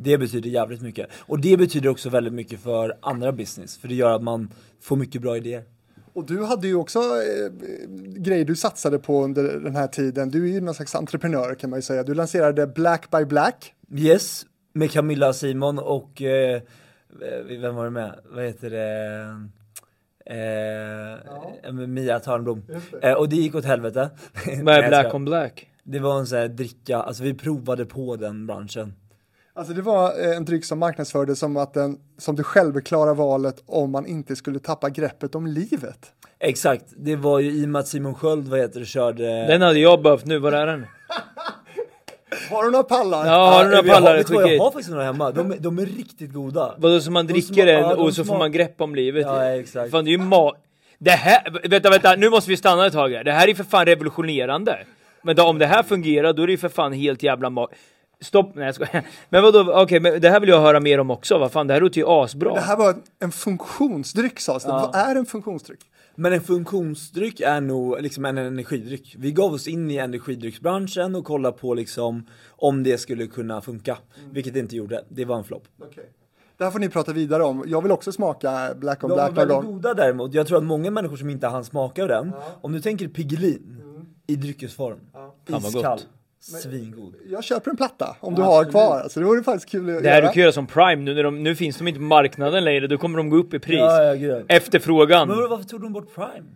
[0.00, 1.06] Det betyder jävligt mycket.
[1.18, 4.50] Och det betyder också väldigt mycket för andra business, för det gör att man
[4.80, 5.62] får mycket bra idéer.
[6.16, 7.50] Och du hade ju också eh,
[8.16, 10.30] grejer du satsade på under den här tiden.
[10.30, 12.02] Du är ju någon slags entreprenör kan man ju säga.
[12.02, 13.74] Du lanserade Black by Black.
[13.96, 16.62] Yes, med Camilla Simon och, eh,
[17.60, 18.20] vem var det med?
[18.24, 19.48] Vad heter det?
[20.26, 22.62] Eh, med Mia Törnblom.
[23.02, 24.10] Eh, och det gick åt helvete.
[24.62, 25.70] Vad är Black on Black?
[25.84, 28.94] Det var en sån här dricka, alltså vi provade på den branschen.
[29.56, 33.62] Alltså det var eh, en dryck som marknadsfördes som att den, som det självklara valet
[33.66, 35.98] om man inte skulle tappa greppet om livet.
[36.38, 39.46] Exakt, det var ju i och med att Simon Sköld, vad heter det, körde...
[39.46, 40.86] Den hade jag behövt nu, var är den?
[42.50, 43.26] Har du några pallar?
[43.26, 44.16] Ja, har du några har, pallar?
[44.16, 46.74] vad, Skicka jag har faktiskt några hemma, de, är- de är riktigt goda.
[46.78, 49.26] Vadå så man dricker de och så får man grepp om livet?
[49.26, 49.90] Ja, exakt.
[49.90, 50.52] Fan det är ju ma...
[50.98, 53.24] Det här, vänta vänta, nu måste vi stanna ett tag här.
[53.24, 54.78] Det här är för fan revolutionerande.
[55.22, 57.68] Men då, om det här fungerar, då är det ju för fan helt jävla ma...
[58.20, 59.06] Stopp, nej jag skojar.
[59.28, 61.38] Men vadå, okej, men det här vill jag höra mer om också.
[61.38, 62.54] Vad fan, det här låter ju asbra.
[62.54, 64.68] Det här var en funktionsdryck sades det.
[64.68, 64.90] Ja.
[64.92, 65.80] Vad är en funktionsdryck?
[66.14, 69.14] Men en funktionsdryck är nog liksom en energidryck.
[69.18, 73.98] Vi gav oss in i energidrycksbranschen och kollade på liksom om det skulle kunna funka.
[74.30, 75.04] Vilket det inte gjorde.
[75.08, 75.64] Det var en flopp.
[76.58, 77.64] Det här får ni prata vidare om.
[77.66, 79.64] Jag vill också smaka Black on De Black någon väldigt gång.
[79.64, 80.34] goda däremot.
[80.34, 83.82] Jag tror att många människor som inte hann smaka av den, om du tänker Piggelin
[84.26, 84.98] i dryckesform,
[85.46, 86.08] vad iskall, gott.
[86.40, 87.14] Svingod.
[87.30, 89.00] Jag köper en platta om du har kvar.
[89.00, 90.32] Alltså, det vore faktiskt kul att Det här du göra.
[90.32, 92.98] kan göra som Prime nu när de, nu finns de inte på marknaden längre, då
[92.98, 93.78] kommer de gå upp i pris.
[93.78, 94.44] Ja, ja, gud.
[94.48, 95.28] Efterfrågan.
[95.28, 96.46] Men varför tog de bort Prime?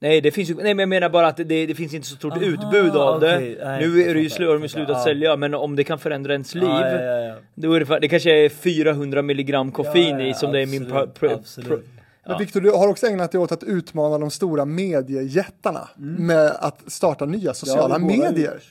[0.00, 2.16] Nej det finns ju, nej men jag menar bara att det, det finns inte så
[2.16, 3.36] stort Aha, utbud av det.
[3.36, 3.58] okej.
[3.64, 4.96] Nej, nu är det ju slut, har de slutat.
[4.96, 5.04] Ja.
[5.04, 6.64] sälja, men om det kan förändra ens liv.
[6.64, 7.34] Ja, ja, ja, ja.
[7.54, 10.62] Då är det, det kanske är 400 milligram koffein Ja, ja, i som det är
[10.62, 11.68] i min absolut, pro, pro, absolut.
[11.68, 11.78] pro,
[12.26, 16.92] Men Victor, du har också ägnat dig åt att utmana de stora mediejättarna med att
[16.92, 18.06] starta nya sociala Mm.
[18.08, 18.52] medier.
[18.52, 18.62] gjort.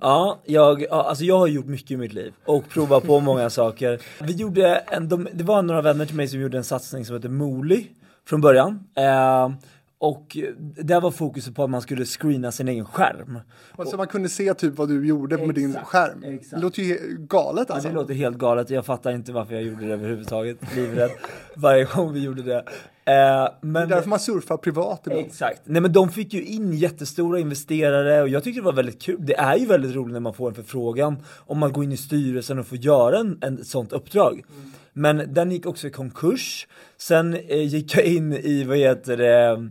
[0.00, 3.50] Ja, jag, ja, alltså jag har gjort mycket i mitt liv och provat på många
[3.60, 4.00] saker.
[4.20, 7.16] Vi gjorde en, de, det var några vänner till mig som gjorde en satsning som
[7.16, 7.86] heter Moli
[8.28, 8.80] från början.
[8.96, 9.50] Eh,
[9.98, 10.36] och
[10.82, 13.38] där var fokuset på att man skulle screena sin egen skärm.
[13.86, 16.24] Så man kunde se typ vad du gjorde med din Exakt, skärm.
[16.24, 16.50] exakt.
[16.50, 17.88] Det låter ju galet Ja, alltså.
[17.88, 20.58] det låter helt galet, jag fattar inte varför jag gjorde det överhuvudtaget.
[20.76, 21.10] Livrädd
[21.56, 22.64] varje gång vi gjorde det.
[23.04, 25.26] Eh, men Det är därför man surfar privat ibland.
[25.26, 25.60] Exakt.
[25.64, 29.16] Nej men de fick ju in jättestora investerare och jag tyckte det var väldigt kul.
[29.20, 31.96] Det är ju väldigt roligt när man får en förfrågan om man går in i
[31.96, 34.44] styrelsen och får göra en, en sånt uppdrag.
[34.92, 36.66] Men den gick också i konkurs.
[36.96, 39.68] Sen eh, gick jag in i, vad heter det,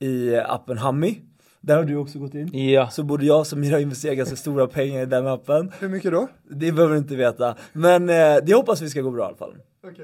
[0.00, 1.18] i appen Hammy.
[1.60, 2.70] Där har du också gått in.
[2.70, 2.90] Ja.
[2.90, 5.72] Så både jag som har investerat ganska stora pengar i den appen.
[5.78, 6.28] Hur mycket då?
[6.50, 7.56] Det behöver du inte veta.
[7.72, 9.54] Men eh, det hoppas vi ska gå bra i alla fall.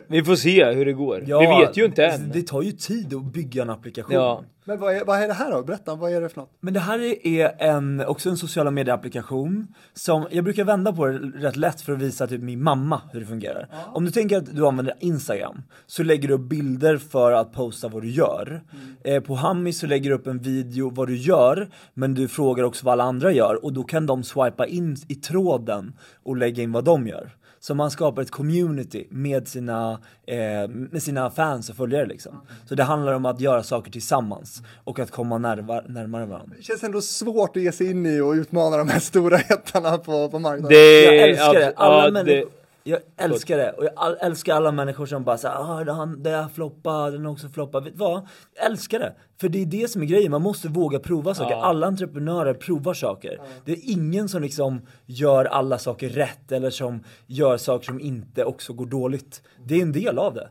[0.07, 1.21] Vi får se hur det går.
[1.21, 2.31] vi vet ju inte än.
[2.33, 4.15] Det tar ju tid att bygga en applikation.
[4.15, 4.45] Ja.
[4.65, 5.63] Men vad är, vad är det här då?
[5.63, 6.51] Berätta, vad är det för något?
[6.61, 11.19] Men det här är en, också en sociala medieapplikation som, jag brukar vända på det
[11.19, 13.69] rätt lätt för att visa typ min mamma hur det fungerar.
[13.93, 17.89] Om du tänker att du använder Instagram så lägger du upp bilder för att posta
[17.89, 18.63] vad du gör.
[19.05, 22.65] Eh, på Hammy så lägger du upp en video vad du gör men du frågar
[22.65, 25.93] också vad alla andra gör och då kan de swipa in i tråden
[26.23, 27.37] och lägga in vad de gör.
[27.67, 32.41] Så man skapar ett community med sina, eh, med sina fans och följare liksom.
[32.69, 36.57] Så det handlar om att göra saker tillsammans och att komma närmare, närmare varandra.
[36.57, 39.99] Det känns ändå svårt att ge sig in i och utmana de här stora jättarna
[39.99, 40.69] på, på marknaden.
[40.69, 42.51] Det, Jag älskar det, alla ja, människor
[42.89, 46.31] Jag älskar det, och jag älskar alla människor som bara säger ah, det, han, det
[46.31, 48.27] här floppar, den har också floppat, vet du vad?
[48.57, 51.55] Jag älskar det, för det är det som är grejen, man måste våga prova saker,
[51.55, 51.65] Ja.
[51.65, 57.01] alla entreprenörer provar saker Det är ingen som liksom gör alla saker rätt eller som
[57.27, 60.49] gör saker som inte också går dåligt Det är en del av det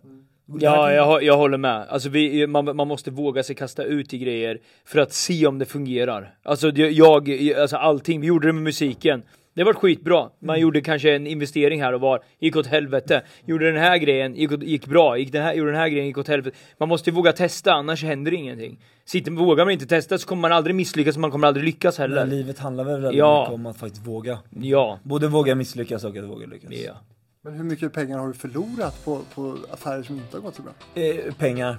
[0.59, 1.87] Ja, jag, jag håller med.
[1.89, 5.59] Alltså vi, man, man måste våga sig kasta ut i grejer för att se om
[5.59, 6.37] det fungerar.
[6.43, 9.23] Alltså jag, alltså allting, vi gjorde det med musiken.
[9.55, 10.29] Det var skitbra.
[10.39, 13.21] Man gjorde kanske en investering här och var, gick åt helvete.
[13.45, 15.17] Gjorde den här grejen, gick, åt, gick bra.
[15.17, 16.57] Gick den här, gjorde den här grejen, gick åt helvete.
[16.77, 18.79] Man måste våga testa, annars händer ingenting.
[19.05, 22.09] Sitter, vågar man inte testa så kommer man aldrig misslyckas, man kommer aldrig lyckas Men
[22.09, 22.25] heller.
[22.25, 23.41] livet handlar väl väldigt Ja.
[23.41, 24.99] mycket om att faktiskt våga Ja.
[25.03, 26.93] Både våga misslyckas och att våga lyckas ja.
[27.41, 30.61] Men hur mycket pengar har du förlorat på, på affärer som inte har gått så
[30.61, 30.73] bra?
[30.95, 31.77] eh, Pengar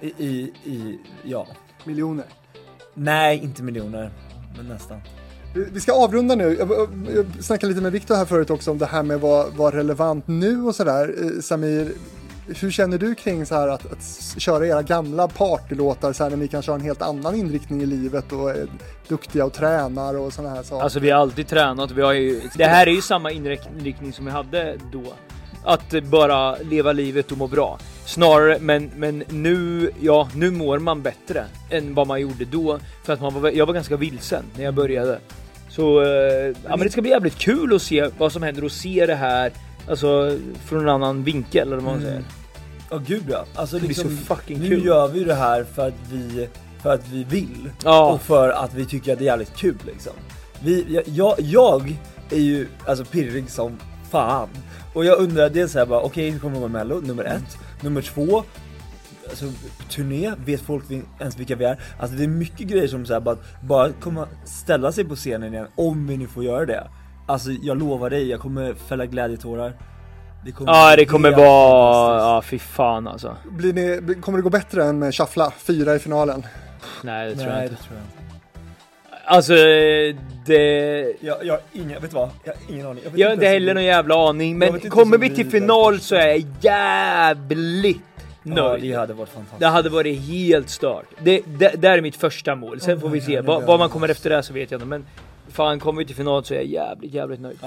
[0.00, 1.46] I, i, i, ja
[1.84, 2.24] Miljoner.
[2.94, 4.10] Nej, inte miljoner,
[4.56, 5.00] men nästan
[5.54, 6.56] vi ska avrunda nu.
[7.14, 10.28] Jag, snackade lite med Viktor här förut också om det här med vad, vad relevant
[10.28, 11.14] nu och sådär.
[11.22, 11.92] Eh, Samir,
[12.46, 16.36] hur känner du kring så här att, att köra era gamla partylåtar så här när
[16.36, 18.66] ni kanske har en helt annan inriktning i livet och är
[19.08, 20.84] duktiga och tränar och sådana här saker?
[20.84, 24.24] Alltså vi har alltid tränat, vi har ju, det här är ju samma inriktning som
[24.24, 25.02] vi hade då.
[25.64, 27.78] Att bara leva livet och må bra.
[28.06, 32.78] Snarare, men, men nu, ja, nu mår man bättre än vad man gjorde då.
[33.04, 35.18] För att man var, jag var ganska vilsen när jag började.
[35.76, 36.08] Så, eh,
[36.64, 39.14] ja men det ska bli jävligt kul att se vad som händer och se det
[39.14, 39.52] här,
[39.88, 42.22] alltså från en annan vinkel eller vad man säger.
[42.90, 44.84] Ja gud ja, alltså blir liksom, så fucking nu kul.
[44.86, 46.48] gör vi det här för att vi,
[46.82, 48.12] för att vi vill Ja.
[48.12, 50.12] och för att vi tycker att det är jävligt kul liksom.
[50.62, 51.96] Vi, jag, jag,
[52.30, 53.78] är ju alltså pirrig som
[54.10, 54.48] fan
[54.94, 57.58] och jag undrar dels såhär bara okej hur kommer det gå med mello, nummer ett,
[57.80, 58.42] nummer två
[59.28, 59.44] Alltså
[59.90, 60.84] turné, vet folk
[61.20, 61.80] ens vilka vi är?
[61.98, 65.66] Alltså det är mycket grejer som såhär bara, bara komma ställa sig på scenen igen
[65.74, 66.88] om vi nu får göra det
[67.26, 69.72] Alltså jag lovar dig, jag kommer fälla glädjetårar
[70.44, 73.36] det kommer Ja det kommer vara, ja fy fan alltså.
[73.50, 76.46] Blir ni, kommer det gå bättre än Shuffla, fyra i finalen?
[77.02, 77.76] Nej det tror jag Nej inte.
[77.76, 78.24] det tror jag inte
[79.26, 79.54] Alltså
[80.46, 81.14] det...
[81.20, 82.30] Jag, jag har ingen, vet du vad?
[82.44, 83.04] Jag har ingen aning.
[83.04, 86.14] vet Jag har inte heller någon jävla aning, Jag men kommer vi till final så
[86.14, 88.02] är jag jävligt
[88.46, 88.82] Ja, nöjd.
[88.82, 89.60] det hade varit fantastiskt.
[89.60, 91.06] Det hade varit helt stört.
[91.18, 93.40] Det, det, det är mitt första mål, sen får vi se.
[93.40, 95.06] Vad, vad man kommer efter det så vet jag inte, men
[95.48, 97.58] fan kommer vi till final så är jag jävligt, jävligt nöjd.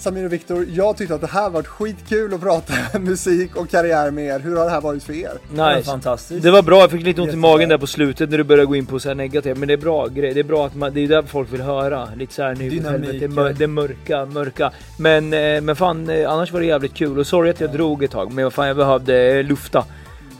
[0.00, 4.10] Samir och Viktor, jag tyckte att det här varit skitkul att prata musik och karriär
[4.10, 4.38] med er.
[4.38, 5.38] Hur har det här varit för er?
[5.50, 5.90] Nice.
[5.90, 6.42] Fantastiskt.
[6.42, 8.66] Det var bra, jag fick lite ont i magen där på slutet när du började
[8.66, 10.74] gå in på så här negativt, men det är bra grej, det är bra att
[10.74, 12.08] man, det är där folk vill höra.
[12.16, 14.72] Lite såhär nu, helvete, det, mör, det är mörka, mörka.
[14.98, 18.04] Men, eh, men fan, eh, annars var det jävligt kul och sorry att jag drog
[18.04, 19.84] ett tag, men vad fan jag behövde eh, lufta.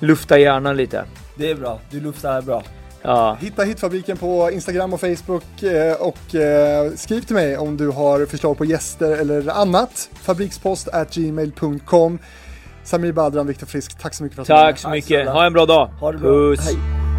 [0.01, 1.05] Lufta hjärnan lite.
[1.37, 2.63] Det är bra, du luftar här bra.
[3.03, 3.37] Ja.
[3.41, 8.27] Hitta Hitfabriken på Instagram och Facebook eh, och eh, skriv till mig om du har
[8.27, 10.09] förslag på gäster eller annat.
[10.23, 12.19] Fabrikspost gmail.com
[12.85, 14.73] Samir Badran, Viktor Frisk, tack så mycket för att du var med.
[14.73, 15.87] Tack så mycket, ha en bra dag.
[15.87, 16.31] Ha det bra.
[16.31, 16.61] Puss.
[16.67, 17.10] Hej.